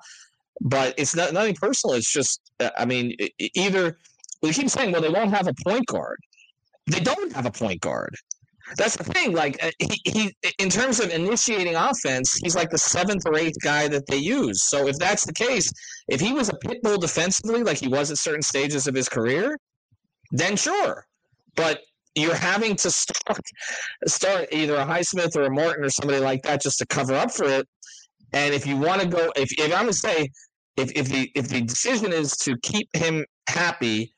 but 0.61 0.93
it's 0.97 1.15
not 1.15 1.33
nothing 1.33 1.55
personal. 1.55 1.95
It's 1.95 2.11
just, 2.11 2.39
uh, 2.59 2.69
I 2.77 2.85
mean, 2.85 3.15
either 3.39 3.97
we 4.41 4.51
keep 4.51 4.69
saying, 4.69 4.91
well, 4.91 5.01
they 5.01 5.09
won't 5.09 5.31
have 5.31 5.47
a 5.47 5.53
point 5.65 5.85
guard. 5.87 6.17
They 6.87 6.99
don't 6.99 7.33
have 7.33 7.45
a 7.45 7.51
point 7.51 7.81
guard. 7.81 8.15
That's 8.77 8.95
the 8.95 9.03
thing. 9.03 9.33
Like 9.33 9.63
uh, 9.63 9.71
he, 9.79 10.01
he, 10.05 10.35
in 10.57 10.69
terms 10.69 10.99
of 10.99 11.11
initiating 11.11 11.75
offense, 11.75 12.39
he's 12.43 12.55
like 12.55 12.71
the 12.71 12.77
seventh 12.77 13.23
or 13.25 13.37
eighth 13.37 13.57
guy 13.63 13.87
that 13.89 14.07
they 14.07 14.17
use. 14.17 14.63
So 14.63 14.87
if 14.87 14.97
that's 14.97 15.25
the 15.25 15.33
case, 15.33 15.71
if 16.07 16.19
he 16.19 16.33
was 16.33 16.49
a 16.49 16.55
pit 16.55 16.81
bull 16.81 16.97
defensively, 16.97 17.63
like 17.63 17.77
he 17.77 17.87
was 17.87 18.09
at 18.09 18.17
certain 18.17 18.41
stages 18.41 18.87
of 18.87 18.95
his 18.95 19.07
career, 19.07 19.55
then 20.31 20.55
sure. 20.55 21.05
But 21.55 21.81
you're 22.15 22.35
having 22.35 22.75
to 22.77 22.89
start 22.89 23.41
start 24.07 24.47
either 24.51 24.75
a 24.75 24.85
Highsmith 24.85 25.35
or 25.35 25.43
a 25.43 25.51
Martin 25.51 25.83
or 25.83 25.89
somebody 25.89 26.19
like 26.19 26.41
that 26.43 26.61
just 26.61 26.79
to 26.79 26.85
cover 26.87 27.13
up 27.13 27.31
for 27.31 27.45
it. 27.45 27.67
And 28.33 28.53
if 28.53 28.65
you 28.65 28.77
want 28.77 29.01
to 29.01 29.07
go, 29.07 29.31
if, 29.35 29.51
if 29.57 29.65
I'm 29.65 29.83
going 29.83 29.87
to 29.87 29.93
say, 29.93 30.29
if, 30.77 30.91
if 30.95 31.07
the 31.09 31.31
if 31.35 31.47
the 31.47 31.61
decision 31.61 32.11
is 32.11 32.35
to 32.37 32.57
keep 32.61 32.87
him 32.95 33.25
happy, 33.47 34.13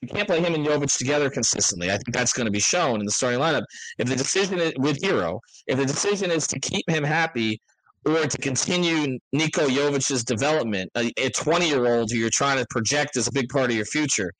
you 0.00 0.08
can't 0.08 0.26
play 0.26 0.40
him 0.40 0.54
and 0.54 0.66
Jovic 0.66 0.96
together 0.96 1.30
consistently. 1.30 1.90
I 1.90 1.96
think 1.96 2.12
that's 2.12 2.32
going 2.32 2.46
to 2.46 2.52
be 2.52 2.60
shown 2.60 3.00
in 3.00 3.06
the 3.06 3.12
starting 3.12 3.40
lineup. 3.40 3.64
If 3.98 4.08
the 4.08 4.16
decision 4.16 4.58
is 4.58 4.72
with 4.78 5.02
Herro, 5.02 5.40
if 5.66 5.78
the 5.78 5.86
decision 5.86 6.30
is 6.30 6.46
to 6.48 6.60
keep 6.60 6.88
him 6.88 7.04
happy 7.04 7.60
or 8.06 8.26
to 8.26 8.38
continue 8.38 9.18
Niko 9.34 9.68
Jovic's 9.68 10.24
development, 10.24 10.90
a 10.96 11.30
20 11.30 11.68
year 11.68 11.86
old 11.86 12.10
who 12.10 12.18
you're 12.18 12.30
trying 12.30 12.58
to 12.58 12.66
project 12.70 13.16
as 13.16 13.28
a 13.28 13.32
big 13.32 13.48
part 13.48 13.70
of 13.70 13.76
your 13.76 13.86
future, 13.86 14.32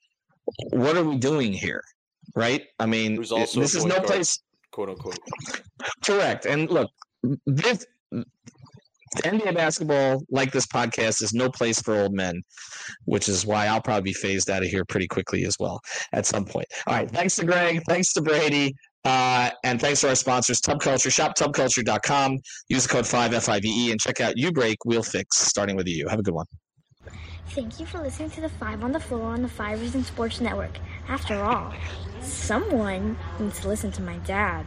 what 0.70 0.96
are 0.96 1.04
we 1.04 1.16
doing 1.16 1.52
here? 1.52 1.82
Right? 2.34 2.62
I 2.78 2.86
mean, 2.86 3.16
this 3.16 3.74
is 3.74 3.84
no 3.84 4.00
place, 4.00 4.38
quote 4.70 4.90
unquote. 4.90 5.18
Correct. 6.04 6.46
And 6.46 6.70
look, 6.70 6.90
this 7.46 7.86
NBA 9.22 9.54
basketball, 9.54 10.22
like 10.30 10.52
this 10.52 10.66
podcast, 10.66 11.22
is 11.22 11.32
no 11.32 11.50
place 11.50 11.80
for 11.80 11.94
old 11.94 12.12
men, 12.12 12.42
which 13.04 13.28
is 13.28 13.46
why 13.46 13.66
I'll 13.66 13.80
probably 13.80 14.10
be 14.10 14.12
phased 14.12 14.50
out 14.50 14.62
of 14.62 14.68
here 14.68 14.84
pretty 14.84 15.06
quickly 15.06 15.44
as 15.44 15.56
well 15.58 15.80
at 16.12 16.26
some 16.26 16.44
point. 16.44 16.66
All 16.86 16.94
right. 16.94 17.10
Thanks 17.10 17.36
to 17.36 17.44
Greg. 17.44 17.82
Thanks 17.88 18.12
to 18.14 18.22
Brady. 18.22 18.74
Uh, 19.04 19.50
and 19.64 19.80
thanks 19.80 20.00
to 20.00 20.08
our 20.08 20.14
sponsors, 20.14 20.60
Tub 20.60 20.80
Culture. 20.80 21.10
Shop 21.10 21.36
tubculture.com. 21.36 22.38
Use 22.68 22.84
the 22.84 22.88
code 22.88 23.04
5FIVE 23.04 23.90
and 23.90 24.00
check 24.00 24.20
out 24.20 24.34
UBreak 24.36 24.76
Wheel 24.86 25.02
Fix, 25.02 25.38
starting 25.38 25.76
with 25.76 25.86
you. 25.86 26.08
Have 26.08 26.18
a 26.18 26.22
good 26.22 26.34
one. 26.34 26.46
Thank 27.48 27.78
you 27.78 27.86
for 27.86 28.00
listening 28.00 28.30
to 28.30 28.40
the 28.40 28.48
Five 28.48 28.82
on 28.82 28.92
the 28.92 29.00
Floor 29.00 29.26
on 29.26 29.42
the 29.42 29.48
Five 29.48 29.80
Reasons 29.80 30.06
Sports 30.06 30.40
Network. 30.40 30.78
After 31.06 31.40
all, 31.42 31.72
someone 32.22 33.16
needs 33.38 33.60
to 33.60 33.68
listen 33.68 33.92
to 33.92 34.02
my 34.02 34.16
dad. 34.18 34.66